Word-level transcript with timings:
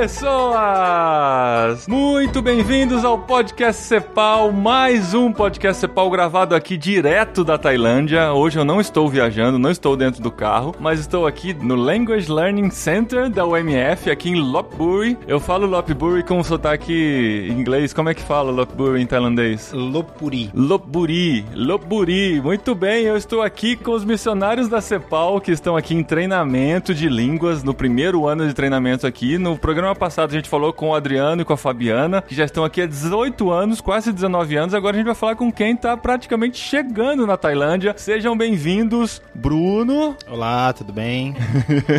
pessoas! 0.00 1.88
Muito 1.88 2.40
bem-vindos 2.40 3.04
ao 3.04 3.18
Podcast 3.18 3.82
Cepal, 3.82 4.52
mais 4.52 5.12
um 5.12 5.32
Podcast 5.32 5.80
Cepal 5.80 6.08
gravado 6.08 6.54
aqui 6.54 6.76
direto 6.76 7.42
da 7.42 7.58
Tailândia. 7.58 8.32
Hoje 8.32 8.60
eu 8.60 8.64
não 8.64 8.80
estou 8.80 9.08
viajando, 9.08 9.58
não 9.58 9.72
estou 9.72 9.96
dentro 9.96 10.22
do 10.22 10.30
carro, 10.30 10.72
mas 10.78 11.00
estou 11.00 11.26
aqui 11.26 11.52
no 11.52 11.74
Language 11.74 12.30
Learning 12.30 12.70
Center 12.70 13.28
da 13.28 13.44
UMF, 13.44 14.08
aqui 14.08 14.30
em 14.30 14.36
Lopburi. 14.36 15.18
Eu 15.26 15.40
falo 15.40 15.66
Lopburi 15.66 16.22
com 16.22 16.44
sotaque 16.44 17.48
em 17.50 17.58
inglês. 17.58 17.92
Como 17.92 18.08
é 18.08 18.14
que 18.14 18.22
fala 18.22 18.52
Lopburi 18.52 19.02
em 19.02 19.06
tailandês? 19.06 19.72
Lopuri. 19.72 20.48
Lopburi, 20.54 21.44
Lopburi. 21.52 22.40
Muito 22.40 22.72
bem, 22.72 23.02
eu 23.02 23.16
estou 23.16 23.42
aqui 23.42 23.74
com 23.74 23.90
os 23.90 24.04
missionários 24.04 24.68
da 24.68 24.80
Cepal 24.80 25.40
que 25.40 25.50
estão 25.50 25.76
aqui 25.76 25.92
em 25.92 26.04
treinamento 26.04 26.94
de 26.94 27.08
línguas, 27.08 27.64
no 27.64 27.74
primeiro 27.74 28.28
ano 28.28 28.46
de 28.46 28.54
treinamento 28.54 29.04
aqui. 29.04 29.38
No 29.38 29.58
programa 29.58 29.87
passado 29.94 30.30
a 30.30 30.34
gente 30.34 30.48
falou 30.48 30.72
com 30.72 30.90
o 30.90 30.94
Adriano 30.94 31.42
e 31.42 31.44
com 31.44 31.52
a 31.52 31.56
Fabiana, 31.56 32.22
que 32.22 32.34
já 32.34 32.44
estão 32.44 32.64
aqui 32.64 32.82
há 32.82 32.86
18 32.86 33.50
anos, 33.50 33.80
quase 33.80 34.12
19 34.12 34.56
anos. 34.56 34.74
Agora 34.74 34.96
a 34.96 34.98
gente 34.98 35.06
vai 35.06 35.14
falar 35.14 35.36
com 35.36 35.52
quem 35.52 35.74
está 35.74 35.96
praticamente 35.96 36.58
chegando 36.58 37.26
na 37.26 37.36
Tailândia. 37.36 37.94
Sejam 37.96 38.36
bem-vindos, 38.36 39.22
Bruno. 39.34 40.16
Olá, 40.28 40.72
tudo 40.72 40.92
bem? 40.92 41.34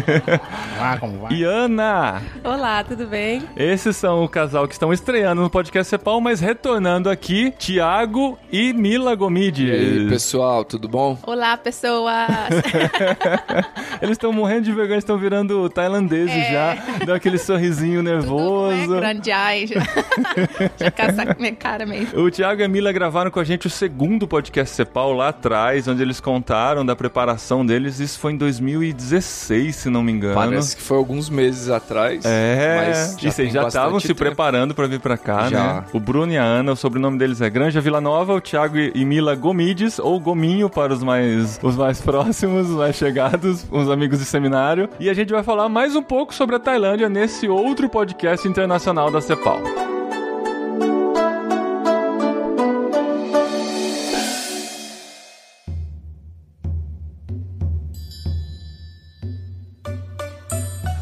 Olá, 0.77 0.97
como 0.97 1.19
vai? 1.19 1.33
E 1.33 1.43
Ana. 1.43 2.21
Olá, 2.43 2.83
tudo 2.83 3.07
bem? 3.07 3.43
Esses 3.55 3.95
são 3.95 4.23
o 4.23 4.29
casal 4.29 4.67
que 4.67 4.73
estão 4.73 4.91
estreando 4.93 5.41
no 5.41 5.49
podcast 5.49 5.89
Cepal, 5.89 6.21
mas 6.21 6.39
retornando 6.39 7.09
aqui, 7.09 7.51
Tiago 7.57 8.37
e 8.51 8.73
Mila 8.73 9.15
Gomides. 9.15 9.67
E 9.67 9.71
aí, 9.71 10.09
pessoal, 10.09 10.63
tudo 10.63 10.87
bom? 10.87 11.17
Olá, 11.23 11.57
pessoas. 11.57 12.27
Eles 14.01 14.13
estão 14.13 14.31
morrendo 14.31 14.63
de 14.63 14.71
vergonha, 14.71 14.99
estão 14.99 15.17
virando 15.17 15.69
tailandeses 15.69 16.35
é. 16.35 16.51
já. 16.51 17.05
Dá 17.05 17.15
aquele 17.15 17.37
sorrisinho 17.79 18.03
nervoso. 18.03 18.75
Tudo, 18.81 18.99
né? 18.99 19.19
já, 19.23 19.49
já 20.77 20.91
caça 20.91 21.35
minha 21.39 21.55
cara 21.55 21.85
mesmo. 21.85 22.19
O 22.19 22.29
Thiago 22.29 22.61
e 22.61 22.63
a 22.63 22.67
Mila 22.67 22.91
gravaram 22.91 23.31
com 23.31 23.39
a 23.39 23.43
gente 23.43 23.67
o 23.67 23.69
segundo 23.69 24.27
podcast 24.27 24.75
Cepal 24.75 25.13
lá 25.13 25.29
atrás, 25.29 25.87
onde 25.87 26.01
eles 26.01 26.19
contaram 26.19 26.85
da 26.85 26.95
preparação 26.95 27.65
deles. 27.65 27.99
Isso 27.99 28.19
foi 28.19 28.33
em 28.33 28.37
2016, 28.37 29.75
se 29.75 29.89
não 29.89 30.03
me 30.03 30.11
engano. 30.11 30.35
Parece 30.35 30.75
que 30.75 30.81
foi 30.81 30.97
alguns 30.97 31.29
meses 31.29 31.69
atrás. 31.69 32.23
É, 32.25 32.85
mas 32.87 33.17
já 33.19 33.29
e 33.29 33.31
vocês 33.31 33.53
já 33.53 33.67
estavam 33.67 33.99
se 33.99 34.07
tempo. 34.09 34.19
preparando 34.19 34.75
para 34.75 34.87
vir 34.87 34.99
para 34.99 35.17
cá, 35.17 35.49
já. 35.49 35.73
né? 35.75 35.83
O 35.93 35.99
Bruno 35.99 36.31
e 36.31 36.37
a 36.37 36.43
Ana, 36.43 36.73
o 36.73 36.75
sobrenome 36.75 37.17
deles 37.17 37.41
é 37.41 37.49
Granja 37.49 37.81
Vila 37.81 38.01
Nova, 38.01 38.33
o 38.33 38.41
Thiago 38.41 38.77
e 38.77 39.05
Mila 39.05 39.35
Gomides, 39.35 39.99
ou 39.99 40.19
Gominho 40.19 40.69
para 40.69 40.93
os 40.93 41.03
mais, 41.03 41.59
os 41.63 41.75
mais 41.75 42.01
próximos, 42.01 42.69
os 42.69 42.75
mais 42.75 42.95
chegados, 42.95 43.65
os 43.71 43.89
amigos 43.89 44.19
de 44.19 44.25
seminário. 44.25 44.89
E 44.99 45.09
a 45.09 45.13
gente 45.13 45.31
vai 45.31 45.43
falar 45.43 45.69
mais 45.69 45.95
um 45.95 46.03
pouco 46.03 46.33
sobre 46.33 46.55
a 46.55 46.59
Tailândia 46.59 47.09
nesse 47.09 47.47
outro 47.47 47.68
podcast 47.89 48.45
internacional 48.45 49.11
da 49.11 49.21
CEPAL. 49.21 49.88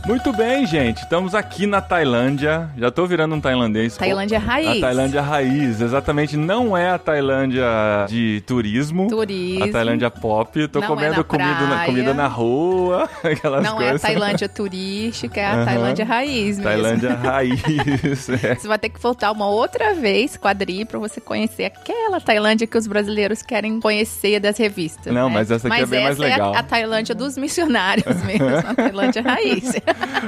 Muito 0.08 0.32
bem, 0.32 0.66
gente. 0.66 1.00
Estamos 1.00 1.36
aqui 1.36 1.68
na 1.68 1.82
Tailândia. 1.82 2.70
Já 2.78 2.90
tô 2.90 3.06
virando 3.06 3.36
um 3.36 3.42
tailandês. 3.42 3.98
Tailândia 3.98 4.40
raiz. 4.40 4.78
A 4.78 4.88
Tailândia 4.88 5.22
raiz, 5.22 5.82
exatamente. 5.82 6.38
Não 6.38 6.78
é 6.78 6.92
a 6.92 6.98
Tailândia 6.98 7.66
de 8.08 8.42
turismo. 8.48 9.10
Turismo. 9.10 9.66
A 9.66 9.68
Tailândia 9.70 10.10
pop. 10.10 10.66
Tô 10.70 10.80
não 10.80 10.88
comendo 10.88 11.20
é 11.20 11.24
comida, 11.26 11.68
na, 11.68 11.86
comida 11.86 12.14
na 12.14 12.26
rua, 12.26 13.10
aquelas 13.22 13.66
não 13.66 13.76
coisas. 13.76 13.76
Não 13.76 13.86
é 13.86 13.96
a 13.96 14.00
Tailândia 14.00 14.48
turística, 14.48 15.42
é 15.42 15.46
a 15.46 15.56
uhum. 15.58 15.66
Tailândia 15.66 16.06
raiz 16.06 16.58
mesmo. 16.58 16.64
Tailândia 16.64 17.14
raiz. 17.14 18.30
é. 18.42 18.56
Você 18.56 18.68
vai 18.68 18.80
ter 18.80 18.88
que 18.88 19.02
voltar 19.02 19.30
uma 19.34 19.50
outra 19.50 19.94
vez, 19.94 20.38
quadrir, 20.38 20.86
pra 20.86 21.00
você 21.00 21.20
conhecer 21.20 21.66
aquela 21.66 22.22
Tailândia 22.22 22.66
que 22.66 22.78
os 22.78 22.88
brasileiros 22.88 23.42
querem 23.42 23.82
conhecer 23.82 24.40
das 24.40 24.58
revistas. 24.58 25.14
Não, 25.14 25.28
né? 25.28 25.34
mas 25.34 25.52
essa 25.52 25.68
aqui 25.68 25.76
é 25.76 25.82
mas 25.82 25.92
é 25.92 25.96
bem 25.96 26.04
mais 26.06 26.18
legal. 26.18 26.54
É 26.54 26.56
a, 26.56 26.60
a 26.62 26.64
Tailândia 26.64 27.14
dos 27.14 27.38
missionários 27.38 28.16
mesmo, 28.24 28.48
a 28.48 28.74
Tailândia 28.74 29.22
raiz. 29.22 29.74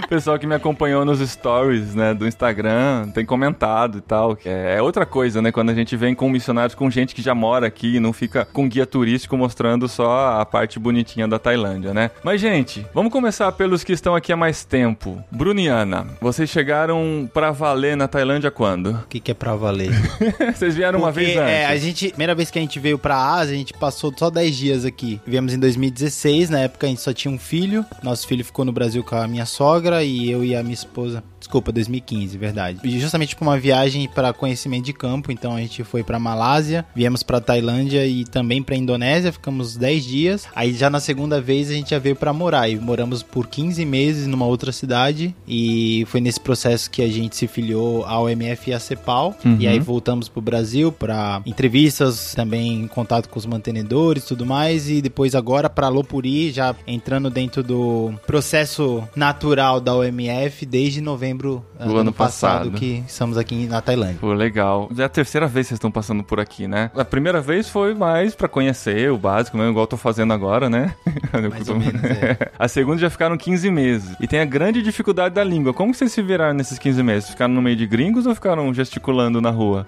O 0.04 0.08
pessoal 0.08 0.38
que 0.38 0.48
me 0.48 0.56
acompanhou 0.56 1.04
nos 1.06 1.20
stories, 1.20 1.96
né, 1.96 2.14
do 2.14 2.28
Instagram, 2.28 3.10
tem 3.14 3.26
comentado 3.26 3.98
e 3.98 4.02
tal. 4.02 4.38
É, 4.46 4.76
é 4.78 4.82
outra 4.82 5.06
coisa, 5.06 5.42
né, 5.42 5.52
quando 5.52 5.70
a 5.70 5.74
gente 5.74 5.96
vem 5.96 6.14
com 6.14 6.30
missionários, 6.30 6.76
com 6.76 6.90
gente 6.90 7.16
que 7.16 7.22
já 7.22 7.34
mora 7.36 7.68
aqui 7.68 7.96
e 7.96 8.00
não 8.00 8.14
fica 8.14 8.46
com 8.46 8.68
guia 8.68 8.86
turístico 8.86 9.38
mostrando 9.38 9.88
só 9.88 10.40
a 10.40 10.46
parte 10.46 10.80
bonitinha 10.80 11.28
da 11.28 11.40
Tailândia, 11.40 11.94
né? 11.94 12.12
Mas, 12.24 12.42
gente, 12.42 12.86
vamos 12.94 13.12
começar 13.12 13.52
pelos 13.52 13.84
que 13.84 13.94
estão 13.94 14.16
aqui 14.16 14.32
há 14.32 14.38
mais 14.38 14.64
tempo. 14.64 15.24
Bruniana, 15.32 16.08
vocês 16.22 16.50
chegaram 16.50 17.30
pra 17.34 17.52
valer 17.52 17.96
na 17.96 18.08
Tailândia 18.08 18.52
quando? 18.52 18.92
O 18.92 19.08
que, 19.08 19.20
que 19.20 19.32
é 19.32 19.34
pra 19.34 19.56
valer? 19.56 19.92
vocês 20.56 20.76
vieram 20.76 21.00
Porque, 21.00 21.06
uma 21.06 21.12
vez 21.12 21.38
antes? 21.38 21.54
É, 21.54 21.66
a 21.66 21.78
gente, 21.78 22.10
primeira 22.10 22.36
vez 22.36 22.52
que 22.52 22.60
a 22.60 22.62
gente 22.62 22.80
veio 22.80 22.98
pra 22.98 23.16
Ásia, 23.16 23.56
a 23.56 23.58
gente 23.58 23.74
passou 23.74 24.14
só 24.16 24.30
10 24.30 24.56
dias 24.56 24.86
aqui. 24.86 25.20
Viemos 25.26 25.54
em 25.54 25.60
2016, 25.60 26.50
na 26.50 26.60
época 26.60 26.88
a 26.88 26.90
gente 26.90 27.02
só 27.02 27.14
tinha 27.14 27.34
um 27.34 27.40
filho. 27.40 27.86
Nosso 28.04 28.28
filho 28.28 28.44
ficou 28.44 28.66
no 28.66 28.72
Brasil 28.72 29.04
com 29.04 29.16
a 29.16 29.28
minha 29.28 29.46
sogra 29.46 29.59
e 30.04 30.30
eu 30.30 30.44
e 30.44 30.56
a 30.56 30.64
minha 30.64 30.74
esposa 30.74 31.24
Desculpa, 31.40 31.72
2015, 31.72 32.38
verdade. 32.38 32.80
E 32.84 33.00
justamente 33.00 33.36
para 33.36 33.44
uma 33.44 33.58
viagem 33.58 34.08
para 34.08 34.34
conhecimento 34.34 34.86
de 34.86 34.94
campo, 34.94 35.32
então 35.32 35.56
a 35.56 35.62
gente 35.62 35.84
foi 35.84 36.04
para 36.04 36.20
Malásia, 36.20 36.86
viemos 36.94 37.24
para 37.24 37.40
Tailândia 37.40 38.06
e 38.06 38.26
também 38.26 38.62
para 38.62 38.76
Indonésia, 38.76 39.32
ficamos 39.32 39.78
10 39.78 40.04
dias. 40.04 40.48
Aí 40.54 40.74
já 40.74 40.90
na 40.90 41.00
segunda 41.00 41.42
vez 41.42 41.70
a 41.70 41.74
gente 41.74 41.92
já 41.92 42.00
veio 42.00 42.16
para 42.16 42.34
morar 42.34 42.70
e 42.70 42.76
moramos 42.76 43.24
por 43.24 43.48
15 43.48 43.84
meses 43.86 44.28
numa 44.28 44.46
outra 44.46 44.72
cidade 44.72 45.34
e 45.48 46.06
foi 46.08 46.20
nesse 46.20 46.40
processo 46.40 46.92
que 46.92 47.02
a 47.02 47.08
gente 47.08 47.36
se 47.36 47.48
filiou 47.48 48.06
ao 48.06 48.30
MF 48.30 48.70
e 48.70 48.74
à 48.74 48.80
CEPAL. 48.80 49.36
Uhum. 49.44 49.58
E 49.60 49.68
aí 49.68 49.80
voltamos 49.80 50.28
pro 50.28 50.42
Brasil 50.42 50.92
para 50.92 51.42
entrevistas, 51.46 52.34
também 52.36 52.84
em 52.84 52.88
contato 52.88 53.30
com 53.30 53.40
os 53.40 53.46
mantenedores, 53.46 54.26
tudo 54.26 54.46
mais 54.46 54.90
e 54.90 55.02
depois 55.02 55.34
agora 55.34 55.70
para 55.70 55.88
Lopuri, 55.88 56.52
já 56.52 56.76
entrando 56.86 57.30
dentro 57.30 57.64
do 57.64 58.14
processo 58.28 59.04
natural 59.16 59.49
da 59.56 59.96
OMF 59.96 60.66
desde 60.66 61.02
novembro 61.02 61.66
do 61.78 61.84
ano, 61.84 61.98
ano 61.98 62.14
passado, 62.14 62.72
passado, 62.72 62.72
que 62.72 63.04
estamos 63.08 63.38
aqui 63.38 63.66
na 63.68 63.82
Tailândia. 63.82 64.18
Pô, 64.20 64.34
legal. 64.34 64.90
É 64.98 65.04
a 65.04 65.10
terceira 65.10 65.48
vez 65.48 65.66
que 65.66 65.70
vocês 65.70 65.78
estão 65.78 65.92
passando 65.92 66.24
por 66.24 66.40
aqui, 66.40 66.68
né? 66.68 66.92
A 66.96 67.04
primeira 67.04 67.42
vez 67.42 67.70
foi 67.70 67.94
mais 67.94 68.36
para 68.36 68.48
conhecer 68.48 69.12
o 69.12 69.18
básico, 69.18 69.58
mesmo, 69.58 69.72
igual 69.72 69.84
eu 69.84 69.88
tô 69.88 69.98
fazendo 69.98 70.34
agora, 70.34 70.70
né? 70.70 70.94
Menos, 71.34 71.70
é. 72.04 72.52
A 72.58 72.68
segunda 72.68 73.00
já 73.00 73.10
ficaram 73.10 73.38
15 73.38 73.72
meses. 73.72 74.16
E 74.20 74.28
tem 74.28 74.40
a 74.40 74.46
grande 74.46 74.82
dificuldade 74.82 75.36
da 75.36 75.44
língua. 75.44 75.74
Como 75.74 75.94
vocês 75.94 76.12
se 76.12 76.22
viraram 76.22 76.54
nesses 76.54 76.78
15 76.78 77.04
meses? 77.04 77.30
Ficaram 77.30 77.54
no 77.54 77.62
meio 77.62 77.76
de 77.76 77.88
gringos 77.88 78.26
ou 78.26 78.36
ficaram 78.36 78.74
gesticulando 78.74 79.42
na 79.42 79.50
rua? 79.50 79.86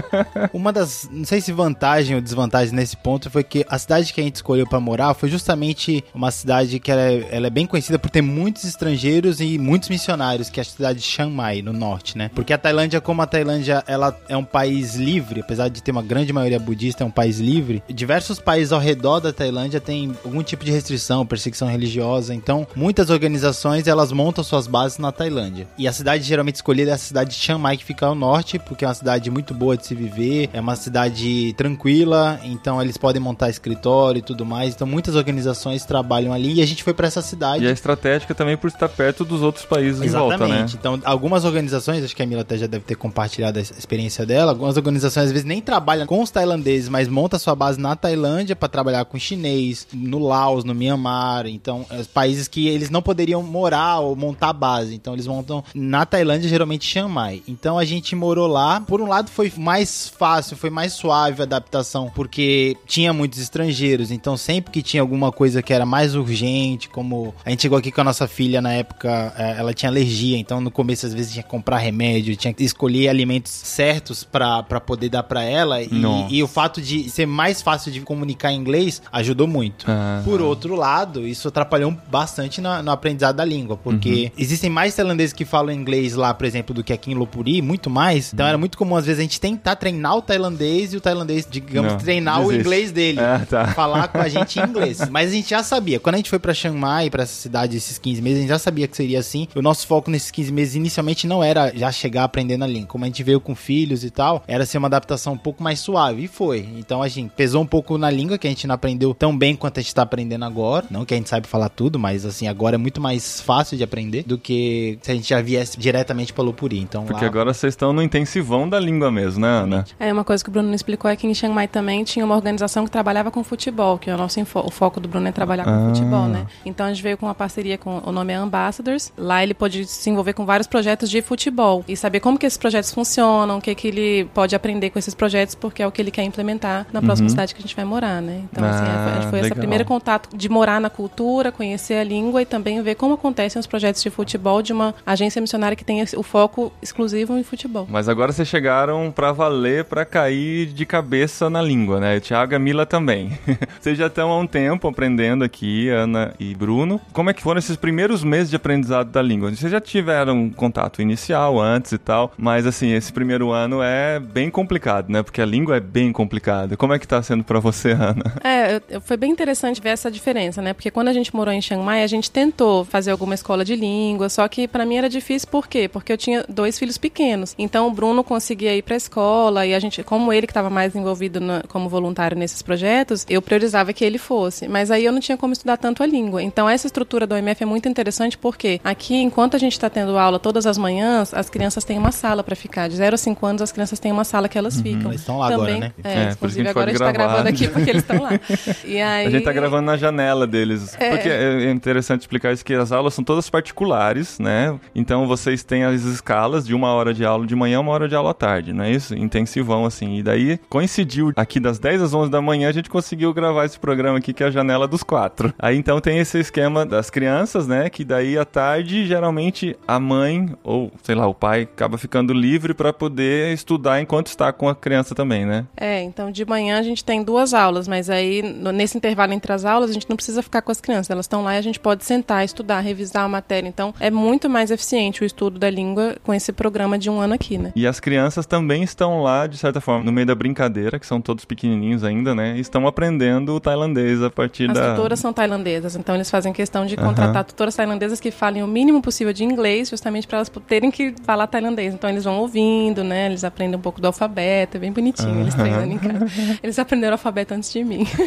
Uma 0.52 0.72
das, 0.72 1.08
não 1.10 1.24
sei 1.24 1.40
se 1.40 1.52
vantagem 1.52 2.16
ou 2.16 2.22
desvantagem 2.22 2.74
nesse 2.74 2.96
ponto 2.96 3.30
foi 3.30 3.42
que 3.42 3.64
a 3.68 3.78
cidade 3.78 4.12
que 4.12 4.20
a 4.20 4.24
gente 4.24 4.36
escolheu 4.36 4.66
para 4.66 4.80
morar 4.80 5.14
foi 5.14 5.28
justamente 5.28 6.04
uma 6.14 6.30
cidade 6.30 6.78
que 6.78 6.90
ela 6.90 7.02
é, 7.02 7.28
ela 7.30 7.46
é 7.46 7.50
bem 7.50 7.66
conhecida 7.66 7.98
por 7.98 8.10
ter 8.10 8.22
muitos 8.22 8.64
estrangeiros 8.64 8.97
e 9.40 9.58
muitos 9.58 9.88
missionários, 9.88 10.50
que 10.50 10.60
é 10.60 10.64
cidade 10.64 11.00
de 11.00 11.04
Chiang 11.04 11.32
Mai, 11.32 11.62
no 11.62 11.72
norte, 11.72 12.16
né? 12.16 12.30
Porque 12.34 12.52
a 12.52 12.58
Tailândia, 12.58 13.00
como 13.00 13.22
a 13.22 13.26
Tailândia 13.26 13.82
ela 13.86 14.18
é 14.28 14.36
um 14.36 14.44
país 14.44 14.96
livre, 14.96 15.40
apesar 15.40 15.68
de 15.68 15.82
ter 15.82 15.90
uma 15.90 16.02
grande 16.02 16.32
maioria 16.32 16.58
budista, 16.58 17.04
é 17.04 17.06
um 17.06 17.10
país 17.10 17.38
livre, 17.38 17.82
diversos 17.88 18.38
países 18.38 18.72
ao 18.72 18.80
redor 18.80 19.20
da 19.20 19.32
Tailândia 19.32 19.80
têm 19.80 20.14
algum 20.24 20.42
tipo 20.42 20.64
de 20.64 20.70
restrição, 20.70 21.26
perseguição 21.26 21.68
religiosa, 21.68 22.34
então 22.34 22.66
muitas 22.74 23.10
organizações 23.10 23.86
elas 23.86 24.12
montam 24.12 24.42
suas 24.42 24.66
bases 24.66 24.98
na 24.98 25.12
Tailândia. 25.12 25.66
E 25.76 25.86
a 25.86 25.92
cidade 25.92 26.24
geralmente 26.24 26.56
escolhida 26.56 26.90
é 26.90 26.94
a 26.94 26.98
cidade 26.98 27.30
de 27.30 27.36
Chiang 27.36 27.60
Mai, 27.60 27.76
que 27.76 27.84
fica 27.84 28.06
ao 28.06 28.14
norte, 28.14 28.58
porque 28.58 28.84
é 28.84 28.88
uma 28.88 28.94
cidade 28.94 29.30
muito 29.30 29.54
boa 29.54 29.76
de 29.76 29.86
se 29.86 29.94
viver, 29.94 30.50
é 30.52 30.60
uma 30.60 30.76
cidade 30.76 31.52
tranquila, 31.54 32.40
então 32.44 32.80
eles 32.80 32.96
podem 32.96 33.20
montar 33.20 33.50
escritório 33.50 34.18
e 34.18 34.22
tudo 34.22 34.44
mais, 34.44 34.74
então 34.74 34.86
muitas 34.86 35.14
organizações 35.14 35.84
trabalham 35.84 36.32
ali 36.32 36.54
e 36.54 36.62
a 36.62 36.66
gente 36.66 36.82
foi 36.82 36.94
para 36.94 37.06
essa 37.06 37.22
cidade. 37.22 37.64
E 37.64 37.68
é 37.68 37.70
estratégica 37.70 38.34
também 38.34 38.56
por 38.56 38.68
estar 38.68 38.87
perto 38.88 39.24
dos 39.24 39.42
outros 39.42 39.64
países 39.64 40.00
Exatamente. 40.00 40.34
em 40.34 40.38
volta, 40.38 40.54
né? 40.54 40.66
Então, 40.78 41.00
algumas 41.04 41.44
organizações, 41.44 42.02
acho 42.04 42.14
que 42.14 42.22
a 42.22 42.26
Mila 42.26 42.42
até 42.42 42.56
já 42.56 42.66
deve 42.66 42.84
ter 42.84 42.94
compartilhado 42.94 43.58
a 43.58 43.62
experiência 43.62 44.24
dela, 44.26 44.52
algumas 44.52 44.76
organizações 44.76 45.26
às 45.26 45.32
vezes 45.32 45.46
nem 45.46 45.60
trabalham 45.60 46.06
com 46.06 46.22
os 46.22 46.30
tailandeses, 46.30 46.88
mas 46.88 47.08
monta 47.08 47.38
sua 47.38 47.54
base 47.54 47.78
na 47.78 47.94
Tailândia 47.94 48.56
para 48.56 48.68
trabalhar 48.68 49.04
com 49.04 49.18
chinês, 49.18 49.86
no 49.92 50.18
Laos, 50.18 50.64
no 50.64 50.74
Myanmar, 50.74 51.46
então, 51.46 51.86
os 51.98 52.06
países 52.06 52.48
que 52.48 52.68
eles 52.68 52.90
não 52.90 53.02
poderiam 53.02 53.42
morar 53.42 54.00
ou 54.00 54.16
montar 54.16 54.52
base, 54.52 54.94
então 54.94 55.12
eles 55.12 55.26
montam 55.26 55.62
na 55.74 56.06
Tailândia, 56.06 56.48
geralmente 56.48 56.86
Chiang 56.86 57.12
Mai. 57.12 57.42
Então 57.46 57.78
a 57.78 57.84
gente 57.84 58.14
morou 58.14 58.46
lá, 58.46 58.80
por 58.80 59.00
um 59.00 59.06
lado 59.06 59.30
foi 59.30 59.52
mais 59.56 60.08
fácil, 60.08 60.56
foi 60.56 60.70
mais 60.70 60.92
suave 60.92 61.40
a 61.40 61.44
adaptação, 61.44 62.10
porque 62.14 62.76
tinha 62.86 63.12
muitos 63.12 63.38
estrangeiros, 63.38 64.10
então 64.10 64.36
sempre 64.36 64.72
que 64.72 64.82
tinha 64.82 65.02
alguma 65.02 65.30
coisa 65.30 65.62
que 65.62 65.72
era 65.72 65.86
mais 65.86 66.14
urgente, 66.14 66.88
como 66.88 67.34
a 67.44 67.50
gente 67.50 67.62
chegou 67.62 67.78
aqui 67.78 67.90
com 67.90 68.00
a 68.00 68.04
nossa 68.04 68.26
filha 68.26 68.60
na 68.60 68.67
época, 68.72 69.32
é, 69.36 69.56
ela 69.58 69.72
tinha 69.74 69.90
alergia, 69.90 70.36
então 70.38 70.60
no 70.60 70.70
começo 70.70 71.06
às 71.06 71.14
vezes 71.14 71.32
tinha 71.32 71.42
que 71.42 71.48
comprar 71.48 71.78
remédio, 71.78 72.34
tinha 72.36 72.52
que 72.52 72.62
escolher 72.64 73.08
alimentos 73.08 73.50
certos 73.52 74.24
pra 74.24 74.62
pra 74.62 74.80
poder 74.80 75.08
dar 75.08 75.22
pra 75.22 75.42
ela. 75.42 75.80
E, 75.82 75.88
e 76.30 76.42
o 76.42 76.48
fato 76.48 76.80
de 76.80 77.08
ser 77.10 77.26
mais 77.26 77.62
fácil 77.62 77.90
de 77.92 78.00
comunicar 78.00 78.52
em 78.52 78.56
inglês 78.58 79.00
ajudou 79.12 79.46
muito. 79.46 79.84
Ah. 79.88 80.20
Por 80.24 80.40
outro 80.40 80.74
lado, 80.74 81.26
isso 81.26 81.48
atrapalhou 81.48 81.94
bastante 82.10 82.60
na- 82.60 82.82
no 82.82 82.90
aprendizado 82.90 83.36
da 83.36 83.44
língua, 83.44 83.76
porque 83.76 84.32
existem 84.36 84.68
mais 84.70 84.94
tailandeses 84.94 85.32
que 85.32 85.44
falam 85.44 85.72
inglês 85.74 86.14
lá, 86.14 86.32
por 86.34 86.46
exemplo, 86.46 86.74
do 86.74 86.82
que 86.84 86.92
aqui 86.92 87.10
em 87.10 87.14
Lopuri, 87.14 87.62
muito 87.62 87.88
mais. 87.90 88.32
Então 88.32 88.46
era 88.46 88.58
muito 88.58 88.76
comum, 88.76 88.96
às 88.96 89.06
vezes, 89.06 89.20
a 89.20 89.22
gente 89.22 89.40
tentar 89.40 89.76
treinar 89.76 90.16
o 90.16 90.22
tailandês 90.22 90.92
e 90.92 90.96
o 90.96 91.00
tailandês, 91.00 91.46
digamos, 91.50 91.92
Não, 91.92 91.98
treinar 91.98 92.40
o 92.40 92.44
desiste. 92.44 92.60
inglês 92.60 92.92
dele. 92.92 93.20
Ah, 93.20 93.46
tá. 93.48 93.68
Falar 93.68 94.08
com 94.08 94.18
a 94.18 94.28
gente 94.28 94.58
em 94.58 94.64
inglês. 94.64 95.00
Mas 95.10 95.30
a 95.30 95.34
gente 95.34 95.50
já 95.50 95.62
sabia. 95.62 95.98
Quando 96.00 96.14
a 96.14 96.18
gente 96.18 96.30
foi 96.30 96.38
pra 96.38 96.52
Chiang 96.54 96.76
Mai, 96.76 97.10
pra 97.10 97.22
essa 97.22 97.34
cidade, 97.34 97.76
esses 97.76 97.98
15 97.98 98.20
meses, 98.22 98.38
a 98.38 98.40
gente 98.42 98.48
já 98.50 98.57
sabia 98.58 98.86
que 98.88 98.96
seria 98.96 99.18
assim. 99.18 99.46
O 99.54 99.62
nosso 99.62 99.86
foco 99.86 100.10
nesses 100.10 100.30
15 100.30 100.52
meses, 100.52 100.74
inicialmente, 100.74 101.26
não 101.26 101.42
era 101.42 101.72
já 101.74 101.90
chegar 101.92 102.24
aprendendo 102.24 102.64
a 102.64 102.66
língua. 102.66 102.88
Como 102.88 103.04
a 103.04 103.06
gente 103.06 103.22
veio 103.22 103.40
com 103.40 103.54
filhos 103.54 104.04
e 104.04 104.10
tal, 104.10 104.42
era 104.46 104.64
ser 104.66 104.78
uma 104.78 104.88
adaptação 104.88 105.34
um 105.34 105.38
pouco 105.38 105.62
mais 105.62 105.80
suave. 105.80 106.24
E 106.24 106.28
foi. 106.28 106.68
Então, 106.78 107.02
a 107.02 107.08
gente 107.08 107.30
pesou 107.36 107.62
um 107.62 107.66
pouco 107.66 107.98
na 107.98 108.10
língua, 108.10 108.38
que 108.38 108.46
a 108.46 108.50
gente 108.50 108.66
não 108.66 108.74
aprendeu 108.74 109.14
tão 109.14 109.36
bem 109.36 109.54
quanto 109.56 109.78
a 109.78 109.82
gente 109.82 109.94
tá 109.94 110.02
aprendendo 110.02 110.44
agora. 110.44 110.86
Não 110.90 111.04
que 111.04 111.14
a 111.14 111.16
gente 111.16 111.28
saiba 111.28 111.46
falar 111.46 111.68
tudo, 111.68 111.98
mas 111.98 112.24
assim, 112.24 112.48
agora 112.48 112.76
é 112.76 112.78
muito 112.78 113.00
mais 113.00 113.40
fácil 113.40 113.76
de 113.76 113.84
aprender 113.84 114.24
do 114.24 114.38
que 114.38 114.98
se 115.02 115.10
a 115.10 115.14
gente 115.14 115.28
já 115.28 115.40
viesse 115.40 115.78
diretamente 115.78 116.32
pra 116.32 116.42
Lopuri. 116.44 116.78
Então, 116.78 117.04
Porque 117.04 117.24
lá... 117.24 117.30
agora 117.30 117.52
vocês 117.54 117.72
estão 117.72 117.92
no 117.92 118.02
intensivão 118.02 118.68
da 118.68 118.78
língua 118.78 119.10
mesmo, 119.10 119.40
né, 119.40 119.48
Ana? 119.48 119.84
É, 119.98 120.12
uma 120.12 120.24
coisa 120.24 120.42
que 120.42 120.50
o 120.50 120.52
Bruno 120.52 120.68
não 120.68 120.74
explicou 120.74 121.10
é 121.10 121.16
que 121.16 121.26
em 121.26 121.34
Chiang 121.34 121.54
Mai 121.54 121.68
também 121.68 122.04
tinha 122.04 122.24
uma 122.24 122.34
organização 122.34 122.84
que 122.84 122.90
trabalhava 122.90 123.30
com 123.30 123.42
futebol, 123.44 123.98
que 123.98 124.10
é 124.10 124.14
o 124.14 124.18
nosso 124.18 124.38
o 124.40 124.70
foco 124.70 125.00
do 125.00 125.08
Bruno 125.08 125.26
é 125.26 125.32
trabalhar 125.32 125.64
com 125.64 125.70
Ah. 125.70 125.88
futebol, 125.88 126.26
né? 126.26 126.46
Então 126.64 126.86
a 126.86 126.92
gente 126.92 127.02
veio 127.02 127.16
com 127.16 127.26
uma 127.26 127.34
parceria 127.34 127.76
com 127.76 128.00
o 128.04 128.12
nome 128.12 128.32
é 128.32 128.40
Ambassadors. 128.48 129.12
Lá 129.16 129.42
ele 129.42 129.54
pôde 129.54 129.86
se 129.86 130.10
envolver 130.10 130.32
com 130.32 130.44
vários 130.44 130.66
projetos 130.66 131.08
de 131.08 131.22
futebol 131.22 131.84
e 131.86 131.96
saber 131.96 132.20
como 132.20 132.38
que 132.38 132.46
esses 132.46 132.58
projetos 132.58 132.92
funcionam, 132.92 133.58
o 133.58 133.60
que 133.60 133.74
que 133.74 133.88
ele 133.88 134.24
pode 134.34 134.56
aprender 134.56 134.90
com 134.90 134.98
esses 134.98 135.14
projetos, 135.14 135.54
porque 135.54 135.82
é 135.82 135.86
o 135.86 135.92
que 135.92 136.02
ele 136.02 136.10
quer 136.10 136.24
implementar 136.24 136.86
na 136.92 137.00
próxima 137.00 137.28
cidade 137.28 137.54
que 137.54 137.60
a 137.60 137.62
gente 137.62 137.76
vai 137.76 137.84
morar, 137.84 138.20
né? 138.20 138.42
Então 138.50 138.64
assim, 138.64 138.88
Uhum. 138.88 138.88
Ah, 138.88 139.20
foi, 139.22 139.30
foi 139.30 139.40
esse 139.40 139.54
primeiro 139.54 139.84
contato 139.84 140.36
de 140.36 140.48
morar 140.48 140.80
na 140.80 140.88
cultura, 140.90 141.52
conhecer 141.52 141.94
a 141.94 142.04
língua 142.04 142.42
e 142.42 142.46
também 142.46 142.80
ver 142.82 142.94
como 142.94 143.14
acontecem 143.14 143.60
os 143.60 143.66
projetos 143.66 144.02
de 144.02 144.10
futebol 144.10 144.62
de 144.62 144.72
uma 144.72 144.94
agência 145.04 145.40
missionária 145.40 145.76
que 145.76 145.84
tem 145.84 146.02
o 146.16 146.22
foco 146.22 146.72
exclusivo 146.80 147.36
em 147.36 147.42
futebol. 147.42 147.86
Mas 147.90 148.08
agora 148.08 148.32
vocês 148.32 148.48
chegaram 148.48 149.10
pra 149.10 149.32
valer, 149.32 149.84
pra 149.84 150.04
cair 150.04 150.66
de 150.66 150.86
cabeça 150.86 151.50
na 151.50 151.60
língua, 151.60 152.00
né? 152.00 152.16
O 152.16 152.20
Thiago 152.20 152.54
e 152.54 152.58
Mila 152.58 152.86
também. 152.86 153.38
vocês 153.80 153.98
já 153.98 154.06
estão 154.06 154.30
há 154.30 154.38
um 154.38 154.46
tempo 154.46 154.88
aprendendo 154.88 155.44
aqui, 155.44 155.88
Ana 155.88 156.34
e 156.38 156.54
Bruno. 156.54 157.00
Como 157.12 157.30
é 157.30 157.34
que 157.34 157.42
foram 157.42 157.58
esses 157.58 157.76
primeiros 157.76 158.22
meses 158.24 158.37
de 158.46 158.56
aprendizado 158.56 159.10
da 159.10 159.22
língua? 159.22 159.50
Vocês 159.54 159.70
já 159.70 159.80
tiveram 159.80 160.36
um 160.36 160.50
contato 160.50 161.00
inicial 161.02 161.60
antes 161.60 161.92
e 161.92 161.98
tal, 161.98 162.32
mas 162.36 162.66
assim, 162.66 162.92
esse 162.92 163.12
primeiro 163.12 163.50
ano 163.50 163.82
é 163.82 164.18
bem 164.20 164.50
complicado, 164.50 165.10
né? 165.10 165.22
Porque 165.22 165.40
a 165.40 165.46
língua 165.46 165.76
é 165.76 165.80
bem 165.80 166.12
complicada. 166.12 166.76
Como 166.76 166.92
é 166.92 166.98
que 166.98 167.08
tá 167.08 167.22
sendo 167.22 167.44
pra 167.44 167.60
você, 167.60 167.92
Ana? 167.92 168.24
É, 168.44 169.00
foi 169.00 169.16
bem 169.16 169.30
interessante 169.30 169.80
ver 169.80 169.90
essa 169.90 170.10
diferença, 170.10 170.60
né? 170.60 170.72
Porque 170.72 170.90
quando 170.90 171.08
a 171.08 171.12
gente 171.12 171.34
morou 171.34 171.52
em 171.52 171.60
Chiang 171.60 171.82
Mai, 171.82 172.02
a 172.02 172.06
gente 172.06 172.30
tentou 172.30 172.84
fazer 172.84 173.10
alguma 173.10 173.34
escola 173.34 173.64
de 173.64 173.74
língua, 173.74 174.28
só 174.28 174.46
que 174.48 174.68
pra 174.68 174.84
mim 174.84 174.96
era 174.96 175.08
difícil, 175.08 175.48
por 175.48 175.66
quê? 175.66 175.88
Porque 175.88 176.12
eu 176.12 176.16
tinha 176.16 176.44
dois 176.48 176.78
filhos 176.78 176.98
pequenos. 176.98 177.54
Então 177.58 177.88
o 177.88 177.90
Bruno 177.90 178.22
conseguia 178.22 178.74
ir 178.76 178.82
pra 178.82 178.96
escola 178.96 179.66
e 179.66 179.74
a 179.74 179.78
gente, 179.78 180.02
como 180.02 180.32
ele 180.32 180.46
que 180.46 180.50
estava 180.50 180.68
mais 180.68 180.94
envolvido 180.94 181.40
como 181.68 181.88
voluntário 181.88 182.36
nesses 182.36 182.62
projetos, 182.62 183.24
eu 183.28 183.40
priorizava 183.40 183.92
que 183.92 184.04
ele 184.04 184.18
fosse. 184.18 184.68
Mas 184.68 184.90
aí 184.90 185.04
eu 185.04 185.12
não 185.12 185.20
tinha 185.20 185.38
como 185.38 185.52
estudar 185.52 185.76
tanto 185.76 186.02
a 186.02 186.06
língua. 186.06 186.42
Então 186.42 186.68
essa 186.68 186.86
estrutura 186.86 187.26
do 187.26 187.34
OMF 187.34 187.62
é 187.62 187.66
muito 187.66 187.88
interessante 187.88 188.27
porque 188.36 188.80
aqui, 188.84 189.14
enquanto 189.16 189.54
a 189.54 189.58
gente 189.58 189.72
está 189.72 189.88
tendo 189.88 190.18
aula 190.18 190.38
todas 190.38 190.66
as 190.66 190.76
manhãs, 190.76 191.32
as 191.32 191.48
crianças 191.48 191.84
têm 191.84 191.96
uma 191.96 192.12
sala 192.12 192.42
pra 192.42 192.54
ficar. 192.56 192.88
De 192.88 192.96
0 192.96 193.14
a 193.14 193.18
5 193.18 193.46
anos, 193.46 193.62
as 193.62 193.72
crianças 193.72 193.98
têm 193.98 194.12
uma 194.12 194.24
sala 194.24 194.48
que 194.48 194.58
elas 194.58 194.80
ficam. 194.80 195.10
Eles 195.10 195.20
estão 195.20 195.38
lá 195.38 195.48
agora, 195.52 195.78
né? 195.78 195.92
É, 196.02 196.12
É, 196.12 196.34
por 196.34 196.48
isso 196.48 196.56
que 196.56 196.60
a 196.60 196.62
inclusive 196.62 196.62
gente 196.64 196.68
agora 196.70 196.90
a 196.90 196.92
gente 196.92 196.98
tá 196.98 197.12
gravar. 197.12 197.32
gravando 197.32 197.48
aqui 197.48 197.68
porque 197.68 197.90
eles 197.90 198.02
estão 198.02 198.20
lá. 198.22 198.30
E 198.84 199.00
aí... 199.00 199.26
A 199.26 199.30
gente 199.30 199.44
tá 199.44 199.52
gravando 199.52 199.82
na 199.82 199.96
janela 199.96 200.46
deles. 200.46 200.96
É. 200.98 201.10
Porque 201.10 201.28
é 201.28 201.70
interessante 201.70 202.22
explicar 202.22 202.52
isso 202.52 202.64
que 202.64 202.74
as 202.74 202.90
aulas 202.92 203.14
são 203.14 203.22
todas 203.24 203.48
particulares, 203.50 204.38
né? 204.38 204.78
Então 204.94 205.26
vocês 205.26 205.62
têm 205.62 205.84
as 205.84 206.02
escalas 206.02 206.66
de 206.66 206.74
uma 206.74 206.92
hora 206.92 207.12
de 207.14 207.24
aula 207.24 207.46
de 207.46 207.54
manhã, 207.54 207.80
uma 207.80 207.92
hora 207.92 208.08
de 208.08 208.14
aula 208.14 208.30
à 208.30 208.34
tarde, 208.34 208.72
não 208.72 208.84
é 208.84 208.90
isso? 208.90 209.14
Intensivão, 209.14 209.84
assim. 209.84 210.16
E 210.16 210.22
daí 210.22 210.58
coincidiu 210.68 211.32
aqui 211.36 211.60
das 211.60 211.78
10 211.78 212.02
às 212.02 212.14
11 212.14 212.30
da 212.30 212.40
manhã, 212.40 212.68
a 212.68 212.72
gente 212.72 212.90
conseguiu 212.90 213.32
gravar 213.32 213.64
esse 213.64 213.78
programa 213.78 214.18
aqui, 214.18 214.32
que 214.32 214.42
é 214.42 214.46
a 214.46 214.50
janela 214.50 214.88
dos 214.88 215.02
quatro. 215.02 215.52
Aí 215.58 215.76
então 215.76 216.00
tem 216.00 216.18
esse 216.18 216.38
esquema 216.38 216.84
das 216.86 217.10
crianças, 217.10 217.66
né? 217.66 217.88
Que 217.90 218.04
daí 218.04 218.17
à 218.38 218.44
tarde, 218.44 219.06
geralmente, 219.06 219.76
a 219.86 219.98
mãe 220.00 220.50
ou, 220.62 220.90
sei 221.02 221.14
lá, 221.14 221.26
o 221.26 221.34
pai 221.34 221.62
acaba 221.62 221.98
ficando 221.98 222.32
livre 222.32 222.74
pra 222.74 222.92
poder 222.92 223.52
estudar 223.52 224.00
enquanto 224.00 224.28
está 224.28 224.52
com 224.52 224.68
a 224.68 224.74
criança 224.74 225.14
também, 225.14 225.44
né? 225.46 225.66
É, 225.76 226.02
então 226.02 226.30
de 226.30 226.44
manhã 226.44 226.78
a 226.78 226.82
gente 226.82 227.04
tem 227.04 227.22
duas 227.22 227.54
aulas, 227.54 227.86
mas 227.86 228.08
aí 228.10 228.42
nesse 228.42 228.96
intervalo 228.96 229.32
entre 229.32 229.52
as 229.52 229.64
aulas 229.64 229.90
a 229.90 229.92
gente 229.92 230.08
não 230.08 230.16
precisa 230.16 230.42
ficar 230.42 230.62
com 230.62 230.72
as 230.72 230.80
crianças, 230.80 231.10
elas 231.10 231.24
estão 231.24 231.42
lá 231.42 231.54
e 231.54 231.58
a 231.58 231.62
gente 231.62 231.78
pode 231.78 232.04
sentar, 232.04 232.44
estudar, 232.44 232.80
revisar 232.80 233.24
a 233.24 233.28
matéria. 233.28 233.68
Então 233.68 233.94
é 234.00 234.10
muito 234.10 234.48
mais 234.48 234.70
eficiente 234.70 235.22
o 235.22 235.24
estudo 235.24 235.58
da 235.58 235.68
língua 235.68 236.16
com 236.22 236.32
esse 236.32 236.52
programa 236.52 236.98
de 236.98 237.10
um 237.10 237.20
ano 237.20 237.34
aqui, 237.34 237.58
né? 237.58 237.72
E 237.74 237.86
as 237.86 238.00
crianças 238.00 238.46
também 238.46 238.82
estão 238.82 239.22
lá, 239.22 239.46
de 239.46 239.56
certa 239.58 239.80
forma, 239.80 240.04
no 240.04 240.12
meio 240.12 240.26
da 240.26 240.34
brincadeira, 240.34 240.98
que 240.98 241.06
são 241.06 241.20
todos 241.20 241.44
pequenininhos 241.44 242.04
ainda, 242.04 242.34
né? 242.34 242.58
Estão 242.58 242.86
aprendendo 242.86 243.54
o 243.54 243.60
tailandês 243.60 244.22
a 244.22 244.30
partir 244.30 244.70
As 244.70 244.78
da. 244.78 244.94
tutoras 244.94 245.18
são 245.18 245.32
tailandesas, 245.32 245.96
então 245.96 246.14
eles 246.14 246.30
fazem 246.30 246.52
questão 246.52 246.86
de 246.86 246.96
contratar 246.96 247.44
tutoras 247.44 247.74
tailandesas 247.74 247.98
que 248.16 248.30
falem 248.30 248.62
o 248.62 248.66
mínimo 248.66 249.02
possível 249.02 249.32
de 249.32 249.44
inglês, 249.44 249.90
justamente 249.90 250.26
para 250.26 250.38
elas 250.38 250.50
terem 250.66 250.90
que 250.90 251.14
falar 251.24 251.46
tailandês. 251.46 251.94
Então 251.94 252.08
eles 252.08 252.24
vão 252.24 252.38
ouvindo, 252.38 253.04
né? 253.04 253.26
Eles 253.26 253.44
aprendem 253.44 253.78
um 253.78 253.82
pouco 253.82 254.00
do 254.00 254.06
alfabeto, 254.06 254.76
é 254.76 254.80
bem 254.80 254.92
bonitinho, 254.92 255.40
eles 255.40 255.54
treinando 255.54 255.92
em 255.92 255.98
casa. 255.98 256.26
Eles 256.62 256.78
aprenderam 256.78 257.12
o 257.12 257.14
alfabeto 257.14 257.54
antes 257.54 257.72
de 257.72 257.84
mim. 257.84 258.06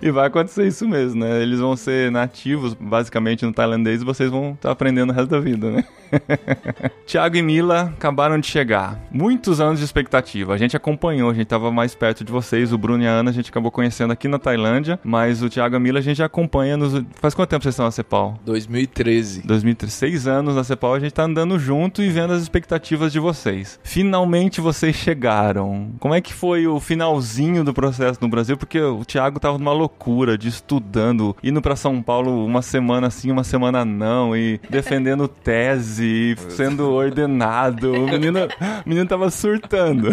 E 0.00 0.10
vai 0.12 0.28
acontecer 0.28 0.66
isso 0.66 0.88
mesmo, 0.88 1.20
né? 1.20 1.42
Eles 1.42 1.58
vão 1.58 1.76
ser 1.76 2.10
nativos, 2.10 2.72
basicamente, 2.72 3.44
no 3.44 3.52
tailandês 3.52 4.00
e 4.00 4.04
vocês 4.04 4.30
vão 4.30 4.52
estar 4.52 4.70
aprendendo 4.70 5.10
o 5.10 5.12
resto 5.12 5.28
da 5.28 5.40
vida, 5.40 5.70
né? 5.70 5.84
Tiago 7.06 7.36
e 7.36 7.42
Mila 7.42 7.92
acabaram 7.96 8.38
de 8.38 8.46
chegar. 8.46 9.00
Muitos 9.10 9.60
anos 9.60 9.78
de 9.78 9.84
expectativa. 9.84 10.54
A 10.54 10.58
gente 10.58 10.76
acompanhou, 10.76 11.30
a 11.30 11.34
gente 11.34 11.44
estava 11.44 11.70
mais 11.70 11.94
perto 11.94 12.24
de 12.24 12.32
vocês. 12.32 12.72
O 12.72 12.78
Bruno 12.78 13.02
e 13.02 13.06
a 13.06 13.10
Ana 13.10 13.30
a 13.30 13.32
gente 13.32 13.50
acabou 13.50 13.70
conhecendo 13.70 14.12
aqui 14.12 14.28
na 14.28 14.38
Tailândia, 14.38 14.98
mas 15.02 15.42
o 15.42 15.48
Tiago 15.48 15.74
e 15.74 15.76
a 15.76 15.80
Mila 15.80 15.98
a 15.98 16.02
gente 16.02 16.18
já 16.18 16.26
acompanha 16.26 16.76
nos. 16.76 17.02
Faz 17.14 17.34
quanto 17.34 17.50
tempo 17.50 17.62
vocês 17.62 17.74
estão 17.74 17.86
na 17.86 17.90
Cepal? 17.90 18.38
2013. 18.44 19.42
2006 19.46 20.26
anos 20.26 20.54
na 20.54 20.64
Cepal, 20.64 20.94
a 20.94 21.00
gente 21.00 21.12
tá 21.12 21.24
andando 21.24 21.58
junto 21.58 22.02
e 22.02 22.08
vendo 22.08 22.32
as 22.32 22.42
expectativas 22.42 23.12
de 23.12 23.18
vocês. 23.18 23.78
Finalmente 23.82 24.60
vocês 24.60 24.94
chegaram. 24.96 25.92
Como 25.98 26.14
é 26.14 26.20
que 26.20 26.32
foi 26.32 26.66
o 26.66 26.80
finalzinho 26.80 27.64
do 27.64 27.74
processo 27.74 28.18
no 28.20 28.28
Brasil? 28.28 28.56
Porque 28.56 28.80
o 28.80 29.04
Thiago 29.04 29.40
tava 29.40 29.58
numa 29.58 29.72
loucura 29.72 30.36
de 30.36 30.48
estudando, 30.48 31.36
indo 31.42 31.62
pra 31.62 31.76
São 31.76 32.02
Paulo 32.02 32.44
uma 32.44 32.62
semana 32.62 33.10
sim, 33.10 33.30
uma 33.30 33.44
semana 33.44 33.84
não, 33.84 34.36
e 34.36 34.60
defendendo 34.68 35.28
tese, 35.28 35.97
e 35.98 36.36
sendo 36.50 36.90
ordenado. 36.90 37.92
O 37.92 38.06
menino, 38.06 38.40
o 38.84 38.88
menino 38.88 39.06
tava 39.06 39.30
surtando. 39.30 40.08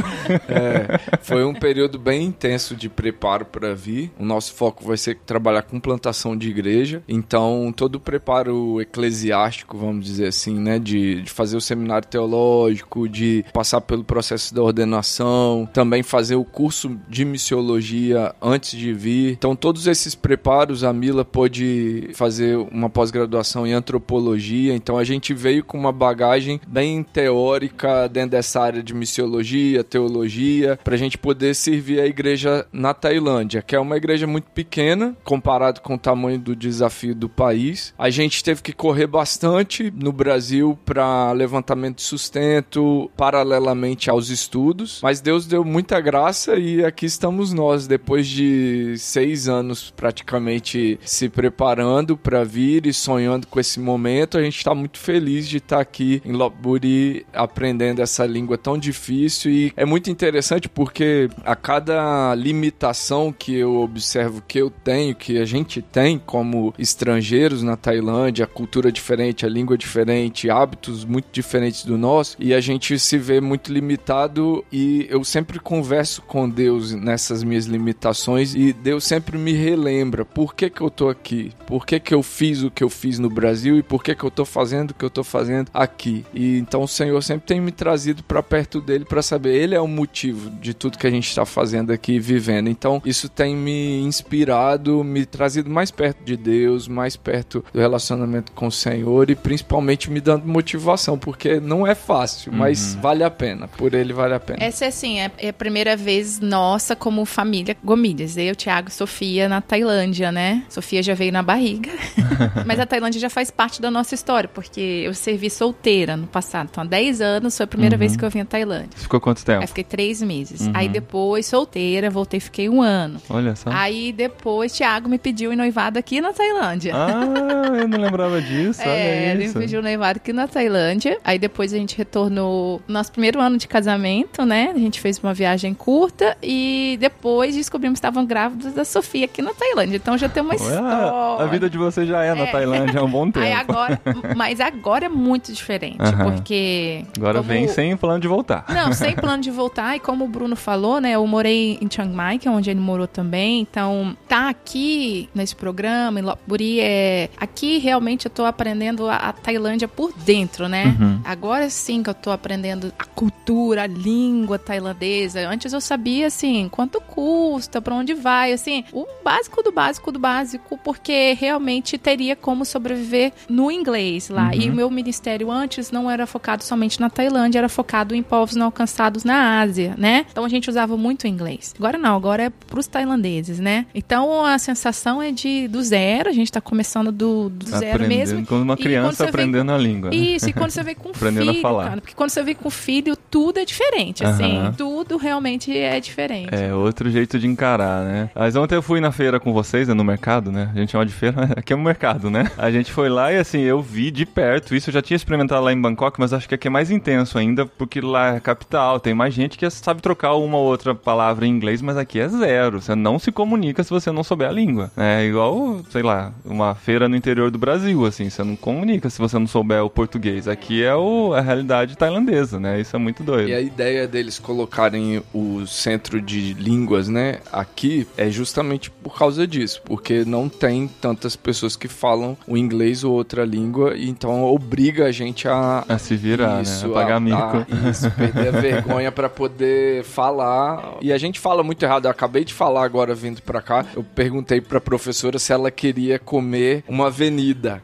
É, 0.47 0.99
foi 1.21 1.43
um 1.43 1.53
período 1.53 1.97
bem 1.97 2.25
intenso 2.25 2.75
de 2.75 2.89
preparo 2.89 3.45
para 3.45 3.73
vir. 3.73 4.11
O 4.19 4.25
nosso 4.25 4.53
foco 4.53 4.83
vai 4.83 4.97
ser 4.97 5.17
trabalhar 5.25 5.63
com 5.63 5.79
plantação 5.79 6.35
de 6.37 6.49
igreja. 6.49 7.03
Então, 7.07 7.73
todo 7.75 7.95
o 7.95 7.99
preparo 7.99 8.81
eclesiástico, 8.81 9.77
vamos 9.77 10.05
dizer 10.05 10.27
assim, 10.27 10.59
né? 10.59 10.79
De, 10.79 11.21
de 11.21 11.31
fazer 11.31 11.57
o 11.57 11.61
seminário 11.61 12.07
teológico, 12.07 13.07
de 13.07 13.45
passar 13.53 13.81
pelo 13.81 14.03
processo 14.03 14.53
da 14.53 14.61
ordenação, 14.61 15.67
também 15.73 16.03
fazer 16.03 16.35
o 16.35 16.45
curso 16.45 16.97
de 17.07 17.25
missiologia 17.25 18.33
antes 18.41 18.77
de 18.77 18.93
vir. 18.93 19.31
Então, 19.31 19.55
todos 19.55 19.87
esses 19.87 20.15
preparos, 20.15 20.83
a 20.83 20.93
Mila 20.93 21.25
pôde 21.25 22.09
fazer 22.13 22.57
uma 22.57 22.89
pós-graduação 22.89 23.65
em 23.65 23.73
antropologia. 23.73 24.73
Então, 24.73 24.97
a 24.97 25.03
gente 25.03 25.33
veio 25.33 25.63
com 25.63 25.74
uma 25.75 25.91
bagagem 25.91 26.59
bem 26.67 27.03
teórica 27.03 28.07
dentro 28.07 28.31
dessa 28.31 28.61
área 28.61 28.83
de 28.83 28.93
missiologia, 28.93 29.83
teologia, 29.83 30.79
para 30.83 30.95
a 30.95 30.97
gente 30.97 31.17
poder 31.17 31.53
servir 31.53 31.99
a 31.99 32.05
igreja 32.05 32.65
na 32.71 32.93
Tailândia, 32.93 33.61
que 33.61 33.75
é 33.75 33.79
uma 33.79 33.97
igreja 33.97 34.25
muito 34.27 34.49
pequena 34.51 35.15
comparado 35.23 35.81
com 35.81 35.95
o 35.95 35.99
tamanho 35.99 36.39
do 36.39 36.55
desafio 36.55 37.15
do 37.15 37.29
país. 37.29 37.93
A 37.97 38.09
gente 38.09 38.43
teve 38.43 38.61
que 38.61 38.73
correr 38.73 39.07
bastante 39.07 39.91
no 39.95 40.11
Brasil 40.11 40.77
para 40.85 41.31
levantamento 41.31 41.97
de 41.97 42.03
sustento, 42.03 43.09
paralelamente 43.15 44.09
aos 44.09 44.29
estudos, 44.29 44.99
mas 45.01 45.21
Deus 45.21 45.45
deu 45.45 45.63
muita 45.63 45.99
graça 45.99 46.57
e 46.57 46.83
aqui 46.83 47.05
estamos 47.05 47.53
nós, 47.53 47.87
depois 47.87 48.27
de 48.27 48.95
seis 48.97 49.47
anos 49.47 49.93
praticamente 49.95 50.99
se 51.03 51.29
preparando 51.29 52.17
para 52.17 52.43
vir 52.43 52.85
e 52.85 52.93
sonhando 52.93 53.47
com 53.47 53.59
esse 53.59 53.79
momento. 53.79 54.37
A 54.37 54.43
gente 54.43 54.57
está 54.57 54.73
muito 54.73 54.99
feliz 54.99 55.47
de 55.47 55.59
estar 55.65 55.79
aqui 55.79 56.21
em 56.23 56.31
Lopburi 56.31 57.25
aprendendo 57.33 58.01
essa 58.01 58.25
língua 58.25 58.57
tão 58.57 58.77
difícil 58.77 59.51
e 59.51 59.73
é 59.75 59.85
muito 59.85 60.09
interessante 60.09 60.69
porque 60.69 61.29
a 61.43 61.55
cada 61.55 62.33
limitação 62.35 63.31
que 63.31 63.55
eu 63.55 63.81
observo 63.81 64.41
que 64.47 64.59
eu 64.59 64.69
tenho, 64.69 65.15
que 65.15 65.37
a 65.37 65.45
gente 65.45 65.81
tem 65.81 66.19
como 66.19 66.73
estrangeiros 66.77 67.63
na 67.63 67.75
Tailândia, 67.75 68.45
a 68.45 68.47
cultura 68.47 68.91
diferente, 68.91 69.45
a 69.45 69.49
língua 69.49 69.77
diferente, 69.77 70.49
hábitos 70.49 71.03
muito 71.03 71.27
diferentes 71.31 71.83
do 71.85 71.97
nosso, 71.97 72.37
e 72.39 72.53
a 72.53 72.61
gente 72.61 72.97
se 72.99 73.17
vê 73.17 73.41
muito 73.41 73.73
limitado 73.73 74.63
e 74.71 75.07
eu 75.09 75.23
sempre 75.23 75.59
converso 75.59 76.21
com 76.21 76.49
Deus 76.49 76.93
nessas 76.93 77.43
minhas 77.43 77.65
limitações 77.65 78.53
e 78.55 78.71
Deus 78.71 79.03
sempre 79.03 79.37
me 79.37 79.53
relembra 79.53 80.23
por 80.23 80.53
que 80.53 80.69
que 80.69 80.81
eu 80.81 80.89
tô 80.89 81.09
aqui, 81.09 81.51
por 81.65 81.85
que 81.85 81.99
que 81.99 82.13
eu 82.13 82.21
fiz 82.21 82.63
o 82.63 82.71
que 82.71 82.83
eu 82.83 82.89
fiz 82.89 83.19
no 83.19 83.29
Brasil 83.29 83.77
e 83.77 83.83
por 83.83 84.03
que 84.03 84.15
que 84.15 84.23
eu 84.23 84.31
tô 84.31 84.45
fazendo 84.45 84.91
o 84.91 84.93
que 84.93 85.03
eu 85.03 85.09
tô 85.09 85.23
fazendo 85.23 85.54
aqui. 85.73 86.25
E 86.33 86.57
então 86.57 86.83
o 86.83 86.87
Senhor 86.87 87.21
sempre 87.21 87.47
tem 87.47 87.61
me 87.61 87.71
trazido 87.71 88.23
para 88.23 88.41
perto 88.41 88.81
dele 88.81 89.05
para 89.05 89.21
saber 89.21 89.55
ele 89.55 89.75
é 89.75 89.81
o 89.81 89.87
motivo 89.87 90.49
de 90.49 90.73
tudo 90.73 90.97
que 90.97 91.07
a 91.07 91.11
gente 91.11 91.27
está 91.27 91.45
fazendo 91.45 91.91
aqui 91.91 92.13
e 92.13 92.19
vivendo. 92.19 92.69
Então 92.69 93.01
isso 93.05 93.29
tem 93.29 93.55
me 93.55 94.01
inspirado, 94.01 95.03
me 95.03 95.25
trazido 95.25 95.69
mais 95.69 95.91
perto 95.91 96.23
de 96.23 96.35
Deus, 96.35 96.87
mais 96.87 97.15
perto 97.15 97.63
do 97.73 97.79
relacionamento 97.79 98.51
com 98.51 98.67
o 98.67 98.71
Senhor 98.71 99.29
e 99.29 99.35
principalmente 99.35 100.09
me 100.09 100.19
dando 100.19 100.47
motivação, 100.47 101.17
porque 101.17 101.59
não 101.59 101.85
é 101.85 101.95
fácil, 101.95 102.51
mas 102.51 102.95
vale 102.95 103.23
a 103.23 103.29
pena. 103.29 103.67
Por 103.67 103.93
ele 103.93 104.13
vale 104.13 104.33
a 104.33 104.39
pena. 104.39 104.63
Essa, 104.63 104.85
assim, 104.87 105.19
é 105.19 105.31
é 105.37 105.49
a 105.49 105.53
primeira 105.53 105.95
vez 105.95 106.39
nossa 106.39 106.95
como 106.95 107.25
família 107.25 107.75
Gomídeas. 107.83 108.37
Eu, 108.37 108.55
Thiago 108.55 108.89
e 108.89 108.91
Sofia 108.91 109.47
na 109.47 109.61
Tailândia, 109.61 110.31
né? 110.31 110.63
Sofia 110.69 111.01
já 111.03 111.13
veio 111.13 111.31
na 111.31 111.43
barriga. 111.43 111.91
Mas 112.65 112.79
a 112.79 112.85
Tailândia 112.85 113.19
já 113.19 113.29
faz 113.29 113.51
parte 113.51 113.81
da 113.81 113.91
nossa 113.91 114.15
história, 114.15 114.49
porque 114.51 115.03
eu 115.05 115.13
servi 115.13 115.44
solteira 115.49 116.15
no 116.17 116.27
passado. 116.27 116.69
Então, 116.71 116.83
há 116.83 116.87
10 116.87 117.21
anos 117.21 117.55
foi 117.57 117.63
a 117.63 117.67
primeira 117.67 117.97
vez 117.97 118.15
que 118.15 118.23
eu 118.23 118.29
vim 118.29 118.39
à 118.41 118.45
Tailândia. 118.45 118.89
Você 118.95 119.03
ficou 119.03 119.19
quanto 119.19 119.43
tempo? 119.45 119.61
Aí 119.61 119.67
fiquei 119.67 119.83
três 119.83 120.21
meses. 120.21 120.69
Aí 120.73 120.87
depois, 120.89 121.45
solteira, 121.45 122.09
voltei, 122.09 122.39
fiquei 122.39 122.69
um 122.69 122.81
ano. 122.81 123.21
Olha 123.29 123.55
só. 123.55 123.69
Aí 123.71 124.11
depois, 124.11 124.71
Thiago 124.73 125.09
me 125.09 125.17
pediu 125.17 125.51
em 125.51 125.55
noivado 125.55 125.97
aqui 125.99 126.21
na 126.21 126.33
Tailândia. 126.33 126.93
Ah, 126.95 127.77
eu 127.81 127.87
não 127.87 127.99
lembrava 127.99 128.41
disso. 128.41 128.81
É, 128.85 129.31
ele 129.31 129.47
me 129.47 129.53
pediu 129.53 129.81
noivado 129.81 130.17
aqui 130.17 130.31
na 130.31 130.47
Tailândia. 130.47 131.17
Aí 131.23 131.37
depois 131.39 131.73
a 131.73 131.77
gente 131.77 131.97
retornou 131.97 132.81
no 132.87 132.93
nosso 132.93 133.11
primeiro 133.11 133.39
ano 133.41 133.57
de 133.57 133.67
casamento, 133.67 134.45
né? 134.45 134.71
A 134.75 134.77
gente 134.79 134.99
fez 134.99 135.17
uma 135.19 135.33
viagem 135.33 135.73
curta 135.73 136.37
e 136.41 136.97
depois 136.99 137.55
descobrimos 137.55 137.97
que 137.99 138.05
estavam 138.05 138.25
grávidos 138.25 138.73
da 138.73 138.85
Sofia 138.85 139.25
aqui 139.25 139.41
na 139.41 139.53
Tailândia. 139.53 139.95
Então 139.97 140.17
já 140.17 140.29
tem 140.29 140.41
uma 140.43 140.51
Ué, 140.53 140.55
história. 140.57 141.43
a 141.43 141.45
vida 141.47 141.69
de 141.69 141.77
você 141.77 142.05
já 142.05 142.23
é 142.23 142.33
na 142.33 142.43
É. 142.45 142.51
Tailândia 142.51 142.99
há 142.99 143.03
um 143.03 143.09
bom 143.09 143.25
tempo. 143.31 143.45
Aí 143.45 143.51
agora, 143.53 143.99
mas 144.35 144.59
agora 144.59 145.05
é 145.05 145.09
muito 145.09 145.34
diferente, 145.51 145.97
Aham. 146.01 146.31
porque 146.31 147.03
Agora 147.17 147.39
como- 147.39 147.47
vem 147.49 147.67
sem 147.67 147.95
plano 147.97 148.19
de 148.19 148.27
voltar. 148.27 148.65
não, 148.69 148.91
sem 148.93 149.13
plano 149.15 149.41
de 149.41 149.51
voltar. 149.51 149.95
E 149.95 149.99
como 149.99 150.25
o 150.25 150.27
Bruno 150.27 150.55
falou, 150.55 150.99
né? 151.01 151.11
Eu 151.11 151.25
morei 151.27 151.77
em 151.81 151.87
Chiang 151.89 152.13
Mai, 152.13 152.37
que 152.39 152.47
é 152.47 152.51
onde 152.51 152.69
ele 152.69 152.79
morou 152.79 153.07
também. 153.07 153.61
Então, 153.61 154.15
tá 154.27 154.49
aqui 154.49 155.29
nesse 155.33 155.55
programa, 155.55 156.19
em 156.19 156.23
Lopburi, 156.23 156.79
é... 156.79 157.29
Aqui, 157.37 157.77
realmente, 157.77 158.25
eu 158.25 158.31
tô 158.31 158.45
aprendendo 158.45 159.07
a, 159.07 159.15
a 159.15 159.33
Tailândia 159.33 159.87
por 159.87 160.13
dentro, 160.13 160.67
né? 160.67 160.95
Uhum. 160.99 161.19
Agora 161.23 161.69
sim 161.69 162.01
que 162.03 162.09
eu 162.09 162.13
tô 162.13 162.31
aprendendo 162.31 162.91
a 162.97 163.03
cultura, 163.05 163.83
a 163.83 163.87
língua 163.87 164.57
tailandesa. 164.59 165.47
Antes 165.47 165.73
eu 165.73 165.81
sabia, 165.81 166.27
assim, 166.27 166.67
quanto 166.69 166.99
custa, 167.01 167.81
pra 167.81 167.95
onde 167.95 168.13
vai, 168.13 168.51
assim, 168.53 168.83
o 168.91 169.05
básico 169.23 169.61
do 169.63 169.71
básico 169.71 170.11
do 170.11 170.19
básico, 170.19 170.77
porque 170.83 171.33
realmente 171.39 171.97
teria 171.97 172.35
como 172.35 172.65
sobreviver 172.65 173.31
no 173.49 173.71
inglês 173.71 174.29
lá. 174.29 174.55
E 174.55 174.69
o 174.69 174.73
meu 174.73 174.89
ministério 174.89 175.24
antes 175.49 175.91
não 175.91 176.09
era 176.09 176.25
focado 176.27 176.63
somente 176.63 176.99
na 176.99 177.09
Tailândia, 177.09 177.59
era 177.59 177.69
focado 177.69 178.13
em 178.15 178.21
povos 178.23 178.55
não 178.55 178.65
alcançados 178.67 179.23
na 179.23 179.59
Ásia, 179.61 179.93
né? 179.97 180.25
Então 180.31 180.43
a 180.45 180.49
gente 180.49 180.69
usava 180.69 180.95
muito 180.97 181.27
inglês. 181.27 181.73
Agora 181.77 181.97
não, 181.97 182.15
agora 182.15 182.43
é 182.43 182.49
pros 182.49 182.87
tailandeses, 182.87 183.59
né? 183.59 183.85
Então 183.93 184.45
a 184.45 184.57
sensação 184.57 185.21
é 185.21 185.31
de 185.31 185.67
do 185.67 185.81
zero, 185.81 186.29
a 186.29 186.33
gente 186.33 186.51
tá 186.51 186.61
começando 186.61 187.11
do, 187.11 187.49
do 187.49 187.65
zero 187.65 187.95
Aprendendo 187.95 188.17
mesmo. 188.31 188.45
como 188.45 188.61
uma 188.61 188.77
criança 188.77 189.11
você 189.17 189.23
vem 189.23 189.29
aprendendo 189.29 189.71
a 189.71 189.77
língua. 189.77 190.09
né? 190.09 190.15
Isso, 190.15 190.49
e 190.49 190.53
quando 190.53 190.71
você 190.71 190.83
vem 190.83 190.95
com 190.95 191.09
Aprendendo 191.15 191.49
a 191.49 191.53
filho, 191.53 191.61
falar. 191.61 191.89
cara, 191.89 192.01
porque 192.01 192.15
quando 192.15 192.29
você 192.29 192.43
vem 192.43 192.55
com 192.55 192.69
filho, 192.69 193.15
tudo 193.15 193.59
é 193.59 193.65
diferente, 193.65 194.23
assim, 194.25 194.57
Aham. 194.57 194.73
tudo 194.73 195.17
realmente 195.17 195.75
é 195.75 195.99
diferente. 195.99 196.49
É, 196.53 196.73
outro 196.73 197.09
jeito 197.09 197.39
de 197.39 197.47
encarar, 197.47 198.03
né? 198.03 198.29
Mas 198.35 198.55
ontem 198.55 198.75
eu 198.75 198.81
fui 198.81 198.99
na 198.99 199.11
feira 199.11 199.39
com 199.39 199.53
vocês, 199.53 199.87
né, 199.87 199.93
no 199.93 200.03
mercado, 200.03 200.51
né? 200.51 200.69
A 200.75 200.79
gente 200.79 200.91
chama 200.91 201.05
de 201.05 201.13
feira, 201.13 201.49
aqui 201.57 201.73
é 201.73 201.75
um 201.75 201.81
mercado, 201.81 202.29
né? 202.29 202.51
A 202.57 202.69
gente 202.71 202.91
foi 202.91 203.09
lá 203.09 203.31
e 203.31 203.37
assim, 203.37 203.59
eu 203.61 203.81
vi 203.81 204.11
de 204.11 204.25
perto, 204.25 204.75
isso 204.75 204.89
eu 204.89 204.93
já 204.93 205.01
tinha 205.05 205.15
experimentado 205.15 205.63
lá 205.63 205.71
em 205.71 205.79
Bangkok, 205.79 206.19
mas 206.19 206.33
acho 206.33 206.49
que 206.49 206.55
aqui 206.55 206.67
é 206.67 206.71
mais 206.71 206.89
intenso 206.89 207.37
ainda, 207.37 207.65
porque 207.65 208.01
lá 208.01 208.35
é 208.35 208.39
capital, 208.39 208.99
tem 208.99 209.13
mais 209.13 209.33
gente 209.33 209.57
que 209.57 209.69
sabe 209.69 210.01
trocar 210.01 210.33
uma 210.33 210.57
ou 210.57 210.65
outra 210.65 210.95
palavra 210.95 211.45
em 211.45 211.49
inglês, 211.49 211.81
mas 211.81 211.95
aqui 211.95 212.19
é 212.19 212.27
zero. 212.27 212.81
Você 212.81 212.95
não 212.95 213.19
se 213.19 213.31
comunica 213.31 213.83
se 213.83 213.89
você 213.89 214.11
não 214.11 214.23
souber 214.23 214.49
a 214.49 214.51
língua. 214.51 214.91
É 214.97 215.23
igual, 215.23 215.81
sei 215.91 216.01
lá, 216.01 216.33
uma 216.43 216.73
feira 216.73 217.07
no 217.07 217.15
interior 217.15 217.51
do 217.51 217.59
Brasil, 217.59 218.05
assim, 218.05 218.29
você 218.29 218.43
não 218.43 218.55
comunica 218.55 219.09
se 219.09 219.19
você 219.19 219.37
não 219.37 219.47
souber 219.47 219.83
o 219.83 219.89
português. 219.89 220.47
Aqui 220.47 220.83
é 220.83 220.95
o, 220.95 221.33
a 221.33 221.41
realidade 221.41 221.95
tailandesa, 221.95 222.59
né? 222.59 222.81
Isso 222.81 222.95
é 222.95 222.99
muito 222.99 223.23
doido. 223.23 223.49
E 223.49 223.53
a 223.53 223.61
ideia 223.61 224.07
deles 224.07 224.39
colocarem 224.39 225.21
o 225.33 225.67
centro 225.67 226.19
de 226.19 226.53
línguas, 226.53 227.07
né, 227.07 227.39
aqui 227.51 228.07
é 228.17 228.29
justamente 228.29 228.89
por 228.89 229.17
causa 229.17 229.45
disso, 229.45 229.81
porque 229.85 230.25
não 230.25 230.49
tem 230.49 230.87
tantas 230.87 231.35
pessoas 231.35 231.75
que 231.75 231.87
falam 231.87 232.37
o 232.47 232.57
inglês 232.57 233.03
ou 233.03 233.13
outra 233.13 233.45
língua, 233.45 233.93
então 233.97 234.43
obriga 234.43 234.94
a 235.03 235.11
gente 235.11 235.47
a 235.47 235.83
A 235.87 235.97
se 235.97 236.15
virar, 236.15 236.61
né? 236.63 236.63
A 236.83 236.89
pagar 236.89 237.19
mico. 237.19 237.37
a- 237.37 237.89
isso, 237.89 238.09
perder 238.11 238.47
a 238.47 238.51
vergonha 238.61 239.11
pra 239.11 239.29
poder 239.29 240.03
falar. 240.03 240.95
E 241.01 241.11
a 241.11 241.17
gente 241.17 241.39
fala 241.39 241.63
muito 241.63 241.83
errado. 241.83 242.05
Eu 242.05 242.11
acabei 242.11 242.43
de 242.45 242.53
falar 242.53 242.83
agora 242.83 243.13
vindo 243.15 243.41
pra 243.41 243.61
cá. 243.61 243.85
Eu 243.95 244.03
perguntei 244.03 244.61
pra 244.61 244.79
professora 244.81 245.37
se 245.39 245.51
ela 245.53 245.69
queria 245.71 246.17
comer 246.19 246.83
uma 246.87 247.07
avenida. 247.07 247.81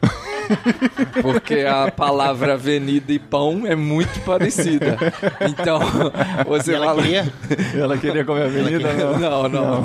Porque 1.22 1.60
a 1.60 1.90
palavra 1.90 2.54
avenida 2.54 3.12
e 3.12 3.18
pão 3.18 3.66
é 3.66 3.74
muito 3.74 4.20
parecida. 4.20 4.96
Então, 5.48 5.80
você 6.46 6.72
E 6.72 6.74
ela 6.74 6.86
fala. 6.86 7.02
queria? 7.02 7.32
Ela 7.74 7.98
queria 7.98 8.24
comer 8.24 8.42
a 8.42 8.46
avenida? 8.46 8.92
Não. 8.92 9.18
Não, 9.18 9.48
não. 9.48 9.82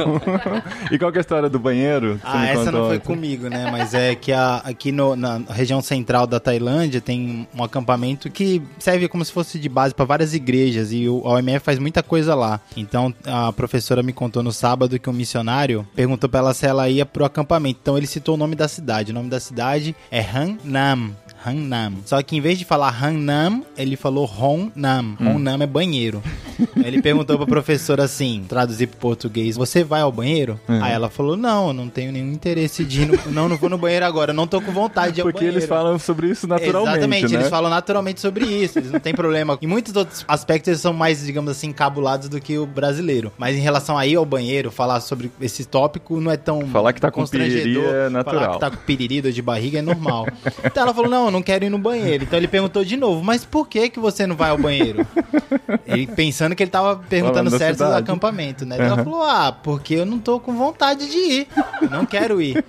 E 0.92 0.98
qual 0.98 1.12
que 1.12 1.18
é 1.18 1.20
a 1.20 1.22
história 1.22 1.50
do 1.50 1.60
banheiro? 1.60 2.20
Ah, 2.24 2.46
essa 2.48 2.66
contou 2.66 2.82
não 2.82 2.88
foi 2.90 3.00
comigo, 3.00 3.50
né? 3.50 3.70
Mas 3.72 3.94
é 3.94 4.16
que 4.16 4.32
a- 4.32 4.62
aqui 4.64 4.92
no- 4.92 5.16
na 5.16 5.42
região 5.50 5.82
central 5.82 6.26
da 6.28 6.40
Tailândia 6.40 7.02
tem 7.02 7.48
um 7.58 7.64
acampamento 7.64 8.30
que 8.30 8.62
serve 8.80 9.08
como 9.08 9.24
se 9.24 9.32
fosse 9.32 9.60
de 9.60 9.70
base 9.70 9.94
para 9.94 10.06
várias 10.06 10.34
igrejas 10.34 10.92
e 10.92 11.08
o 11.08 11.22
a 11.26 11.32
OMF 11.34 11.60
faz 11.64 11.80
muita 11.80 12.02
coisa 12.04 12.34
lá. 12.36 12.60
Então 12.76 13.14
a 13.26 13.52
professora 13.54 14.02
me 14.04 14.14
contou 14.14 14.42
no 14.44 14.52
sábado 14.52 15.00
que 15.00 15.10
um 15.10 15.14
missionário 15.14 15.88
perguntou 15.96 16.30
pra 16.30 16.40
ela 16.40 16.54
se 16.54 16.66
ela 16.66 16.88
ia 16.90 17.06
pro 17.06 17.26
acampamento. 17.26 17.80
Então 17.82 17.98
ele 17.98 18.08
citou 18.08 18.36
o 18.36 18.38
nome 18.38 18.56
da 18.56 18.68
cidade. 18.68 19.12
O 19.12 19.16
nome 19.16 19.30
da 19.30 19.40
cidade 19.40 19.96
é 20.12 20.22
Han 20.22 20.57
6. 20.64 21.16
6. 21.27 21.27
Hangnam. 21.46 21.94
Só 22.06 22.22
que 22.22 22.36
em 22.36 22.42
vez 22.42 22.58
de 22.58 22.66
falar 22.66 22.90
Hangnam, 23.04 23.64
ele 23.78 23.96
falou 23.96 24.26
Hongnam. 24.26 25.18
Hongnam 25.20 25.62
é 25.62 25.68
banheiro. 25.68 26.22
Aí 26.76 26.88
ele 26.88 27.02
perguntou 27.02 27.38
pra 27.38 27.46
professora 27.46 28.04
assim, 28.04 28.44
traduzir 28.48 28.88
pro 28.88 28.98
português, 28.98 29.56
você 29.56 29.84
vai 29.84 30.02
ao 30.02 30.12
banheiro? 30.12 30.60
Aí 30.68 30.92
ela 30.92 31.10
falou, 31.10 31.38
não, 31.38 31.68
eu 31.68 31.74
não 31.74 31.88
tenho 31.88 32.12
nenhum 32.12 32.32
interesse 32.32 32.84
de 32.84 33.04
ir 33.04 33.06
no... 33.08 33.18
Não, 33.38 33.50
não 33.50 33.58
vou 33.58 33.70
no 33.70 33.78
banheiro 33.78 34.06
agora, 34.06 34.32
eu 34.32 34.36
não 34.36 34.48
tô 34.48 34.62
com 34.62 34.72
vontade 34.72 35.14
de 35.14 35.20
ir 35.20 35.22
ao 35.22 35.32
Porque 35.32 35.44
eles 35.46 35.66
falam 35.66 36.00
sobre 36.00 36.30
isso 36.30 36.48
naturalmente, 36.48 36.98
Exatamente, 36.98 37.34
né? 37.34 37.40
eles 37.40 37.50
falam 37.50 37.70
naturalmente 37.70 38.22
sobre 38.22 38.46
isso, 38.46 38.80
eles 38.80 38.92
não 38.92 39.00
têm 39.00 39.14
problema. 39.14 39.58
Em 39.62 39.68
muitos 39.68 39.96
outros 39.96 40.24
aspectos 40.28 40.70
eles 40.70 40.82
são 40.82 40.94
mais, 40.94 41.24
digamos 41.26 41.52
assim, 41.52 41.72
cabulados 41.72 42.30
do 42.30 42.40
que 42.40 42.58
o 42.58 42.66
brasileiro. 42.66 43.32
Mas 43.38 43.56
em 43.56 43.60
relação 43.60 43.98
a 43.98 44.08
ir 44.08 44.16
ao 44.16 44.26
banheiro, 44.26 44.72
falar 44.72 45.00
sobre 45.02 45.32
esse 45.42 45.66
tópico 45.66 46.20
não 46.20 46.32
é 46.32 46.38
tão 46.38 46.66
Falar 46.68 46.94
que 46.94 47.02
tá 47.02 47.12
com 47.12 47.22
constrangedor. 47.22 47.84
piriri 47.84 48.06
é 48.06 48.10
natural. 48.10 48.40
Falar 48.40 48.54
que 48.54 48.60
tá 48.60 48.72
com 48.72 48.78
piriri, 48.78 49.22
dor 49.22 49.32
de 49.32 49.42
barriga 49.42 49.80
é 49.80 49.82
normal. 49.82 50.26
então 50.64 50.84
ela 50.84 50.94
falou, 50.94 51.10
não, 51.10 51.27
eu 51.28 51.32
não 51.32 51.42
quero 51.42 51.66
ir 51.66 51.70
no 51.70 51.78
banheiro. 51.78 52.24
Então 52.24 52.38
ele 52.38 52.48
perguntou 52.48 52.84
de 52.84 52.98
novo, 52.98 53.24
mas 53.24 53.46
por 53.46 53.68
que 53.68 53.90
que 53.90 54.00
você 54.00 54.26
não 54.26 54.36
vai 54.36 54.50
ao 54.50 54.58
banheiro? 54.58 55.06
ele 55.86 56.08
pensando 56.08 56.56
que 56.56 56.64
ele 56.64 56.72
tava 56.72 56.96
perguntando 57.10 57.50
Falando 57.50 57.58
certo 57.60 57.78
do 57.80 57.94
acampamento, 57.94 58.66
né? 58.66 58.78
Ela 58.80 59.04
falou, 59.04 59.24
ah, 59.24 59.52
porque 59.52 59.96
eu 59.96 60.06
não 60.06 60.20
tô 60.20 60.40
com 60.40 60.54
vontade 60.54 61.10
de 61.10 61.18
ir. 61.18 61.48
Eu 61.82 61.90
não 61.90 62.06
quero 62.06 62.42
ir. 62.42 62.64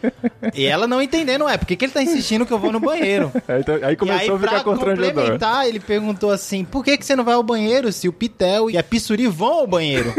E 0.55 0.65
ela 0.65 0.87
não 0.87 1.00
entendendo, 1.00 1.49
é, 1.49 1.57
por 1.57 1.67
que, 1.67 1.77
que 1.77 1.85
ele 1.85 1.93
tá 1.93 2.03
insistindo 2.03 2.47
que 2.47 2.53
eu 2.53 2.59
vou 2.59 2.73
no 2.73 2.81
banheiro? 2.81 3.33
Aí, 3.47 3.61
então- 3.61 3.79
aí 3.83 3.97
começou 3.97 4.37
aí, 4.37 4.45
a 4.45 4.49
ficar 4.49 4.65
constrangedor. 4.65 5.15
complementar, 5.15 5.69
ele 5.69 5.81
perguntou 5.81 6.31
assim: 6.31 6.65
por 6.65 6.85
que, 6.85 6.97
que 6.97 7.05
você 7.05 7.17
não 7.17 7.25
vai 7.25 7.35
ao 7.35 7.43
banheiro 7.43 7.93
se 7.93 8.09
o 8.09 8.12
Pitel 8.12 8.71
e 8.71 8.77
a 8.79 8.83
Pissuri 8.83 9.27
vão 9.27 9.53
ao 9.53 9.67
banheiro? 9.67 10.12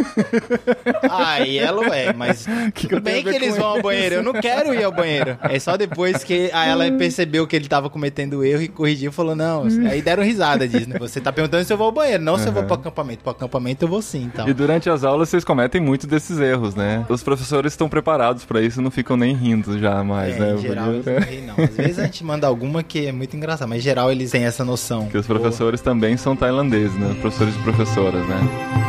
aí 1.09 1.57
ela, 1.57 1.81
ué, 1.89 2.13
mas 2.13 2.45
Que 2.73 2.87
que 2.87 2.99
bem 2.99 3.21
a 3.21 3.23
que 3.23 3.29
eles 3.29 3.57
vão 3.57 3.67
ao 3.67 3.81
banheiro, 3.81 4.15
eu 4.15 4.23
não 4.23 4.33
quero 4.33 4.73
ir 4.73 4.83
ao 4.83 4.91
banheiro. 4.91 5.37
É 5.41 5.59
só 5.59 5.77
depois 5.77 6.23
que 6.23 6.49
aí 6.53 6.69
ela 6.69 6.89
percebeu 6.91 7.47
que 7.47 7.55
ele 7.55 7.67
tava 7.67 7.89
cometendo 7.89 8.28
erro 8.43 8.61
e 8.61 8.67
corrigiu 8.67 9.09
e 9.09 9.13
falou: 9.13 9.35
não, 9.35 9.63
aí 9.89 10.01
deram 10.01 10.23
risada 10.23 10.67
disso, 10.67 10.89
né? 10.89 10.97
Você 10.99 11.19
tá 11.19 11.31
perguntando 11.31 11.63
se 11.63 11.73
eu 11.73 11.77
vou 11.77 11.87
ao 11.87 11.91
banheiro, 11.91 12.23
não 12.23 12.37
se 12.37 12.47
eu 12.47 12.51
vou 12.51 12.63
pro 12.63 12.75
acampamento. 12.75 13.21
Pro 13.23 13.31
acampamento, 13.31 13.83
eu 13.85 13.89
vou 13.89 14.01
sim, 14.01 14.23
então. 14.23 14.47
E 14.47 14.53
durante 14.53 14.89
as 14.89 15.03
aulas 15.03 15.29
vocês 15.29 15.43
cometem 15.43 15.81
muito 15.81 16.07
desses 16.07 16.39
erros, 16.39 16.75
né? 16.75 17.05
Os 17.09 17.23
professores 17.23 17.73
estão 17.73 17.89
preparados 17.89 18.45
pra 18.45 18.61
isso 18.61 18.79
e 18.79 18.83
não 18.83 18.91
ficam 18.91 19.17
nem 19.17 19.35
rindo 19.35 19.77
já 19.79 20.03
mais, 20.03 20.35
É, 20.35 20.39
né? 20.39 20.53
em 20.53 20.57
geral, 20.57 20.91
eles 20.93 21.05
não 21.05 21.19
riem, 21.19 21.41
não. 21.45 21.63
Às 21.63 21.75
vezes 21.75 21.99
a 21.99 22.03
gente 22.05 22.23
manda 22.23 22.47
alguma 22.47 22.83
que 22.83 23.07
é 23.07 23.11
muito 23.11 23.35
engraçada, 23.35 23.67
mas 23.67 23.79
em 23.79 23.81
geral 23.81 24.11
eles 24.11 24.31
têm 24.31 24.43
essa 24.45 24.63
noção. 24.65 25.07
Que 25.07 25.17
os 25.17 25.27
professores 25.27 25.81
também 25.81 26.17
são 26.17 26.35
tailandeses, 26.35 26.95
né? 26.97 27.15
Professores 27.21 27.55
e 27.55 27.59
professoras, 27.59 28.25
né? 28.27 28.88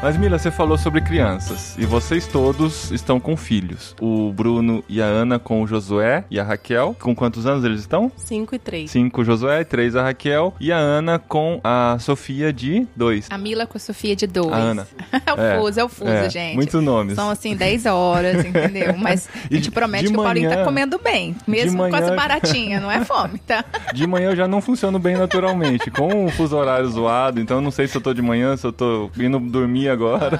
Mas 0.00 0.16
Mila, 0.16 0.38
você 0.38 0.48
falou 0.48 0.78
sobre 0.78 1.00
crianças 1.00 1.74
e 1.76 1.84
vocês 1.84 2.24
todos 2.24 2.92
estão 2.92 3.18
com 3.18 3.36
filhos. 3.36 3.96
O 4.00 4.32
Bruno 4.32 4.84
e 4.88 5.02
a 5.02 5.04
Ana 5.04 5.40
com 5.40 5.60
o 5.60 5.66
Josué 5.66 6.24
e 6.30 6.38
a 6.38 6.44
Raquel. 6.44 6.94
Com 7.00 7.16
quantos 7.16 7.46
anos 7.46 7.64
eles 7.64 7.80
estão? 7.80 8.10
5 8.16 8.54
e 8.54 8.58
3. 8.60 8.88
Cinco 8.88 9.22
o 9.22 9.24
Josué, 9.24 9.64
três 9.64 9.96
a 9.96 10.04
Raquel 10.04 10.54
e 10.60 10.70
a 10.70 10.76
Ana 10.76 11.18
com 11.18 11.60
a 11.64 11.96
Sofia 11.98 12.52
de 12.52 12.86
dois. 12.94 13.26
A 13.28 13.36
Mila 13.36 13.66
com 13.66 13.76
a 13.76 13.80
Sofia 13.80 14.14
de 14.14 14.28
dois. 14.28 14.52
A 14.52 14.56
Ana. 14.56 14.86
é 15.26 15.32
o 15.34 15.40
É, 15.40 15.58
fuso, 15.58 15.80
é 15.80 15.84
o 15.84 15.88
fuso, 15.88 16.10
é, 16.10 16.30
gente. 16.30 16.54
Muitos 16.54 16.80
nomes. 16.80 17.16
São 17.16 17.28
assim 17.28 17.56
10 17.56 17.86
horas, 17.86 18.44
entendeu? 18.44 18.94
Mas 18.96 19.28
a 19.50 19.52
gente 19.52 19.68
promete 19.72 20.04
que 20.06 20.12
o 20.16 20.22
Paulinho 20.22 20.48
manhã- 20.48 20.58
tá 20.60 20.64
comendo 20.64 21.00
bem. 21.02 21.34
Mesmo 21.44 21.76
manhã- 21.78 21.90
com 21.90 21.96
essa 22.04 22.14
baratinha, 22.14 22.78
não 22.78 22.88
é 22.90 23.04
fome, 23.04 23.40
tá? 23.40 23.64
De 23.92 24.06
manhã 24.06 24.30
eu 24.30 24.36
já 24.36 24.46
não 24.46 24.60
funciono 24.60 25.00
bem 25.00 25.16
naturalmente, 25.16 25.90
com 25.90 26.24
o 26.26 26.30
fuso 26.30 26.56
horário 26.56 26.88
zoado, 26.88 27.40
então 27.40 27.56
eu 27.56 27.60
não 27.60 27.72
sei 27.72 27.88
se 27.88 27.96
eu 27.96 28.00
tô 28.00 28.14
de 28.14 28.22
manhã, 28.22 28.56
se 28.56 28.64
eu 28.64 28.72
tô 28.72 29.10
indo 29.18 29.40
dormir 29.40 29.87
agora. 29.88 30.38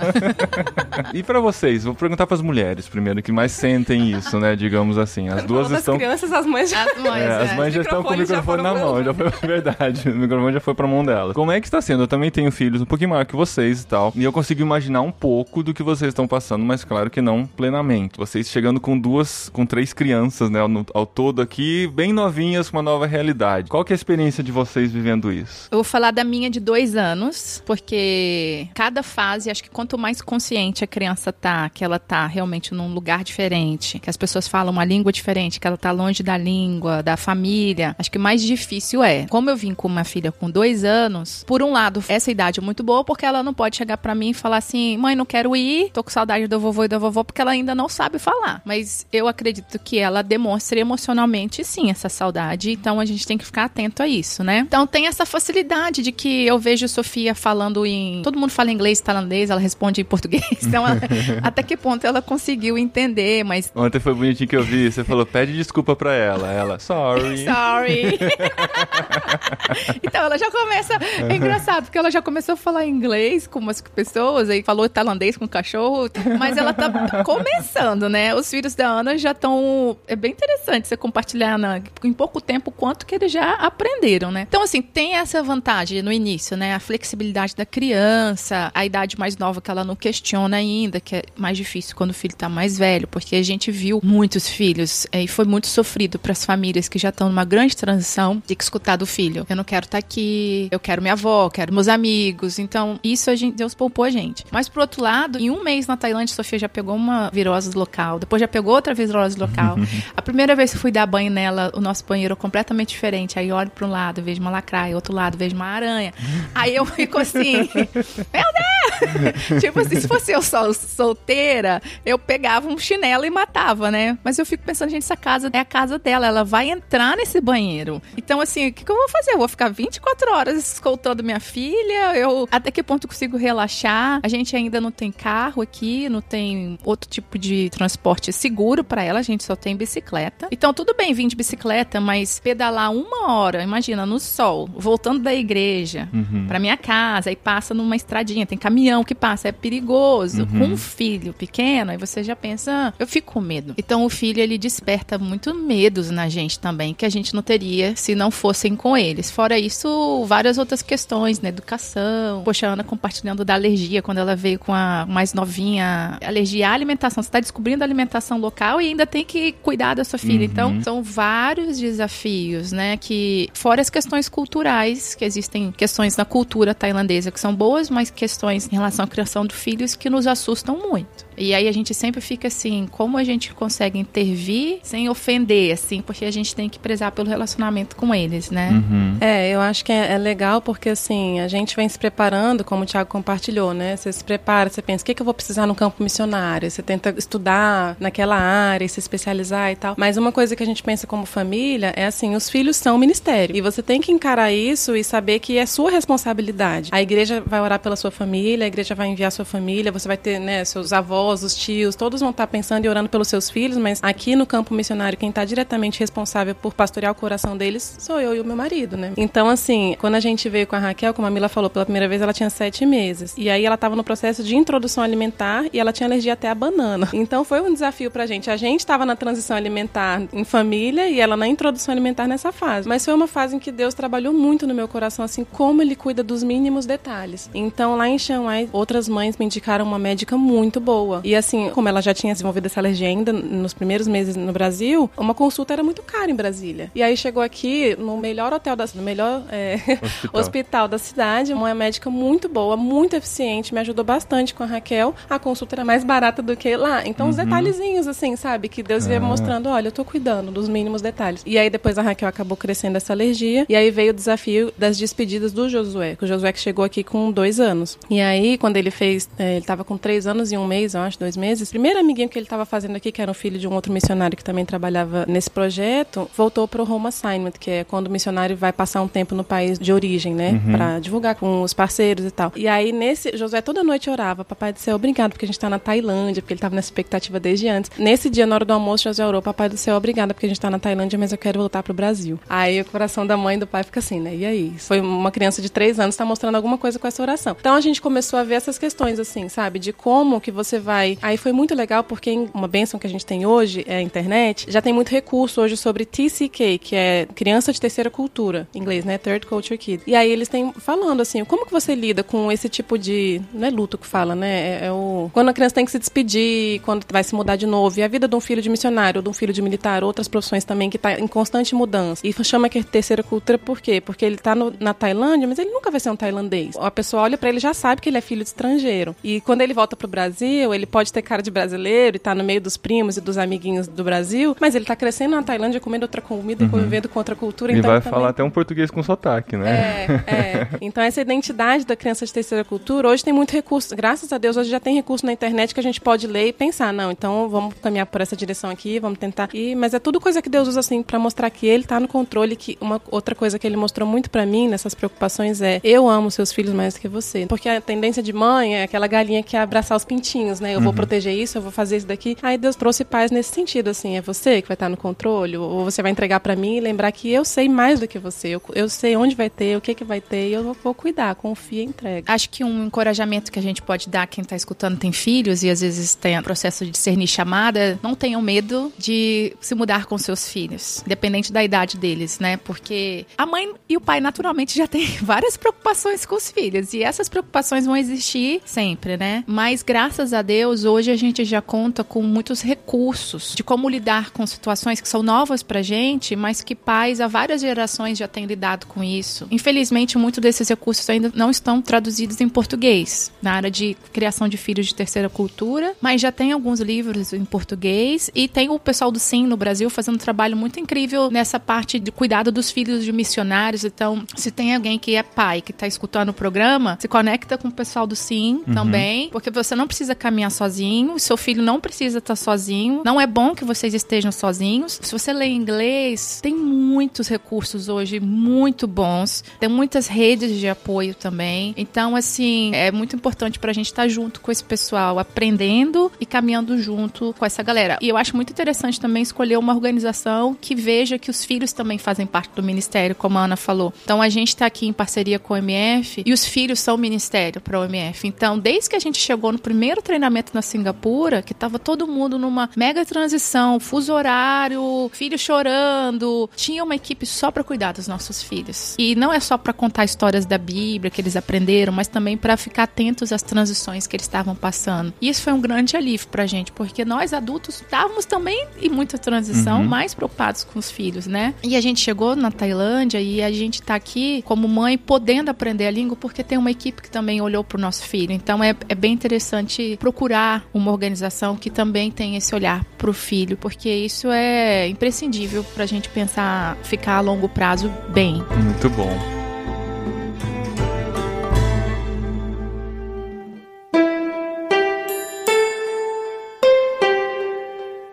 e 1.14 1.22
pra 1.22 1.40
vocês, 1.40 1.84
vou 1.84 1.94
perguntar 1.94 2.26
pras 2.26 2.40
mulheres 2.40 2.88
primeiro, 2.88 3.22
que 3.22 3.32
mais 3.32 3.52
sentem 3.52 4.12
isso, 4.12 4.38
né, 4.38 4.56
digamos 4.56 4.98
assim. 4.98 5.28
As 5.28 5.44
duas 5.44 5.70
estão... 5.70 5.96
crianças, 5.96 6.32
as 6.32 6.46
mães 6.46 6.70
já... 6.70 6.84
As 6.84 7.02
mães, 7.02 7.18
É, 7.28 7.28
né? 7.28 7.42
as 7.42 7.56
mães 7.56 7.74
já 7.74 7.82
estão 7.82 8.02
com 8.02 8.14
o 8.14 8.16
microfone 8.16 8.62
na 8.62 8.74
mão, 8.74 9.02
já 9.02 9.14
foi 9.14 9.30
verdade. 9.46 10.08
O 10.08 10.14
microfone 10.14 10.52
já 10.52 10.60
foi 10.60 10.74
pra 10.74 10.86
mão 10.86 11.04
dela. 11.04 11.34
Como 11.34 11.50
é 11.52 11.60
que 11.60 11.66
está 11.66 11.80
sendo? 11.80 12.04
Eu 12.04 12.08
também 12.08 12.30
tenho 12.30 12.50
filhos 12.50 12.80
um 12.80 12.84
pouquinho 12.84 13.10
maior 13.10 13.24
que 13.24 13.36
vocês 13.36 13.82
e 13.82 13.86
tal. 13.86 14.12
E 14.14 14.24
eu 14.24 14.32
consigo 14.32 14.60
imaginar 14.60 15.00
um 15.02 15.10
pouco 15.10 15.62
do 15.62 15.74
que 15.74 15.82
vocês 15.82 16.08
estão 16.08 16.26
passando, 16.26 16.64
mas 16.64 16.84
claro 16.84 17.10
que 17.10 17.20
não 17.20 17.46
plenamente. 17.46 18.16
Vocês 18.16 18.48
chegando 18.48 18.80
com 18.80 18.98
duas, 18.98 19.48
com 19.48 19.66
três 19.66 19.92
crianças, 19.92 20.50
né, 20.50 20.60
ao, 20.60 20.68
ao 20.94 21.06
todo 21.06 21.42
aqui, 21.42 21.86
bem 21.94 22.12
novinhas, 22.12 22.70
com 22.70 22.76
uma 22.76 22.82
nova 22.82 23.06
realidade. 23.06 23.68
Qual 23.68 23.84
que 23.84 23.92
é 23.92 23.94
a 23.94 23.96
experiência 23.96 24.42
de 24.42 24.52
vocês 24.52 24.92
vivendo 24.92 25.32
isso? 25.32 25.68
Eu 25.70 25.78
vou 25.78 25.84
falar 25.84 26.10
da 26.10 26.24
minha 26.24 26.50
de 26.50 26.60
dois 26.60 26.96
anos, 26.96 27.62
porque 27.66 28.68
cada 28.74 29.02
fase, 29.02 29.37
acho 29.46 29.62
que 29.62 29.70
quanto 29.70 29.98
mais 29.98 30.20
consciente 30.20 30.82
a 30.82 30.86
criança 30.86 31.32
tá, 31.32 31.68
que 31.68 31.84
ela 31.84 31.98
tá 31.98 32.26
realmente 32.26 32.74
num 32.74 32.92
lugar 32.92 33.22
diferente, 33.22 33.98
que 33.98 34.10
as 34.10 34.16
pessoas 34.16 34.48
falam 34.48 34.72
uma 34.72 34.84
língua 34.84 35.12
diferente, 35.12 35.60
que 35.60 35.66
ela 35.66 35.76
tá 35.76 35.90
longe 35.90 36.22
da 36.22 36.36
língua, 36.36 37.02
da 37.02 37.16
família, 37.16 37.94
acho 37.98 38.10
que 38.10 38.18
mais 38.18 38.42
difícil 38.42 39.02
é. 39.02 39.26
Como 39.28 39.50
eu 39.50 39.56
vim 39.56 39.74
com 39.74 39.86
uma 39.86 40.04
filha 40.04 40.32
com 40.32 40.50
dois 40.50 40.84
anos, 40.84 41.44
por 41.46 41.62
um 41.62 41.72
lado, 41.72 42.02
essa 42.08 42.30
idade 42.30 42.60
é 42.60 42.62
muito 42.62 42.82
boa, 42.82 43.04
porque 43.04 43.24
ela 43.24 43.42
não 43.42 43.54
pode 43.54 43.76
chegar 43.76 43.98
pra 43.98 44.14
mim 44.14 44.30
e 44.30 44.34
falar 44.34 44.58
assim: 44.58 44.96
mãe, 44.96 45.14
não 45.14 45.26
quero 45.26 45.54
ir, 45.54 45.90
tô 45.92 46.02
com 46.02 46.10
saudade 46.10 46.46
do 46.46 46.58
vovô 46.58 46.84
e 46.84 46.88
da 46.88 46.98
vovó, 46.98 47.22
porque 47.22 47.40
ela 47.40 47.52
ainda 47.52 47.74
não 47.74 47.88
sabe 47.88 48.18
falar. 48.18 48.62
Mas 48.64 49.06
eu 49.12 49.28
acredito 49.28 49.78
que 49.78 49.98
ela 49.98 50.22
demonstre 50.22 50.80
emocionalmente, 50.80 51.64
sim, 51.64 51.90
essa 51.90 52.08
saudade, 52.08 52.72
então 52.72 53.00
a 53.00 53.04
gente 53.04 53.26
tem 53.26 53.38
que 53.38 53.44
ficar 53.44 53.64
atento 53.64 54.02
a 54.02 54.08
isso, 54.08 54.42
né? 54.42 54.60
Então 54.66 54.86
tem 54.86 55.06
essa 55.06 55.26
facilidade 55.26 56.02
de 56.02 56.12
que 56.12 56.46
eu 56.46 56.58
vejo 56.58 56.88
Sofia 56.88 57.34
falando 57.34 57.84
em. 57.84 58.22
Todo 58.22 58.38
mundo 58.38 58.50
fala 58.50 58.70
inglês, 58.70 59.00
tailandês, 59.28 59.50
ela 59.50 59.60
responde 59.60 60.00
em 60.00 60.04
português. 60.04 60.42
Então, 60.62 60.86
ela- 60.86 60.98
até 61.42 61.62
que 61.62 61.76
ponto 61.76 62.06
ela 62.06 62.20
conseguiu 62.22 62.76
entender, 62.78 63.44
mas. 63.44 63.70
Ontem 63.74 64.00
foi 64.00 64.14
bonitinho 64.14 64.48
que 64.48 64.56
eu 64.56 64.62
vi, 64.62 64.90
você 64.90 65.04
falou, 65.04 65.24
pede 65.26 65.52
desculpa 65.54 65.94
pra 65.94 66.14
ela. 66.14 66.50
Ela, 66.52 66.78
sorry. 66.78 67.44
Sorry. 67.48 68.18
então 70.02 70.22
ela 70.24 70.38
já 70.38 70.50
começa. 70.50 70.94
É 71.30 71.34
engraçado, 71.36 71.84
porque 71.84 71.98
ela 71.98 72.10
já 72.10 72.20
começou 72.22 72.54
a 72.54 72.56
falar 72.56 72.86
inglês 72.86 73.46
com 73.46 73.58
umas 73.58 73.80
pessoas, 73.80 74.48
aí 74.50 74.62
falou 74.62 74.88
tailandês 74.88 75.36
com 75.36 75.44
o 75.44 75.48
cachorro, 75.48 76.08
mas 76.38 76.56
ela 76.56 76.72
tá 76.72 77.22
começando, 77.24 78.08
né? 78.08 78.34
Os 78.34 78.48
filhos 78.50 78.74
da 78.74 78.86
Ana 78.88 79.16
já 79.18 79.32
estão. 79.32 79.96
É 80.06 80.16
bem 80.16 80.32
interessante 80.32 80.88
você 80.88 80.96
compartilhar 80.96 81.58
na- 81.58 81.80
em 82.04 82.12
pouco 82.12 82.40
tempo 82.40 82.70
quanto 82.70 83.06
que 83.06 83.14
eles 83.14 83.30
já 83.32 83.54
aprenderam, 83.54 84.30
né? 84.30 84.46
Então, 84.48 84.62
assim, 84.62 84.80
tem 84.82 85.16
essa 85.16 85.42
vantagem 85.42 86.02
no 86.02 86.12
início, 86.12 86.56
né? 86.56 86.74
A 86.74 86.80
flexibilidade 86.80 87.54
da 87.54 87.66
criança, 87.66 88.70
a 88.74 88.84
idade 88.84 89.17
mais 89.18 89.36
nova 89.36 89.60
que 89.60 89.70
ela 89.70 89.84
não 89.84 89.96
questiona 89.96 90.56
ainda, 90.56 91.00
que 91.00 91.16
é 91.16 91.22
mais 91.36 91.56
difícil 91.56 91.96
quando 91.96 92.10
o 92.10 92.14
filho 92.14 92.34
tá 92.34 92.48
mais 92.48 92.78
velho, 92.78 93.06
porque 93.08 93.36
a 93.36 93.42
gente 93.42 93.70
viu 93.70 94.00
muitos 94.02 94.48
filhos 94.48 95.06
eh, 95.12 95.22
e 95.22 95.28
foi 95.28 95.44
muito 95.44 95.66
sofrido 95.66 96.18
para 96.18 96.32
as 96.32 96.44
famílias 96.44 96.88
que 96.88 96.98
já 96.98 97.08
estão 97.08 97.28
numa 97.28 97.44
grande 97.44 97.76
transição 97.76 98.42
de 98.46 98.54
que 98.54 98.62
escutar 98.62 98.96
do 98.96 99.06
filho. 99.06 99.46
Eu 99.48 99.56
não 99.56 99.64
quero 99.64 99.84
estar 99.86 99.98
aqui, 99.98 100.68
eu 100.70 100.78
quero 100.78 101.02
minha 101.02 101.14
avó, 101.14 101.50
quero 101.50 101.72
meus 101.72 101.88
amigos. 101.88 102.58
Então, 102.58 102.98
isso 103.02 103.30
a 103.30 103.34
gente, 103.34 103.56
Deus 103.56 103.74
poupou 103.74 104.04
a 104.04 104.10
gente. 104.10 104.44
Mas 104.50 104.68
por 104.68 104.80
outro 104.80 105.02
lado, 105.02 105.38
em 105.38 105.50
um 105.50 105.62
mês 105.62 105.86
na 105.86 105.96
Tailândia, 105.96 106.34
Sofia 106.34 106.58
já 106.58 106.68
pegou 106.68 106.94
uma 106.94 107.30
virose 107.30 107.76
local, 107.76 108.18
depois 108.18 108.40
já 108.40 108.48
pegou 108.48 108.74
outra 108.74 108.94
virose 108.94 109.38
local. 109.38 109.76
a 110.16 110.22
primeira 110.22 110.54
vez 110.54 110.70
que 110.70 110.76
eu 110.76 110.80
fui 110.80 110.92
dar 110.92 111.06
banho 111.06 111.30
nela, 111.30 111.70
o 111.74 111.80
nosso 111.80 112.04
banheiro 112.04 112.32
é 112.32 112.36
completamente 112.36 112.90
diferente. 112.90 113.38
Aí 113.38 113.50
olho 113.50 113.70
para 113.70 113.86
um 113.86 113.90
lado, 113.90 114.22
vejo 114.22 114.40
uma 114.40 114.50
lacraia, 114.50 114.94
outro 114.94 115.12
lado, 115.12 115.36
vejo 115.36 115.56
uma 115.56 115.66
aranha. 115.66 116.12
Aí 116.54 116.74
eu 116.74 116.84
fico 116.84 117.18
assim, 117.18 117.68
meu 117.74 117.94
Deus! 118.32 118.77
tipo 119.60 119.80
assim, 119.80 120.00
se 120.00 120.08
fosse 120.08 120.32
eu 120.32 120.42
só 120.42 120.72
solteira, 120.72 121.80
eu 122.04 122.18
pegava 122.18 122.68
um 122.68 122.78
chinelo 122.78 123.24
e 123.24 123.30
matava, 123.30 123.90
né? 123.90 124.18
Mas 124.22 124.38
eu 124.38 124.46
fico 124.46 124.64
pensando, 124.64 124.90
gente, 124.90 125.02
essa 125.02 125.16
casa 125.16 125.50
é 125.52 125.58
a 125.58 125.64
casa 125.64 125.98
dela, 125.98 126.26
ela 126.26 126.44
vai 126.44 126.70
entrar 126.70 127.16
nesse 127.16 127.40
banheiro. 127.40 128.00
Então, 128.16 128.40
assim, 128.40 128.68
o 128.68 128.72
que, 128.72 128.84
que 128.84 128.90
eu 128.90 128.96
vou 128.96 129.08
fazer? 129.08 129.32
Eu 129.32 129.38
vou 129.38 129.48
ficar 129.48 129.68
24 129.70 130.32
horas 130.32 130.56
escoltando 130.72 131.22
minha 131.24 131.40
filha? 131.40 132.16
Eu 132.16 132.48
até 132.50 132.70
que 132.70 132.82
ponto 132.82 133.04
eu 133.04 133.08
consigo 133.08 133.36
relaxar? 133.36 134.20
A 134.22 134.28
gente 134.28 134.54
ainda 134.54 134.80
não 134.80 134.90
tem 134.90 135.10
carro 135.12 135.62
aqui, 135.62 136.08
não 136.08 136.20
tem 136.20 136.78
outro 136.84 137.08
tipo 137.08 137.38
de 137.38 137.70
transporte 137.70 138.32
seguro 138.32 138.82
para 138.84 139.02
ela, 139.02 139.18
a 139.18 139.22
gente 139.22 139.44
só 139.44 139.54
tem 139.56 139.76
bicicleta. 139.76 140.48
Então, 140.50 140.72
tudo 140.74 140.94
bem 140.94 141.12
vir 141.12 141.26
de 141.28 141.36
bicicleta, 141.36 142.00
mas 142.00 142.38
pedalar 142.40 142.92
uma 142.92 143.32
hora, 143.32 143.62
imagina, 143.62 144.04
no 144.06 144.18
sol, 144.18 144.68
voltando 144.74 145.20
da 145.20 145.34
igreja 145.34 146.08
Uhum. 146.12 146.46
pra 146.46 146.58
minha 146.58 146.76
casa, 146.76 147.30
aí 147.30 147.36
passa 147.36 147.74
numa 147.74 147.94
estradinha, 147.96 148.46
tem 148.46 148.56
caminhão 148.78 149.02
que 149.02 149.14
passa, 149.14 149.48
é 149.48 149.52
perigoso. 149.52 150.46
Com 150.46 150.64
um 150.64 150.76
filho 150.76 151.32
pequeno, 151.32 151.90
aí 151.90 151.96
você 151.96 152.22
já 152.22 152.36
pensa, 152.36 152.70
"Ah, 152.72 152.92
eu 152.98 153.06
fico 153.06 153.32
com 153.32 153.40
medo. 153.40 153.74
Então 153.76 154.04
o 154.04 154.08
filho 154.08 154.40
ele 154.40 154.56
desperta 154.56 155.18
muito 155.18 155.54
medos 155.54 156.10
na 156.10 156.28
gente 156.28 156.58
também, 156.58 156.94
que 156.94 157.04
a 157.04 157.08
gente 157.08 157.34
não 157.34 157.42
teria 157.42 157.94
se 157.96 158.14
não 158.14 158.30
fossem 158.30 158.76
com 158.76 158.96
eles. 158.96 159.30
Fora 159.30 159.58
isso, 159.58 160.24
várias 160.26 160.58
outras 160.58 160.82
questões, 160.82 161.40
na 161.40 161.48
educação. 161.48 162.42
Poxa, 162.44 162.68
a 162.68 162.72
Ana 162.72 162.84
compartilhando 162.84 163.44
da 163.44 163.54
alergia 163.54 164.00
quando 164.02 164.18
ela 164.18 164.36
veio 164.36 164.58
com 164.58 164.72
a 164.72 165.04
mais 165.08 165.34
novinha, 165.34 166.18
alergia 166.24 166.70
à 166.70 166.72
alimentação. 166.72 167.22
Você 167.22 167.30
tá 167.30 167.40
descobrindo 167.40 167.82
a 167.82 167.86
alimentação 167.86 168.38
local 168.38 168.80
e 168.80 168.86
ainda 168.88 169.06
tem 169.06 169.24
que 169.24 169.52
cuidar 169.52 169.94
da 169.94 170.04
sua 170.04 170.18
filha. 170.18 170.44
Então, 170.44 170.80
são 170.82 171.02
vários 171.02 171.78
desafios, 171.78 172.72
né? 172.72 172.96
Que, 172.96 173.48
fora 173.52 173.80
as 173.80 173.90
questões 173.90 174.28
culturais, 174.28 175.14
que 175.14 175.24
existem 175.24 175.72
questões 175.72 176.16
na 176.16 176.24
cultura 176.24 176.74
tailandesa 176.74 177.30
que 177.30 177.40
são 177.40 177.54
boas, 177.54 177.90
mas 177.90 178.10
questões 178.10 178.57
em 178.66 178.76
relação 178.76 179.04
à 179.04 179.08
criação 179.08 179.46
de 179.46 179.54
filhos 179.54 179.94
que 179.94 180.10
nos 180.10 180.26
assustam 180.26 180.76
muito. 180.78 181.27
E 181.38 181.54
aí 181.54 181.68
a 181.68 181.72
gente 181.72 181.94
sempre 181.94 182.20
fica 182.20 182.48
assim, 182.48 182.86
como 182.90 183.16
a 183.16 183.24
gente 183.24 183.52
consegue 183.54 183.98
intervir 183.98 184.80
sem 184.82 185.08
ofender, 185.08 185.72
assim, 185.72 186.00
porque 186.00 186.24
a 186.24 186.30
gente 186.30 186.54
tem 186.54 186.68
que 186.68 186.78
prezar 186.78 187.12
pelo 187.12 187.28
relacionamento 187.28 187.96
com 187.96 188.14
eles, 188.14 188.50
né? 188.50 188.70
Uhum. 188.70 189.16
É, 189.20 189.50
eu 189.50 189.60
acho 189.60 189.84
que 189.84 189.92
é, 189.92 190.12
é 190.12 190.18
legal 190.18 190.60
porque 190.60 190.88
assim, 190.88 191.40
a 191.40 191.48
gente 191.48 191.76
vem 191.76 191.88
se 191.88 191.98
preparando, 191.98 192.64
como 192.64 192.82
o 192.82 192.86
Thiago 192.86 193.08
compartilhou, 193.08 193.72
né? 193.72 193.96
Você 193.96 194.12
se 194.12 194.24
prepara, 194.24 194.68
você 194.70 194.82
pensa, 194.82 195.02
o 195.02 195.06
que, 195.06 195.14
que 195.14 195.22
eu 195.22 195.24
vou 195.24 195.34
precisar 195.34 195.66
no 195.66 195.74
campo 195.74 196.02
missionário? 196.02 196.70
Você 196.70 196.82
tenta 196.82 197.14
estudar 197.16 197.96
naquela 198.00 198.36
área, 198.36 198.84
e 198.84 198.88
se 198.88 198.98
especializar 198.98 199.70
e 199.70 199.76
tal. 199.76 199.94
Mas 199.96 200.16
uma 200.16 200.32
coisa 200.32 200.56
que 200.56 200.62
a 200.62 200.66
gente 200.66 200.82
pensa 200.82 201.06
como 201.06 201.24
família 201.24 201.92
é 201.96 202.06
assim, 202.06 202.34
os 202.34 202.50
filhos 202.50 202.76
são 202.76 202.96
o 202.96 202.98
ministério. 202.98 203.56
E 203.56 203.60
você 203.60 203.82
tem 203.82 204.00
que 204.00 204.10
encarar 204.10 204.52
isso 204.52 204.96
e 204.96 205.04
saber 205.04 205.38
que 205.38 205.56
é 205.56 205.66
sua 205.66 205.90
responsabilidade. 205.90 206.90
A 206.92 207.00
igreja 207.00 207.42
vai 207.46 207.60
orar 207.60 207.78
pela 207.78 207.96
sua 207.96 208.10
família, 208.10 208.64
a 208.64 208.68
igreja 208.68 208.94
vai 208.94 209.08
enviar 209.08 209.30
sua 209.30 209.44
família, 209.44 209.92
você 209.92 210.08
vai 210.08 210.16
ter, 210.16 210.38
né, 210.38 210.64
seus 210.64 210.92
avós, 210.92 211.27
os 211.28 211.54
tios, 211.54 211.94
todos 211.94 212.20
vão 212.20 212.30
estar 212.30 212.46
pensando 212.46 212.84
e 212.84 212.88
orando 212.88 213.08
pelos 213.08 213.28
seus 213.28 213.50
filhos, 213.50 213.76
mas 213.76 214.00
aqui 214.02 214.34
no 214.34 214.46
campo 214.46 214.74
missionário, 214.74 215.18
quem 215.18 215.28
está 215.28 215.44
diretamente 215.44 216.00
responsável 216.00 216.54
por 216.54 216.74
pastorear 216.74 217.12
o 217.12 217.14
coração 217.14 217.56
deles 217.56 217.96
sou 217.98 218.20
eu 218.20 218.34
e 218.34 218.40
o 218.40 218.44
meu 218.44 218.56
marido, 218.56 218.96
né? 218.96 219.12
Então, 219.16 219.48
assim, 219.48 219.96
quando 220.00 220.14
a 220.14 220.20
gente 220.20 220.48
veio 220.48 220.66
com 220.66 220.76
a 220.76 220.78
Raquel, 220.78 221.12
como 221.12 221.26
a 221.26 221.30
Mila 221.30 221.48
falou, 221.48 221.70
pela 221.70 221.84
primeira 221.84 222.08
vez 222.08 222.22
ela 222.22 222.32
tinha 222.32 222.50
sete 222.50 222.86
meses. 222.86 223.34
E 223.36 223.50
aí 223.50 223.64
ela 223.64 223.74
estava 223.74 223.94
no 223.94 224.04
processo 224.04 224.42
de 224.42 224.56
introdução 224.56 225.02
alimentar 225.04 225.66
e 225.72 225.78
ela 225.78 225.92
tinha 225.92 226.06
alergia 226.06 226.32
até 226.32 226.48
à 226.48 226.54
banana. 226.54 227.08
Então 227.18 227.44
foi 227.44 227.60
um 227.60 227.72
desafio 227.72 228.10
pra 228.10 228.26
gente. 228.26 228.48
A 228.48 228.56
gente 228.56 228.80
estava 228.80 229.04
na 229.04 229.16
transição 229.16 229.56
alimentar 229.56 230.22
em 230.32 230.44
família 230.44 231.10
e 231.10 231.20
ela 231.20 231.36
na 231.36 231.46
introdução 231.48 231.92
alimentar 231.92 232.26
nessa 232.26 232.52
fase. 232.52 232.88
Mas 232.88 233.04
foi 233.04 233.12
uma 233.12 233.26
fase 233.26 233.56
em 233.56 233.58
que 233.58 233.72
Deus 233.72 233.92
trabalhou 233.92 234.32
muito 234.32 234.66
no 234.66 234.72
meu 234.72 234.86
coração, 234.86 235.24
assim, 235.24 235.44
como 235.44 235.82
ele 235.82 235.96
cuida 235.96 236.22
dos 236.22 236.42
mínimos 236.42 236.86
detalhes. 236.86 237.50
Então, 237.52 237.96
lá 237.96 238.08
em 238.08 238.18
Chiang 238.18 238.44
Mai, 238.44 238.68
outras 238.72 239.08
mães 239.08 239.36
me 239.36 239.44
indicaram 239.44 239.84
uma 239.84 239.98
médica 239.98 240.36
muito 240.36 240.80
boa, 240.80 241.17
E 241.24 241.34
assim, 241.34 241.70
como 241.70 241.88
ela 241.88 242.00
já 242.00 242.12
tinha 242.14 242.32
desenvolvido 242.32 242.66
essa 242.66 242.80
alergia 242.80 243.08
ainda 243.08 243.32
nos 243.32 243.72
primeiros 243.72 244.06
meses 244.06 244.36
no 244.36 244.52
Brasil, 244.52 245.10
uma 245.16 245.34
consulta 245.34 245.72
era 245.72 245.82
muito 245.82 246.02
cara 246.02 246.30
em 246.30 246.34
Brasília. 246.34 246.90
E 246.94 247.02
aí 247.02 247.16
chegou 247.16 247.42
aqui 247.42 247.96
no 247.96 248.16
melhor 248.16 248.52
hotel 248.52 248.74
da 248.74 248.88
no 248.94 249.02
melhor 249.02 249.42
é, 249.50 249.74
hospital. 250.32 250.40
hospital. 250.40 250.88
da 250.88 250.98
cidade, 250.98 251.52
uma 251.52 251.74
médica 251.74 252.08
muito 252.08 252.48
boa, 252.48 252.76
muito 252.76 253.14
eficiente, 253.14 253.74
me 253.74 253.80
ajudou 253.80 254.04
bastante 254.04 254.54
com 254.54 254.62
a 254.62 254.66
Raquel. 254.66 255.14
A 255.28 255.38
consulta 255.38 255.74
era 255.76 255.84
mais 255.84 256.04
barata 256.04 256.42
do 256.42 256.56
que 256.56 256.74
lá. 256.76 257.06
Então 257.06 257.26
uhum. 257.26 257.30
os 257.30 257.36
detalhezinhos 257.36 258.06
assim, 258.06 258.36
sabe, 258.36 258.68
que 258.68 258.82
Deus 258.82 259.06
ia 259.06 259.18
ah. 259.18 259.20
mostrando, 259.20 259.68
olha, 259.68 259.88
eu 259.88 259.92
tô 259.92 260.04
cuidando 260.04 260.50
dos 260.50 260.68
mínimos 260.68 261.02
detalhes. 261.02 261.42
E 261.44 261.58
aí 261.58 261.68
depois 261.68 261.98
a 261.98 262.02
Raquel 262.02 262.28
acabou 262.28 262.56
crescendo 262.56 262.96
essa 262.96 263.12
alergia 263.12 263.66
e 263.68 263.76
aí 263.76 263.90
veio 263.90 264.10
o 264.10 264.14
desafio 264.14 264.72
das 264.76 264.96
despedidas 264.96 265.52
do 265.52 265.68
Josué. 265.68 266.16
O 266.20 266.26
Josué 266.26 266.52
que 266.52 266.60
chegou 266.60 266.84
aqui 266.84 267.04
com 267.04 267.30
dois 267.30 267.60
anos. 267.60 267.98
E 268.08 268.20
aí 268.20 268.56
quando 268.56 268.76
ele 268.76 268.90
fez, 268.90 269.28
é, 269.38 269.56
ele 269.56 269.64
tava 269.64 269.84
com 269.84 269.96
três 269.96 270.26
anos 270.26 270.52
e 270.52 270.56
um 270.56 270.66
mês, 270.66 270.94
eu 270.94 271.00
acho, 271.08 271.18
dois 271.18 271.36
meses. 271.36 271.70
Primeiro 271.70 271.98
amiguinho 271.98 272.28
que 272.28 272.38
ele 272.38 272.46
tava 272.46 272.64
fazendo 272.64 272.96
aqui, 272.96 273.10
que 273.10 273.20
era 273.20 273.30
um 273.30 273.34
filho 273.34 273.58
de 273.58 273.66
um 273.66 273.74
outro 273.74 273.92
missionário 273.92 274.36
que 274.36 274.44
também 274.44 274.64
trabalhava 274.64 275.24
nesse 275.26 275.50
projeto, 275.50 276.30
voltou 276.36 276.68
pro 276.68 276.90
Home 276.90 277.08
Assignment, 277.08 277.52
que 277.58 277.70
é 277.70 277.84
quando 277.84 278.06
o 278.06 278.10
missionário 278.10 278.56
vai 278.56 278.72
passar 278.72 279.02
um 279.02 279.08
tempo 279.08 279.34
no 279.34 279.44
país 279.44 279.78
de 279.78 279.92
origem, 279.92 280.34
né? 280.34 280.60
Uhum. 280.64 280.72
Pra 280.72 280.98
divulgar 280.98 281.34
com 281.34 281.62
os 281.62 281.72
parceiros 281.72 282.24
e 282.24 282.30
tal. 282.30 282.52
E 282.54 282.68
aí, 282.68 282.92
nesse, 282.92 283.36
Josué 283.36 283.60
toda 283.60 283.82
noite 283.82 284.08
orava, 284.10 284.44
papai 284.44 284.72
do 284.72 284.78
céu, 284.78 284.96
obrigado, 284.96 285.32
porque 285.32 285.44
a 285.44 285.48
gente 285.48 285.58
tá 285.58 285.68
na 285.68 285.78
Tailândia, 285.78 286.42
porque 286.42 286.54
ele 286.54 286.60
tava 286.60 286.74
nessa 286.74 286.88
expectativa 286.88 287.40
desde 287.40 287.68
antes. 287.68 287.90
Nesse 287.98 288.30
dia, 288.30 288.46
na 288.46 288.54
hora 288.54 288.64
do 288.64 288.72
almoço, 288.72 289.04
Josué 289.04 289.26
orou, 289.26 289.42
papai 289.42 289.68
do 289.68 289.76
céu, 289.76 289.96
obrigado, 289.96 290.34
porque 290.34 290.46
a 290.46 290.48
gente 290.48 290.60
tá 290.60 290.70
na 290.70 290.78
Tailândia, 290.78 291.18
mas 291.18 291.32
eu 291.32 291.38
quero 291.38 291.58
voltar 291.58 291.82
pro 291.82 291.94
Brasil. 291.94 292.38
Aí 292.48 292.80
o 292.80 292.84
coração 292.84 293.26
da 293.26 293.36
mãe 293.36 293.56
e 293.56 293.58
do 293.58 293.66
pai 293.66 293.82
fica 293.82 294.00
assim, 294.00 294.20
né? 294.20 294.34
E 294.34 294.44
aí? 294.44 294.74
Foi 294.78 295.00
uma 295.00 295.30
criança 295.30 295.62
de 295.62 295.70
três 295.70 295.98
anos, 295.98 296.16
tá 296.16 296.24
mostrando 296.24 296.54
alguma 296.54 296.78
coisa 296.78 296.98
com 296.98 297.06
essa 297.06 297.22
oração. 297.22 297.56
Então 297.58 297.74
a 297.74 297.80
gente 297.80 298.00
começou 298.00 298.38
a 298.38 298.44
ver 298.44 298.54
essas 298.54 298.78
questões, 298.78 299.18
assim, 299.18 299.48
sabe? 299.48 299.78
De 299.78 299.92
como 299.92 300.40
que 300.40 300.50
você 300.50 300.78
vai. 300.78 300.97
Aí 301.22 301.36
foi 301.36 301.52
muito 301.52 301.74
legal, 301.74 302.02
porque 302.02 302.48
uma 302.52 302.68
benção 302.68 302.98
que 302.98 303.06
a 303.06 303.10
gente 303.10 303.24
tem 303.24 303.46
hoje 303.46 303.84
é 303.86 303.96
a 303.96 304.02
internet, 304.02 304.66
já 304.68 304.82
tem 304.82 304.92
muito 304.92 305.10
recurso 305.10 305.60
hoje 305.60 305.76
sobre 305.76 306.04
TCK, 306.04 306.78
que 306.78 306.96
é 306.96 307.26
Criança 307.34 307.72
de 307.72 307.80
Terceira 307.80 308.10
Cultura, 308.10 308.68
em 308.74 308.78
inglês, 308.78 309.04
né? 309.04 309.18
Third 309.18 309.46
Culture 309.46 309.78
Kid. 309.78 310.02
E 310.06 310.14
aí 310.14 310.30
eles 310.30 310.48
têm 310.48 310.72
falando 310.72 311.20
assim, 311.20 311.44
como 311.44 311.66
que 311.66 311.72
você 311.72 311.94
lida 311.94 312.22
com 312.22 312.50
esse 312.50 312.68
tipo 312.68 312.98
de. 312.98 313.40
Não 313.52 313.68
é 313.68 313.70
luto 313.70 313.98
que 313.98 314.06
fala, 314.06 314.34
né? 314.34 314.48
É, 314.48 314.86
é 314.86 314.92
o. 314.92 315.30
Quando 315.32 315.48
a 315.48 315.52
criança 315.52 315.74
tem 315.74 315.84
que 315.84 315.90
se 315.90 315.98
despedir, 315.98 316.80
quando 316.80 317.04
vai 317.10 317.22
se 317.22 317.34
mudar 317.34 317.56
de 317.56 317.66
novo. 317.66 317.98
E 317.98 318.02
a 318.02 318.08
vida 318.08 318.26
de 318.26 318.34
um 318.34 318.40
filho 318.40 318.62
de 318.62 318.68
missionário, 318.68 319.18
ou 319.18 319.22
de 319.22 319.28
um 319.28 319.32
filho 319.32 319.52
de 319.52 319.62
militar, 319.62 320.02
outras 320.02 320.28
profissões 320.28 320.64
também, 320.64 320.90
que 320.90 320.96
está 320.96 321.18
em 321.18 321.26
constante 321.26 321.74
mudança. 321.74 322.26
E 322.26 322.32
chama 322.48 322.68
que 322.68 322.78
é 322.78 322.82
terceira 322.82 323.22
cultura 323.22 323.58
por 323.58 323.80
quê? 323.80 324.00
Porque 324.00 324.24
ele 324.24 324.36
está 324.36 324.54
na 324.54 324.94
Tailândia, 324.94 325.46
mas 325.46 325.58
ele 325.58 325.70
nunca 325.70 325.90
vai 325.90 326.00
ser 326.00 326.10
um 326.10 326.16
tailandês. 326.16 326.76
A 326.78 326.90
pessoa 326.90 327.22
olha 327.24 327.36
para 327.36 327.50
ele 327.50 327.60
já 327.60 327.74
sabe 327.74 328.00
que 328.00 328.08
ele 328.08 328.16
é 328.16 328.20
filho 328.20 328.42
de 328.42 328.48
estrangeiro. 328.48 329.14
E 329.22 329.40
quando 329.42 329.60
ele 329.60 329.74
volta 329.74 329.96
pro 329.96 330.08
Brasil, 330.08 330.72
ele 330.78 330.86
pode 330.86 331.12
ter 331.12 331.22
cara 331.22 331.42
de 331.42 331.50
brasileiro 331.50 332.16
e 332.16 332.18
tá 332.18 332.34
no 332.34 332.44
meio 332.44 332.60
dos 332.60 332.76
primos 332.76 333.16
e 333.16 333.20
dos 333.20 333.36
amiguinhos 333.36 333.86
do 333.86 334.04
Brasil, 334.04 334.56
mas 334.60 334.74
ele 334.74 334.84
tá 334.84 334.96
crescendo 334.96 335.36
na 335.36 335.42
Tailândia 335.42 335.80
comendo 335.80 336.04
outra 336.04 336.22
comida 336.22 336.62
uhum. 336.64 336.68
e 336.68 336.70
convivendo 336.70 337.08
com 337.08 337.18
outra 337.18 337.34
cultura. 337.34 337.72
E 337.72 337.78
então 337.78 337.90
vai 337.90 338.00
também... 338.00 338.12
falar 338.12 338.30
até 338.30 338.42
um 338.42 338.50
português 338.50 338.90
com 338.90 339.02
sotaque, 339.02 339.56
né? 339.56 339.68
É, 339.68 340.32
é. 340.32 340.68
Então 340.80 341.02
essa 341.02 341.20
identidade 341.20 341.84
da 341.84 341.96
criança 341.96 342.24
de 342.24 342.32
terceira 342.32 342.64
cultura, 342.64 343.08
hoje 343.08 343.24
tem 343.24 343.32
muito 343.32 343.52
recurso. 343.52 343.94
Graças 343.94 344.32
a 344.32 344.38
Deus, 344.38 344.56
hoje 344.56 344.70
já 344.70 344.80
tem 344.80 344.94
recurso 344.94 345.26
na 345.26 345.32
internet 345.32 345.74
que 345.74 345.80
a 345.80 345.82
gente 345.82 346.00
pode 346.00 346.26
ler 346.26 346.48
e 346.48 346.52
pensar, 346.52 346.92
não, 346.92 347.10
então 347.10 347.48
vamos 347.48 347.74
caminhar 347.82 348.06
por 348.06 348.20
essa 348.20 348.36
direção 348.36 348.70
aqui, 348.70 348.98
vamos 348.98 349.18
tentar. 349.18 349.48
E, 349.52 349.74
mas 349.74 349.94
é 349.94 349.98
tudo 349.98 350.20
coisa 350.20 350.40
que 350.40 350.48
Deus 350.48 350.68
usa 350.68 350.80
assim 350.80 351.02
para 351.02 351.18
mostrar 351.18 351.50
que 351.50 351.66
ele 351.66 351.84
tá 351.84 351.98
no 351.98 352.08
controle, 352.08 352.56
que 352.56 352.78
uma 352.80 353.00
outra 353.10 353.34
coisa 353.34 353.58
que 353.58 353.66
ele 353.66 353.76
mostrou 353.76 354.08
muito 354.08 354.30
para 354.30 354.46
mim 354.46 354.68
nessas 354.68 354.94
preocupações 354.94 355.60
é: 355.60 355.80
eu 355.82 356.08
amo 356.08 356.30
seus 356.30 356.52
filhos 356.52 356.74
mais 356.74 356.94
do 356.94 357.00
que 357.00 357.08
você. 357.08 357.46
Porque 357.46 357.68
a 357.68 357.80
tendência 357.80 358.22
de 358.22 358.32
mãe 358.32 358.76
é 358.76 358.82
aquela 358.84 359.06
galinha 359.06 359.42
que 359.42 359.56
é 359.56 359.60
abraçar 359.60 359.96
os 359.96 360.04
pintinhos, 360.04 360.60
né? 360.60 360.67
Eu 360.72 360.78
uhum. 360.78 360.84
vou 360.84 360.92
proteger 360.92 361.34
isso, 361.34 361.58
eu 361.58 361.62
vou 361.62 361.70
fazer 361.70 361.98
isso 361.98 362.06
daqui. 362.06 362.36
Aí 362.42 362.58
Deus 362.58 362.76
trouxe 362.76 363.04
paz 363.04 363.30
nesse 363.30 363.52
sentido, 363.52 363.88
assim, 363.88 364.16
é 364.16 364.20
você 364.20 364.62
que 364.62 364.68
vai 364.68 364.74
estar 364.74 364.88
no 364.88 364.96
controle, 364.96 365.56
ou 365.56 365.84
você 365.84 366.02
vai 366.02 366.10
entregar 366.10 366.40
para 366.40 366.56
mim 366.56 366.76
e 366.76 366.80
lembrar 366.80 367.12
que 367.12 367.30
eu 367.30 367.44
sei 367.44 367.68
mais 367.68 368.00
do 368.00 368.08
que 368.08 368.18
você, 368.18 368.48
eu, 368.48 368.62
eu 368.74 368.88
sei 368.88 369.16
onde 369.16 369.34
vai 369.34 369.50
ter, 369.50 369.76
o 369.76 369.80
que 369.80 369.94
que 369.94 370.04
vai 370.04 370.20
ter, 370.20 370.48
e 370.48 370.52
eu 370.52 370.76
vou 370.82 370.94
cuidar, 370.94 371.34
confia 371.34 371.82
e 371.82 371.86
entrega. 371.86 372.32
Acho 372.32 372.50
que 372.50 372.64
um 372.64 372.86
encorajamento 372.86 373.52
que 373.52 373.58
a 373.58 373.62
gente 373.62 373.82
pode 373.82 374.08
dar 374.08 374.22
a 374.22 374.26
quem 374.26 374.42
está 374.42 374.56
escutando 374.56 374.98
tem 374.98 375.12
filhos 375.12 375.62
e 375.62 375.70
às 375.70 375.80
vezes 375.80 376.14
tem 376.14 376.40
processo 376.48 376.84
de 376.84 376.90
discernir 376.90 377.26
chamada, 377.26 377.98
não 378.02 378.14
tenham 378.14 378.40
medo 378.40 378.90
de 378.96 379.54
se 379.60 379.74
mudar 379.74 380.06
com 380.06 380.16
seus 380.16 380.48
filhos, 380.48 381.02
independente 381.04 381.52
da 381.52 381.62
idade 381.62 381.98
deles, 381.98 382.38
né? 382.38 382.56
Porque 382.56 383.26
a 383.36 383.44
mãe 383.44 383.72
e 383.86 383.96
o 383.96 384.00
pai 384.00 384.18
naturalmente 384.18 384.76
já 384.76 384.86
têm 384.86 385.06
várias 385.20 385.56
preocupações 385.56 386.24
com 386.24 386.36
os 386.36 386.50
filhos 386.50 386.94
e 386.94 387.02
essas 387.02 387.28
preocupações 387.28 387.84
vão 387.84 387.96
existir 387.96 388.62
sempre, 388.64 389.18
né? 389.18 389.44
Mas 389.46 389.82
graças 389.82 390.32
a 390.32 390.40
Deus, 390.40 390.57
hoje 390.66 391.10
a 391.10 391.16
gente 391.16 391.44
já 391.44 391.60
conta 391.60 392.02
com 392.04 392.22
muitos 392.22 392.60
recursos 392.60 393.54
de 393.54 393.62
como 393.62 393.88
lidar 393.88 394.30
com 394.30 394.46
situações 394.46 395.00
que 395.00 395.08
são 395.08 395.22
novas 395.22 395.62
pra 395.62 395.82
gente, 395.82 396.34
mas 396.36 396.62
que 396.62 396.74
pais 396.74 397.20
há 397.20 397.26
várias 397.26 397.60
gerações 397.60 398.18
já 398.18 398.28
têm 398.28 398.46
lidado 398.46 398.86
com 398.86 399.02
isso. 399.02 399.46
Infelizmente, 399.50 400.18
muitos 400.18 400.40
desses 400.40 400.68
recursos 400.68 401.08
ainda 401.08 401.30
não 401.34 401.50
estão 401.50 401.80
traduzidos 401.82 402.40
em 402.40 402.48
português, 402.48 403.32
na 403.42 403.52
área 403.52 403.70
de 403.70 403.96
criação 404.12 404.48
de 404.48 404.56
filhos 404.56 404.86
de 404.86 404.94
terceira 404.94 405.28
cultura, 405.28 405.94
mas 406.00 406.20
já 406.20 406.32
tem 406.32 406.52
alguns 406.52 406.80
livros 406.80 407.32
em 407.32 407.44
português 407.44 408.30
e 408.34 408.48
tem 408.48 408.68
o 408.68 408.78
pessoal 408.78 409.10
do 409.10 409.18
Sim 409.18 409.46
no 409.46 409.56
Brasil 409.56 409.90
fazendo 409.90 410.16
um 410.16 410.18
trabalho 410.18 410.56
muito 410.56 410.80
incrível 410.80 411.30
nessa 411.30 411.58
parte 411.60 411.98
de 411.98 412.10
cuidado 412.10 412.50
dos 412.50 412.70
filhos 412.70 413.04
de 413.04 413.12
missionários. 413.12 413.84
Então, 413.84 414.24
se 414.36 414.50
tem 414.50 414.74
alguém 414.74 414.98
que 414.98 415.14
é 415.14 415.22
pai, 415.22 415.60
que 415.60 415.72
está 415.72 415.86
escutando 415.86 416.30
o 416.30 416.34
programa, 416.34 416.96
se 417.00 417.08
conecta 417.08 417.58
com 417.58 417.68
o 417.68 417.72
pessoal 417.72 418.06
do 418.06 418.16
Sim 418.16 418.62
uhum. 418.66 418.74
também, 418.74 419.28
porque 419.30 419.50
você 419.50 419.74
não 419.74 419.86
precisa 419.86 420.14
caminhar 420.14 420.47
sozinho, 420.50 421.18
seu 421.18 421.36
filho 421.36 421.62
não 421.62 421.80
precisa 421.80 422.18
estar 422.18 422.32
tá 422.32 422.36
sozinho, 422.36 423.02
não 423.04 423.20
é 423.20 423.26
bom 423.26 423.54
que 423.54 423.64
vocês 423.64 423.94
estejam 423.94 424.32
sozinhos. 424.32 424.98
Se 425.02 425.12
você 425.12 425.32
lê 425.32 425.46
inglês, 425.46 426.40
tem 426.42 426.54
muitos 426.54 427.28
recursos 427.28 427.88
hoje 427.88 428.20
muito 428.20 428.86
bons, 428.86 429.44
tem 429.58 429.68
muitas 429.68 430.06
redes 430.06 430.58
de 430.58 430.68
apoio 430.68 431.14
também. 431.14 431.74
Então, 431.76 432.16
assim, 432.16 432.70
é 432.74 432.90
muito 432.90 433.16
importante 433.16 433.58
para 433.58 433.70
a 433.70 433.74
gente 433.74 433.86
estar 433.86 434.02
tá 434.02 434.08
junto 434.08 434.40
com 434.40 434.50
esse 434.50 434.64
pessoal, 434.64 435.18
aprendendo 435.18 436.10
e 436.20 436.26
caminhando 436.26 436.78
junto 436.80 437.34
com 437.38 437.44
essa 437.44 437.62
galera. 437.62 437.98
E 438.00 438.08
eu 438.08 438.16
acho 438.16 438.34
muito 438.36 438.50
interessante 438.50 439.00
também 439.00 439.22
escolher 439.22 439.58
uma 439.58 439.74
organização 439.74 440.56
que 440.58 440.74
veja 440.74 441.18
que 441.18 441.30
os 441.30 441.44
filhos 441.44 441.72
também 441.72 441.98
fazem 441.98 442.26
parte 442.26 442.50
do 442.54 442.62
ministério, 442.62 443.14
como 443.14 443.38
a 443.38 443.44
Ana 443.44 443.56
falou. 443.56 443.92
Então, 444.04 444.22
a 444.22 444.28
gente 444.28 444.48
está 444.48 444.66
aqui 444.66 444.86
em 444.86 444.92
parceria 444.92 445.38
com 445.38 445.54
o 445.54 445.56
MF 445.56 446.22
e 446.24 446.32
os 446.32 446.44
filhos 446.44 446.80
são 446.80 446.96
ministério 446.96 447.60
para 447.60 447.78
o 447.78 447.84
MF. 447.84 448.26
Então, 448.26 448.58
desde 448.58 448.90
que 448.90 448.96
a 448.96 449.00
gente 449.00 449.18
chegou 449.18 449.52
no 449.52 449.58
primeiro 449.58 450.02
treinamento 450.02 450.37
na 450.52 450.62
Singapura, 450.62 451.42
que 451.42 451.52
estava 451.52 451.78
todo 451.78 452.06
mundo 452.06 452.38
numa 452.38 452.70
mega 452.76 453.04
transição, 453.04 453.78
fuso 453.80 454.12
horário, 454.12 455.10
filho 455.12 455.38
chorando, 455.38 456.48
tinha 456.56 456.84
uma 456.84 456.94
equipe 456.94 457.26
só 457.26 457.50
para 457.50 457.64
cuidar 457.64 457.92
dos 457.92 458.08
nossos 458.08 458.42
filhos. 458.42 458.94
E 458.98 459.14
não 459.14 459.32
é 459.32 459.40
só 459.40 459.56
para 459.58 459.72
contar 459.72 460.04
histórias 460.04 460.46
da 460.46 460.58
Bíblia 460.58 461.10
que 461.10 461.20
eles 461.20 461.36
aprenderam, 461.36 461.92
mas 461.92 462.08
também 462.08 462.36
para 462.36 462.56
ficar 462.56 462.84
atentos 462.84 463.32
às 463.32 463.42
transições 463.42 464.06
que 464.06 464.16
eles 464.16 464.26
estavam 464.26 464.54
passando. 464.54 465.12
E 465.20 465.28
isso 465.28 465.42
foi 465.42 465.52
um 465.52 465.60
grande 465.60 465.96
alívio 465.96 466.28
pra 466.28 466.46
gente, 466.46 466.72
porque 466.72 467.04
nós 467.04 467.32
adultos 467.32 467.80
estávamos 467.80 468.24
também 468.24 468.66
em 468.80 468.88
muita 468.88 469.18
transição, 469.18 469.80
uhum. 469.80 469.86
mais 469.86 470.14
preocupados 470.14 470.64
com 470.64 470.78
os 470.78 470.90
filhos, 470.90 471.26
né? 471.26 471.54
E 471.62 471.76
a 471.76 471.80
gente 471.80 472.00
chegou 472.00 472.36
na 472.36 472.50
Tailândia 472.50 473.20
e 473.20 473.42
a 473.42 473.50
gente 473.50 473.82
tá 473.82 473.94
aqui 473.94 474.42
como 474.42 474.68
mãe 474.68 474.96
podendo 474.96 475.50
aprender 475.50 475.86
a 475.86 475.90
língua 475.90 476.16
porque 476.16 476.42
tem 476.44 476.58
uma 476.58 476.70
equipe 476.70 477.02
que 477.02 477.10
também 477.10 477.40
olhou 477.40 477.64
pro 477.64 477.80
nosso 477.80 478.04
filho. 478.04 478.32
Então 478.32 478.62
é, 478.62 478.74
é 478.88 478.94
bem 478.94 479.12
interessante 479.12 479.96
procurar 479.98 480.27
uma 480.72 480.90
organização 480.90 481.56
que 481.56 481.70
também 481.70 482.10
tem 482.10 482.36
esse 482.36 482.54
olhar 482.54 482.84
pro 482.96 483.12
filho, 483.12 483.56
porque 483.56 483.88
isso 483.88 484.28
é 484.30 484.88
imprescindível 484.88 485.64
pra 485.74 485.86
gente 485.86 486.08
pensar 486.08 486.76
ficar 486.82 487.16
a 487.16 487.20
longo 487.20 487.48
prazo 487.48 487.92
bem. 488.10 488.42
Muito 488.62 488.90
bom. 488.90 489.37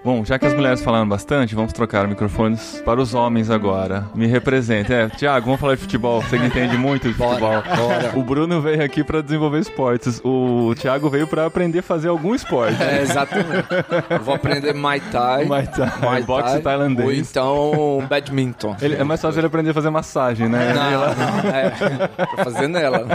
Bom, 0.05 0.23
já 0.23 0.37
que 0.37 0.45
as 0.45 0.53
mulheres 0.53 0.83
falaram 0.83 1.09
bastante, 1.09 1.55
vamos 1.55 1.73
trocar 1.73 2.07
microfones 2.07 2.79
para 2.85 3.01
os 3.01 3.15
homens 3.15 3.49
agora. 3.49 4.05
Me 4.13 4.27
represente. 4.27 4.93
É, 4.93 5.09
Tiago, 5.09 5.47
vamos 5.47 5.59
falar 5.59 5.73
de 5.73 5.81
futebol. 5.81 6.21
Você 6.21 6.37
que 6.37 6.45
entende 6.45 6.77
muito 6.77 7.07
de 7.07 7.15
futebol. 7.15 7.39
Bora, 7.39 7.75
bora. 7.75 8.11
O 8.13 8.21
Bruno 8.21 8.61
veio 8.61 8.83
aqui 8.83 9.03
para 9.03 9.23
desenvolver 9.23 9.61
esportes. 9.61 10.21
O 10.23 10.75
Tiago 10.75 11.09
veio 11.09 11.25
para 11.25 11.47
aprender 11.47 11.79
a 11.79 11.81
fazer 11.81 12.09
algum 12.09 12.35
esporte. 12.35 12.79
É, 12.83 13.01
exatamente. 13.01 13.67
Eu 14.07 14.19
vou 14.19 14.35
aprender 14.35 14.75
Muay 14.75 14.99
Thai. 15.11 15.45
Muay 15.45 15.65
Thai. 15.65 15.91
Muay 15.99 16.21
boxe 16.21 16.59
tailandês. 16.59 17.07
Ou 17.07 17.11
então 17.11 18.07
badminton. 18.07 18.77
Ele, 18.83 18.97
é 18.97 19.03
mais 19.03 19.19
fácil 19.19 19.39
ele 19.39 19.47
aprender 19.47 19.71
a 19.71 19.73
fazer 19.73 19.89
massagem, 19.89 20.47
né? 20.47 20.71
Não, 20.71 20.91
não. 21.15 21.49
É, 21.49 22.07
pra 22.35 22.43
fazer 22.43 22.67
nela. 22.67 23.07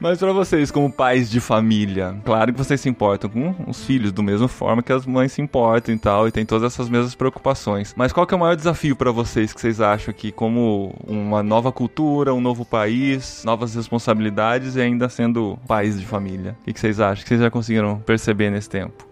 Mas 0.00 0.18
para 0.18 0.32
vocês, 0.32 0.72
como 0.72 0.90
pais 0.90 1.30
de 1.30 1.38
família, 1.38 2.16
claro 2.24 2.52
que 2.52 2.58
vocês 2.58 2.80
se 2.80 2.88
importam 2.88 3.30
com 3.30 3.54
os 3.68 3.84
filhos, 3.84 4.10
do 4.10 4.20
mesma 4.20 4.48
forma 4.48 4.82
que 4.82 4.92
as 4.92 5.06
mães 5.06 5.30
se 5.30 5.40
importam 5.40 5.59
importam 5.60 5.94
e 5.94 5.98
tal, 5.98 6.28
e 6.28 6.32
tem 6.32 6.44
todas 6.44 6.72
essas 6.72 6.88
mesmas 6.88 7.14
preocupações. 7.14 7.94
Mas 7.96 8.12
qual 8.12 8.26
que 8.26 8.34
é 8.34 8.36
o 8.36 8.40
maior 8.40 8.56
desafio 8.56 8.96
para 8.96 9.12
vocês 9.12 9.52
que 9.52 9.60
vocês 9.60 9.80
acham 9.80 10.12
que 10.12 10.32
como 10.32 10.94
uma 11.06 11.42
nova 11.42 11.70
cultura, 11.70 12.34
um 12.34 12.40
novo 12.40 12.64
país, 12.64 13.42
novas 13.44 13.74
responsabilidades 13.74 14.76
e 14.76 14.80
ainda 14.80 15.08
sendo 15.08 15.58
pais 15.66 15.98
de 15.98 16.06
família? 16.06 16.56
O 16.62 16.64
que, 16.64 16.72
que 16.72 16.80
vocês 16.80 16.98
acham? 16.98 17.20
O 17.20 17.22
que 17.22 17.28
vocês 17.28 17.40
já 17.40 17.50
conseguiram 17.50 17.98
perceber 17.98 18.50
nesse 18.50 18.68
tempo? 18.68 19.09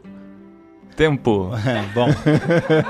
Tempo. 0.98 1.50
Bom, 1.94 2.08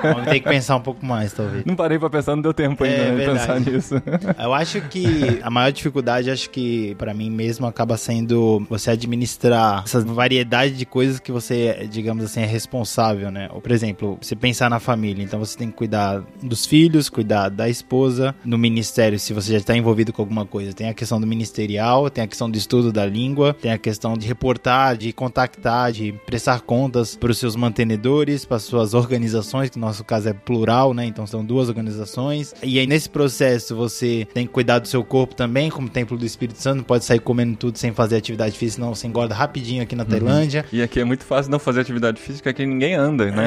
vamos 0.03 0.25
ter 0.25 0.41
que 0.41 0.49
pensar 0.49 0.77
um 0.77 0.81
pouco 0.81 1.05
mais, 1.05 1.31
talvez. 1.31 1.63
Não 1.67 1.77
parei 1.77 1.99
pra 1.99 2.09
pensar, 2.09 2.35
não 2.35 2.43
deu 2.43 2.55
tempo 2.55 2.83
ainda 2.83 2.97
É 2.97 3.13
né, 3.13 3.19
de 3.19 3.31
pensar 3.31 3.61
nisso. 3.61 3.95
Eu 4.43 4.55
acho 4.55 4.81
que 4.89 5.39
a 5.43 5.51
maior 5.51 5.71
dificuldade, 5.71 6.31
acho 6.31 6.49
que 6.49 6.95
pra 6.95 7.13
mim 7.13 7.29
mesmo 7.29 7.67
acaba 7.67 7.99
sendo 7.99 8.67
você 8.71 8.93
administrar 8.93 9.83
essa 9.85 10.01
variedade 10.01 10.73
de 10.73 10.87
coisas 10.87 11.21
que 11.21 11.31
você, 11.31 11.87
digamos 11.91 12.25
assim, 12.25 12.41
é 12.41 12.47
responsável, 12.47 13.31
né? 13.31 13.51
Ou, 13.53 13.61
por 13.61 13.73
exemplo, 13.73 14.19
você 14.19 14.35
pensar 14.35 14.71
na 14.71 14.81
família, 14.81 15.23
então 15.23 15.39
você 15.39 15.59
tem 15.59 15.69
que 15.69 15.77
cuidar 15.77 16.23
dos 16.43 16.65
filhos, 16.65 17.11
cuidar 17.11 17.51
da 17.51 17.69
esposa, 17.69 18.35
no 18.43 18.57
ministério, 18.57 19.19
se 19.19 19.35
você 19.35 19.53
já 19.53 19.59
está 19.59 19.77
envolvido 19.77 20.15
com 20.15 20.23
alguma 20.23 20.47
coisa, 20.47 20.73
tem 20.73 20.89
a 20.89 20.95
questão 20.95 21.21
do 21.21 21.27
ministerial, 21.27 22.09
tem 22.09 22.25
a 22.25 22.27
questão 22.27 22.51
do 22.51 22.57
estudo 22.57 22.91
da 22.91 23.05
língua, 23.05 23.53
tem 23.53 23.71
a 23.71 23.77
questão 23.77 24.17
de 24.17 24.27
reportar, 24.27 24.97
de 24.97 25.13
contactar, 25.13 25.93
de 25.93 26.15
prestar 26.25 26.63
contas 26.63 27.15
para 27.15 27.31
os 27.31 27.37
seus 27.37 27.55
mantenedores, 27.55 27.98
para 28.49 28.59
suas 28.59 28.95
organizações, 28.95 29.71
que 29.71 29.79
no 29.79 29.87
nosso 29.87 30.05
caso 30.05 30.29
é 30.29 30.33
plural, 30.33 30.95
né? 30.95 31.05
Então 31.05 31.27
são 31.27 31.45
duas 31.45 31.69
organizações. 31.69 32.55
E 32.63 32.79
aí 32.79 32.87
nesse 32.87 33.09
processo 33.09 33.75
você 33.75 34.27
tem 34.33 34.47
que 34.47 34.53
cuidar 34.53 34.79
do 34.79 34.89
seu 34.89 35.03
corpo 35.05 35.35
também, 35.35 35.71
como 35.71 35.89
templo 35.89 36.17
do 36.17 36.25
Espírito 36.25 36.61
Santo, 36.61 36.77
não 36.79 36.85
pode 36.85 37.05
sair 37.05 37.19
comendo 37.21 37.57
tudo 37.57 37.79
sem 37.79 37.93
fazer 37.93 38.17
atividade 38.17 38.57
física, 38.57 38.77
senão 38.83 38.95
você 38.95 39.07
engorda 39.07 39.35
rapidinho 39.35 39.83
aqui 39.83 39.95
na 39.97 40.05
Tailândia. 40.05 40.65
E 40.73 40.83
aqui 40.83 41.01
é 41.01 41.05
muito 41.05 41.25
fácil 41.25 41.51
não 41.51 41.59
fazer 41.59 41.81
atividade 41.81 42.21
física, 42.21 42.53
que 42.53 42.65
ninguém 42.65 42.95
anda, 42.95 43.31
né? 43.31 43.45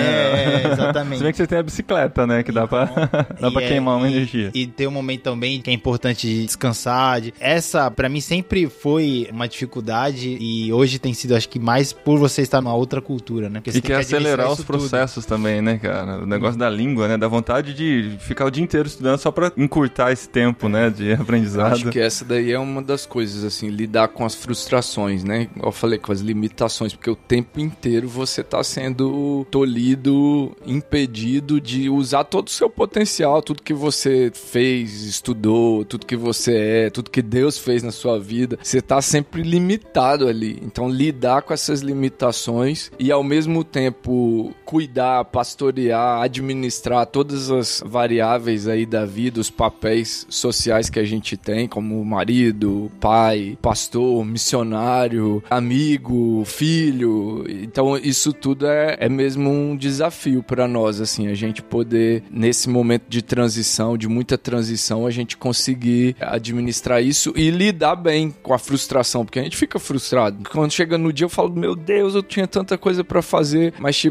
É, 0.66 0.72
exatamente. 0.72 1.18
Se 1.22 1.24
bem 1.24 1.32
que 1.32 1.38
você 1.38 1.48
tem 1.48 1.58
a 1.60 1.64
bicicleta, 1.64 2.26
né? 2.28 2.44
Que 2.44 2.52
dá 2.52 2.68
pra, 2.68 2.86
dá 3.40 3.48
E 3.48 3.52
pra 3.54 3.62
é- 3.64 3.68
queimar 3.68 3.98
uma 3.98 4.08
e- 4.10 4.14
energia. 4.14 4.52
E 4.54 4.68
ter 4.68 4.88
um 4.88 4.92
momento 4.92 5.22
também 5.22 5.62
que 5.62 5.70
é 5.70 5.74
importante 5.74 6.28
de 6.28 6.46
descansar. 6.46 7.22
de- 7.22 7.34
Essa, 7.40 7.90
pra 7.92 8.10
mim, 8.10 8.20
sempre 8.22 8.68
foi 8.70 9.28
uma 9.32 9.48
dificuldade 9.48 10.38
e 10.40 10.72
hoje 10.74 11.00
tem 11.00 11.14
sido, 11.14 11.36
acho 11.36 11.48
que, 11.50 11.60
mais 11.60 11.94
por 11.94 12.18
você 12.20 12.42
estar 12.42 12.62
numa 12.62 12.74
outra 12.74 13.02
cultura, 13.02 13.50
né? 13.50 13.60
Porque 13.60 13.70
E 13.70 13.74
você 13.74 13.82
que 13.82 13.88
tem 13.88 13.96
acelerar 13.98 14.41
os 14.48 14.60
isso 14.60 14.66
tudo. 14.66 14.80
processos 14.80 15.26
também, 15.26 15.62
né, 15.62 15.78
cara? 15.78 16.24
O 16.24 16.26
negócio 16.26 16.58
da 16.58 16.70
língua, 16.70 17.08
né? 17.08 17.18
Dá 17.18 17.28
vontade 17.28 17.74
de 17.74 18.18
ficar 18.20 18.46
o 18.46 18.52
dia 18.52 18.64
inteiro 18.64 18.88
estudando 18.88 19.18
só 19.20 19.32
pra 19.32 19.52
encurtar 19.58 20.12
esse 20.12 20.28
tempo, 20.28 20.68
né? 20.68 20.90
De 20.90 21.14
aprendizado. 21.20 21.74
Acho 21.74 21.90
que 21.90 22.00
essa 22.00 22.26
daí 22.26 22.52
é 22.52 22.60
uma 22.60 22.82
das 22.82 23.06
coisas, 23.06 23.44
assim, 23.44 23.70
lidar 23.70 24.10
com 24.10 24.26
as 24.26 24.36
frustrações, 24.36 25.24
né? 25.24 25.48
Eu 25.62 25.72
falei 25.72 26.00
com 26.00 26.12
as 26.12 26.22
limitações, 26.22 26.94
porque 26.94 27.10
o 27.10 27.16
tempo 27.16 27.60
inteiro 27.60 28.08
você 28.08 28.44
tá 28.44 28.64
sendo 28.64 29.46
tolhido, 29.50 30.56
impedido 30.66 31.60
de 31.60 31.90
usar 31.90 32.24
todo 32.24 32.48
o 32.48 32.52
seu 32.52 32.70
potencial, 32.70 33.42
tudo 33.42 33.62
que 33.62 33.74
você 33.74 34.32
fez, 34.34 35.04
estudou, 35.04 35.86
tudo 35.86 36.06
que 36.06 36.16
você 36.16 36.56
é, 36.56 36.90
tudo 36.90 37.10
que 37.10 37.22
Deus 37.22 37.58
fez 37.58 37.84
na 37.84 37.92
sua 37.92 38.20
vida. 38.20 38.58
Você 38.62 38.82
tá 38.82 39.02
sempre 39.02 39.42
limitado 39.42 40.28
ali. 40.28 40.60
Então, 40.64 40.90
lidar 40.90 41.42
com 41.42 41.54
essas 41.54 41.82
limitações 41.82 42.92
e 43.00 43.12
ao 43.12 43.24
mesmo 43.24 43.64
tempo 43.64 44.12
cuidar, 44.66 45.26
pastorear, 45.26 46.22
administrar 46.22 47.06
todas 47.06 47.52
as 47.52 47.84
variáveis 47.86 48.68
aí 48.68 48.86
da 48.86 49.06
vida, 49.06 49.40
os 49.40 49.50
papéis 49.50 50.26
sociais 50.30 50.90
que 50.90 51.00
a 51.00 51.04
gente 51.04 51.36
tem, 51.38 51.68
como 51.68 52.04
marido, 52.06 52.92
pai, 53.00 53.58
pastor, 53.62 54.24
missionário, 54.26 55.44
amigo, 55.50 56.44
filho. 56.46 57.46
Então, 57.48 57.98
isso 57.98 58.34
tudo 58.34 58.68
é, 58.68 58.98
é 59.00 59.10
mesmo 59.10 59.50
um 59.50 59.76
desafio 59.76 60.44
para 60.44 60.68
nós, 60.68 61.02
assim, 61.02 61.28
a 61.28 61.34
gente 61.34 61.62
poder, 61.62 62.24
nesse 62.32 62.70
momento 62.70 63.04
de 63.08 63.22
transição, 63.22 63.98
de 63.98 64.08
muita 64.08 64.38
transição, 64.38 65.06
a 65.06 65.12
gente 65.12 65.38
conseguir 65.38 66.16
administrar 66.20 67.04
isso 67.04 67.34
e 67.36 67.50
lidar 67.50 67.96
bem 67.96 68.34
com 68.42 68.54
a 68.54 68.60
frustração, 68.60 69.26
porque 69.26 69.40
a 69.40 69.44
gente 69.44 69.58
fica 69.58 69.80
frustrado. 69.80 70.50
Quando 70.50 70.72
chega 70.72 70.98
no 70.98 71.12
dia, 71.12 71.26
eu 71.26 71.30
falo, 71.30 71.54
meu 71.54 71.76
Deus, 71.76 72.16
eu 72.16 72.24
tinha 72.24 72.48
tanta 72.48 72.78
coisa 72.78 73.04
para 73.04 73.22
fazer, 73.22 73.74
mas, 73.80 73.98
tipo, 73.98 74.11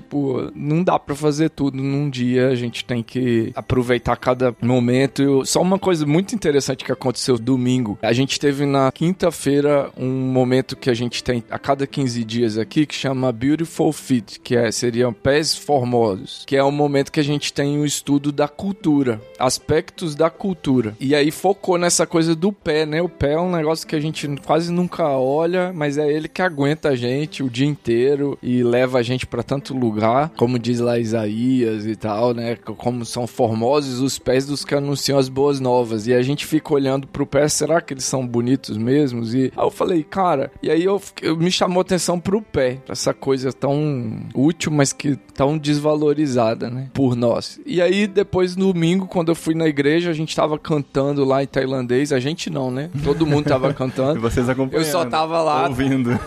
não 0.55 0.83
dá 0.83 0.99
para 0.99 1.15
fazer 1.15 1.51
tudo 1.51 1.83
num 1.83 2.09
dia, 2.09 2.49
a 2.49 2.55
gente 2.55 2.85
tem 2.85 3.03
que 3.03 3.53
aproveitar 3.55 4.17
cada 4.17 4.55
momento. 4.63 5.23
Eu- 5.23 5.45
Só 5.45 5.61
uma 5.63 5.79
coisa 5.79 6.07
muito 6.07 6.35
interessante 6.35 6.85
que 6.85 6.93
aconteceu 6.93 7.39
domingo, 7.39 7.99
a 8.03 8.13
gente 8.13 8.39
teve 8.39 8.65
na 8.67 8.91
quinta-feira 8.93 9.91
um 9.97 10.09
momento 10.33 10.77
que 10.77 10.89
a 10.91 10.95
gente 10.95 11.23
tem 11.23 11.43
a 11.51 11.59
cada 11.59 11.87
15 11.87 12.25
dias 12.25 12.57
aqui, 12.59 12.87
que 12.87 12.95
chama 12.95 13.31
Beautiful 13.33 13.93
Feet, 13.93 14.39
que 14.43 14.57
é, 14.57 14.71
seriam 14.71 15.13
pés 15.13 15.55
formosos, 15.57 16.45
que 16.47 16.57
é 16.57 16.65
um 16.65 16.71
momento 16.71 17.13
que 17.13 17.21
a 17.21 17.25
gente 17.25 17.53
tem 17.53 17.79
o 17.79 17.85
estudo 17.85 18.33
da 18.33 18.49
cultura, 18.49 19.21
aspectos 19.39 20.15
da 20.15 20.31
cultura. 20.31 20.95
E 21.01 21.15
aí 21.15 21.31
focou 21.31 21.77
nessa 21.79 22.07
coisa 22.07 22.35
do 22.35 22.53
pé, 22.53 22.87
né? 22.87 23.03
O 23.03 23.09
pé 23.09 23.33
é 23.33 23.41
um 23.41 23.51
negócio 23.51 23.87
que 23.87 23.97
a 23.97 24.01
gente 24.01 24.29
quase 24.47 24.73
nunca 24.73 25.09
olha, 25.09 25.73
mas 25.73 25.99
é 25.99 26.11
ele 26.11 26.29
que 26.29 26.43
aguenta 26.43 26.91
a 26.91 26.97
gente 26.97 27.43
o 27.43 27.51
dia 27.51 27.67
inteiro 27.67 28.39
e 28.43 28.63
leva 28.63 28.99
a 28.99 29.03
gente 29.03 29.27
pra 29.27 29.43
tanto 29.43 29.77
lugar, 29.77 29.90
como 30.37 30.59
diz 30.59 30.81
lá 30.81 30.99
Isaías 30.99 31.87
e 31.87 31.97
tal, 31.97 32.33
né? 32.35 32.57
Como 32.57 33.05
são 33.05 33.27
formosos 33.27 34.01
os 34.01 34.19
pés 34.19 34.47
dos 34.47 34.65
que 34.65 34.75
anunciam 34.75 35.19
as 35.19 35.29
boas 35.29 35.61
novas. 35.61 36.07
E 36.07 36.15
a 36.15 36.23
gente 36.23 36.47
fica 36.47 36.73
olhando 36.75 37.07
pro 37.07 37.27
pé, 37.27 37.49
será 37.49 37.81
que 37.81 37.95
eles 37.95 38.05
são 38.05 38.27
bonitos 38.27 38.77
mesmos? 38.77 39.35
E 39.35 39.53
aí 39.57 39.65
eu 39.65 39.71
falei, 39.71 40.03
cara, 40.03 40.51
e 40.63 40.71
aí 40.71 40.85
eu, 40.85 41.01
eu 41.23 41.37
me 41.37 41.51
chamou 41.51 41.81
atenção 41.81 42.19
pro 42.21 42.41
pé, 42.43 42.79
essa 42.89 43.13
coisa 43.15 43.53
tão 43.53 44.21
útil, 44.35 44.73
mas 44.73 44.93
que 44.93 45.17
tão 45.35 45.57
desvalorizada, 45.59 46.71
né? 46.71 46.89
Por 46.93 47.15
nós. 47.17 47.61
E 47.67 47.81
aí 47.81 48.07
depois 48.07 48.57
no 48.57 48.73
domingo, 48.73 49.07
quando 49.07 49.31
eu 49.31 49.35
fui 49.35 49.55
na 49.55 49.67
igreja, 49.67 50.11
a 50.11 50.15
gente 50.15 50.35
tava 50.35 50.59
cantando 50.59 51.25
lá 51.25 51.43
em 51.43 51.47
tailandês, 51.47 52.13
a 52.13 52.21
gente 52.21 52.49
não, 52.51 52.71
né? 52.71 52.91
Todo 53.05 53.27
mundo 53.27 53.47
tava 53.47 53.71
E 53.71 53.75
cantando. 53.75 54.21
vocês 54.21 54.49
acompanhando. 54.49 54.85
Eu 54.87 54.91
só 54.91 55.05
tava 55.05 55.43
lá 55.43 55.69
Ouvindo. 55.69 56.19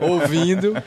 ouvindo. 0.00 0.72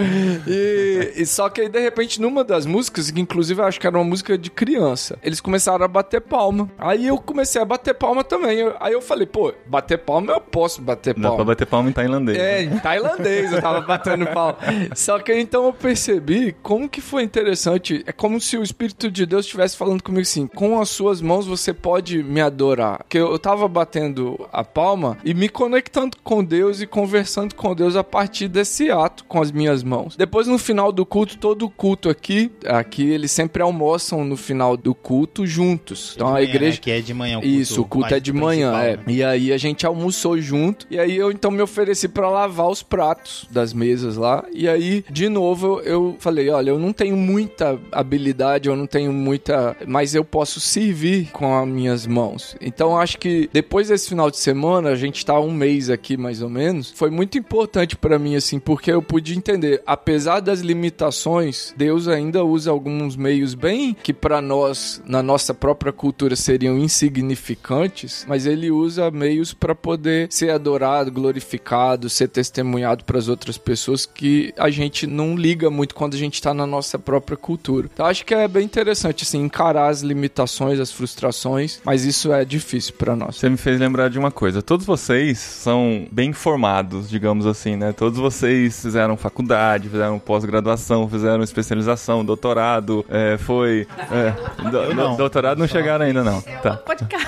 E, 0.47 1.13
e 1.17 1.25
só 1.25 1.49
que 1.49 1.61
aí, 1.61 1.69
de 1.69 1.79
repente, 1.79 2.19
numa 2.25 2.43
das 2.43 2.65
músicas, 2.65 3.11
que 3.11 3.21
inclusive 3.21 3.61
eu 3.61 3.65
acho 3.65 3.79
que 3.79 3.85
era 3.85 3.95
uma 3.95 4.03
música 4.03 4.35
de 4.35 4.49
criança, 4.49 5.17
eles 5.21 5.39
começaram 5.39 5.85
a 5.85 5.87
bater 5.87 6.19
palma. 6.19 6.69
Aí 6.75 7.05
eu 7.05 7.19
comecei 7.19 7.61
a 7.61 7.65
bater 7.65 7.93
palma 7.93 8.23
também. 8.23 8.67
Aí 8.79 8.93
eu 8.93 9.01
falei, 9.01 9.27
pô, 9.27 9.53
bater 9.67 9.99
palma 9.99 10.33
eu 10.33 10.41
posso 10.41 10.81
bater 10.81 11.13
Dá 11.13 11.19
pra 11.19 11.29
palma. 11.29 11.45
bater 11.45 11.67
palma 11.67 11.89
em 11.89 11.93
tailandês. 11.93 12.37
É, 12.37 12.63
né? 12.63 12.75
em 12.75 12.79
tailandês 12.79 13.51
eu 13.51 13.61
tava 13.61 13.81
batendo 13.81 14.25
palma. 14.27 14.57
Só 14.95 15.19
que 15.19 15.33
então 15.35 15.65
eu 15.65 15.73
percebi 15.73 16.55
como 16.63 16.89
que 16.89 16.99
foi 16.99 17.21
interessante. 17.21 18.03
É 18.07 18.11
como 18.11 18.41
se 18.41 18.57
o 18.57 18.63
Espírito 18.63 19.11
de 19.11 19.25
Deus 19.25 19.45
estivesse 19.45 19.77
falando 19.77 20.01
comigo 20.01 20.23
assim: 20.23 20.47
com 20.47 20.81
as 20.81 20.89
suas 20.89 21.21
mãos 21.21 21.45
você 21.45 21.73
pode 21.73 22.23
me 22.23 22.41
adorar. 22.41 22.97
Porque 23.03 23.19
eu 23.19 23.37
tava 23.37 23.67
batendo 23.67 24.47
a 24.51 24.63
palma 24.63 25.17
e 25.23 25.35
me 25.35 25.47
conectando 25.47 26.17
com 26.23 26.43
Deus 26.43 26.81
e 26.81 26.87
conversando 26.87 27.53
com 27.53 27.75
Deus 27.75 27.95
a 27.95 28.03
partir 28.03 28.47
desse 28.47 28.89
ato 28.89 29.25
com 29.25 29.39
as 29.39 29.51
minhas 29.51 29.83
mãos. 29.83 30.15
Depois, 30.15 30.47
no 30.47 30.57
final 30.57 30.91
do 30.91 31.05
culto, 31.05 31.37
todo 31.37 31.65
o 31.65 31.69
culto 31.69 32.14
aqui, 32.15 32.51
aqui 32.65 33.09
eles 33.09 33.31
sempre 33.31 33.61
almoçam 33.61 34.23
no 34.23 34.37
final 34.37 34.75
do 34.77 34.95
culto 34.95 35.45
juntos. 35.45 36.13
Então 36.15 36.27
De 36.27 36.31
a 36.31 36.35
manhã, 36.35 36.49
igreja. 36.49 36.75
né, 36.75 36.81
que 36.81 36.91
é 36.91 37.01
de 37.01 37.13
manhã 37.13 37.37
o 37.37 37.41
culto 37.41 37.55
Isso, 37.55 37.81
o 37.81 37.85
culto 37.85 38.13
é 38.13 38.19
de 38.19 38.33
manhã, 38.33 38.71
principal, 38.71 38.93
é. 38.93 38.97
né? 38.97 39.03
E 39.07 39.23
aí 39.23 39.53
a 39.53 39.57
gente 39.57 39.85
almoçou 39.85 40.39
junto. 40.39 40.87
E 40.89 40.99
aí 40.99 41.15
eu 41.15 41.31
então 41.31 41.51
me 41.51 41.61
ofereci 41.61 42.07
pra 42.07 42.29
lavar 42.29 42.67
os 42.67 42.81
pratos 42.81 43.47
das 43.51 43.73
mesas 43.73 44.15
lá. 44.15 44.43
E 44.53 44.67
aí, 44.67 45.03
de 45.09 45.29
novo, 45.29 45.81
eu, 45.81 46.15
falei: 46.19 46.49
olha, 46.49 46.69
eu 46.69 46.79
não 46.79 46.93
tenho 46.93 47.15
muita 47.15 47.79
habilidade, 47.91 48.69
eu 48.69 48.75
não 48.75 48.87
tenho 48.87 49.11
muita. 49.11 49.75
Mas 49.87 50.15
eu 50.15 50.23
posso 50.23 50.59
servir 50.59 51.29
com 51.31 51.57
as 51.57 51.67
minhas 51.67 52.07
mãos. 52.07 52.55
Então 52.61 52.97
acho 52.97 53.17
que 53.17 53.49
depois 53.51 53.89
desse 53.89 54.09
final 54.09 54.31
de 54.31 54.37
semana, 54.37 54.89
a 54.89 54.95
gente 54.95 55.25
tá 55.25 55.39
um 55.39 55.51
mês 55.51 55.89
aqui 55.89 56.17
mais 56.17 56.41
ou 56.41 56.49
menos. 56.49 56.91
Foi 56.95 57.09
muito 57.09 57.37
importante 57.37 57.95
pra 57.95 58.17
mim, 58.17 58.35
assim, 58.35 58.59
porque 58.59 58.91
eu 58.91 59.01
pude 59.01 59.37
entender, 59.37 59.81
apesar 59.85 60.39
das 60.39 60.61
limitações, 60.61 61.73
Deus 61.77 62.04
ainda 62.07 62.43
usa 62.43 62.71
alguns 62.71 63.15
meios 63.15 63.53
bem 63.53 63.95
que 64.01 64.13
pra 64.13 64.41
nós, 64.41 65.01
na 65.05 65.21
nossa 65.23 65.53
própria 65.53 65.91
cultura, 65.91 66.35
seriam 66.35 66.77
insignificantes, 66.77 68.25
mas 68.27 68.45
ele 68.45 68.71
usa 68.71 69.09
meios 69.11 69.53
pra 69.53 69.75
poder 69.75 70.27
ser 70.29 70.49
adorado, 70.49 71.11
glorificado, 71.11 72.09
ser 72.09 72.27
testemunhado 72.27 73.03
pras 73.03 73.27
outras 73.27 73.57
pessoas 73.57 74.05
que 74.05 74.53
a 74.57 74.69
gente 74.69 75.07
não 75.07 75.35
liga 75.35 75.69
muito 75.69 75.95
quando 75.95 76.13
a 76.13 76.17
gente 76.17 76.41
tá 76.41 76.53
na 76.53 76.65
nossa 76.65 76.97
própria 76.97 77.37
cultura. 77.37 77.89
Então 77.93 78.05
acho 78.05 78.25
que 78.25 78.33
é 78.33 78.47
bem 78.47 78.65
interessante 78.65 79.23
assim 79.23 79.43
encarar 79.43 79.89
as 79.89 80.01
limitações, 80.01 80.79
as 80.79 80.91
frustrações, 80.91 81.79
mas 81.83 82.05
isso 82.05 82.33
é 82.33 82.43
difícil 82.43 82.93
pra 82.93 83.15
nós. 83.15 83.37
Você 83.37 83.49
me 83.49 83.57
fez 83.57 83.79
lembrar 83.79 84.09
de 84.09 84.19
uma 84.19 84.31
coisa. 84.31 84.61
Todos 84.61 84.85
vocês 84.85 85.37
são 85.37 86.07
bem 86.11 86.33
formados, 86.33 87.09
digamos 87.09 87.45
assim, 87.45 87.75
né? 87.75 87.93
Todos 87.93 88.19
vocês 88.19 88.81
fizeram 88.81 89.17
faculdade, 89.17 89.89
fizeram 89.89 90.19
pós-graduação, 90.19 91.07
fizeram 91.09 91.43
especialização, 91.43 91.94
doutorado, 92.23 93.05
é, 93.09 93.37
foi... 93.37 93.87
é, 94.11 94.69
do- 94.69 94.93
não. 94.93 95.15
doutorado 95.15 95.57
não 95.57 95.67
chegaram 95.67 96.05
ainda, 96.05 96.23
não. 96.23 96.41
Tá. 96.41 96.77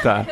Tá. 0.04 0.26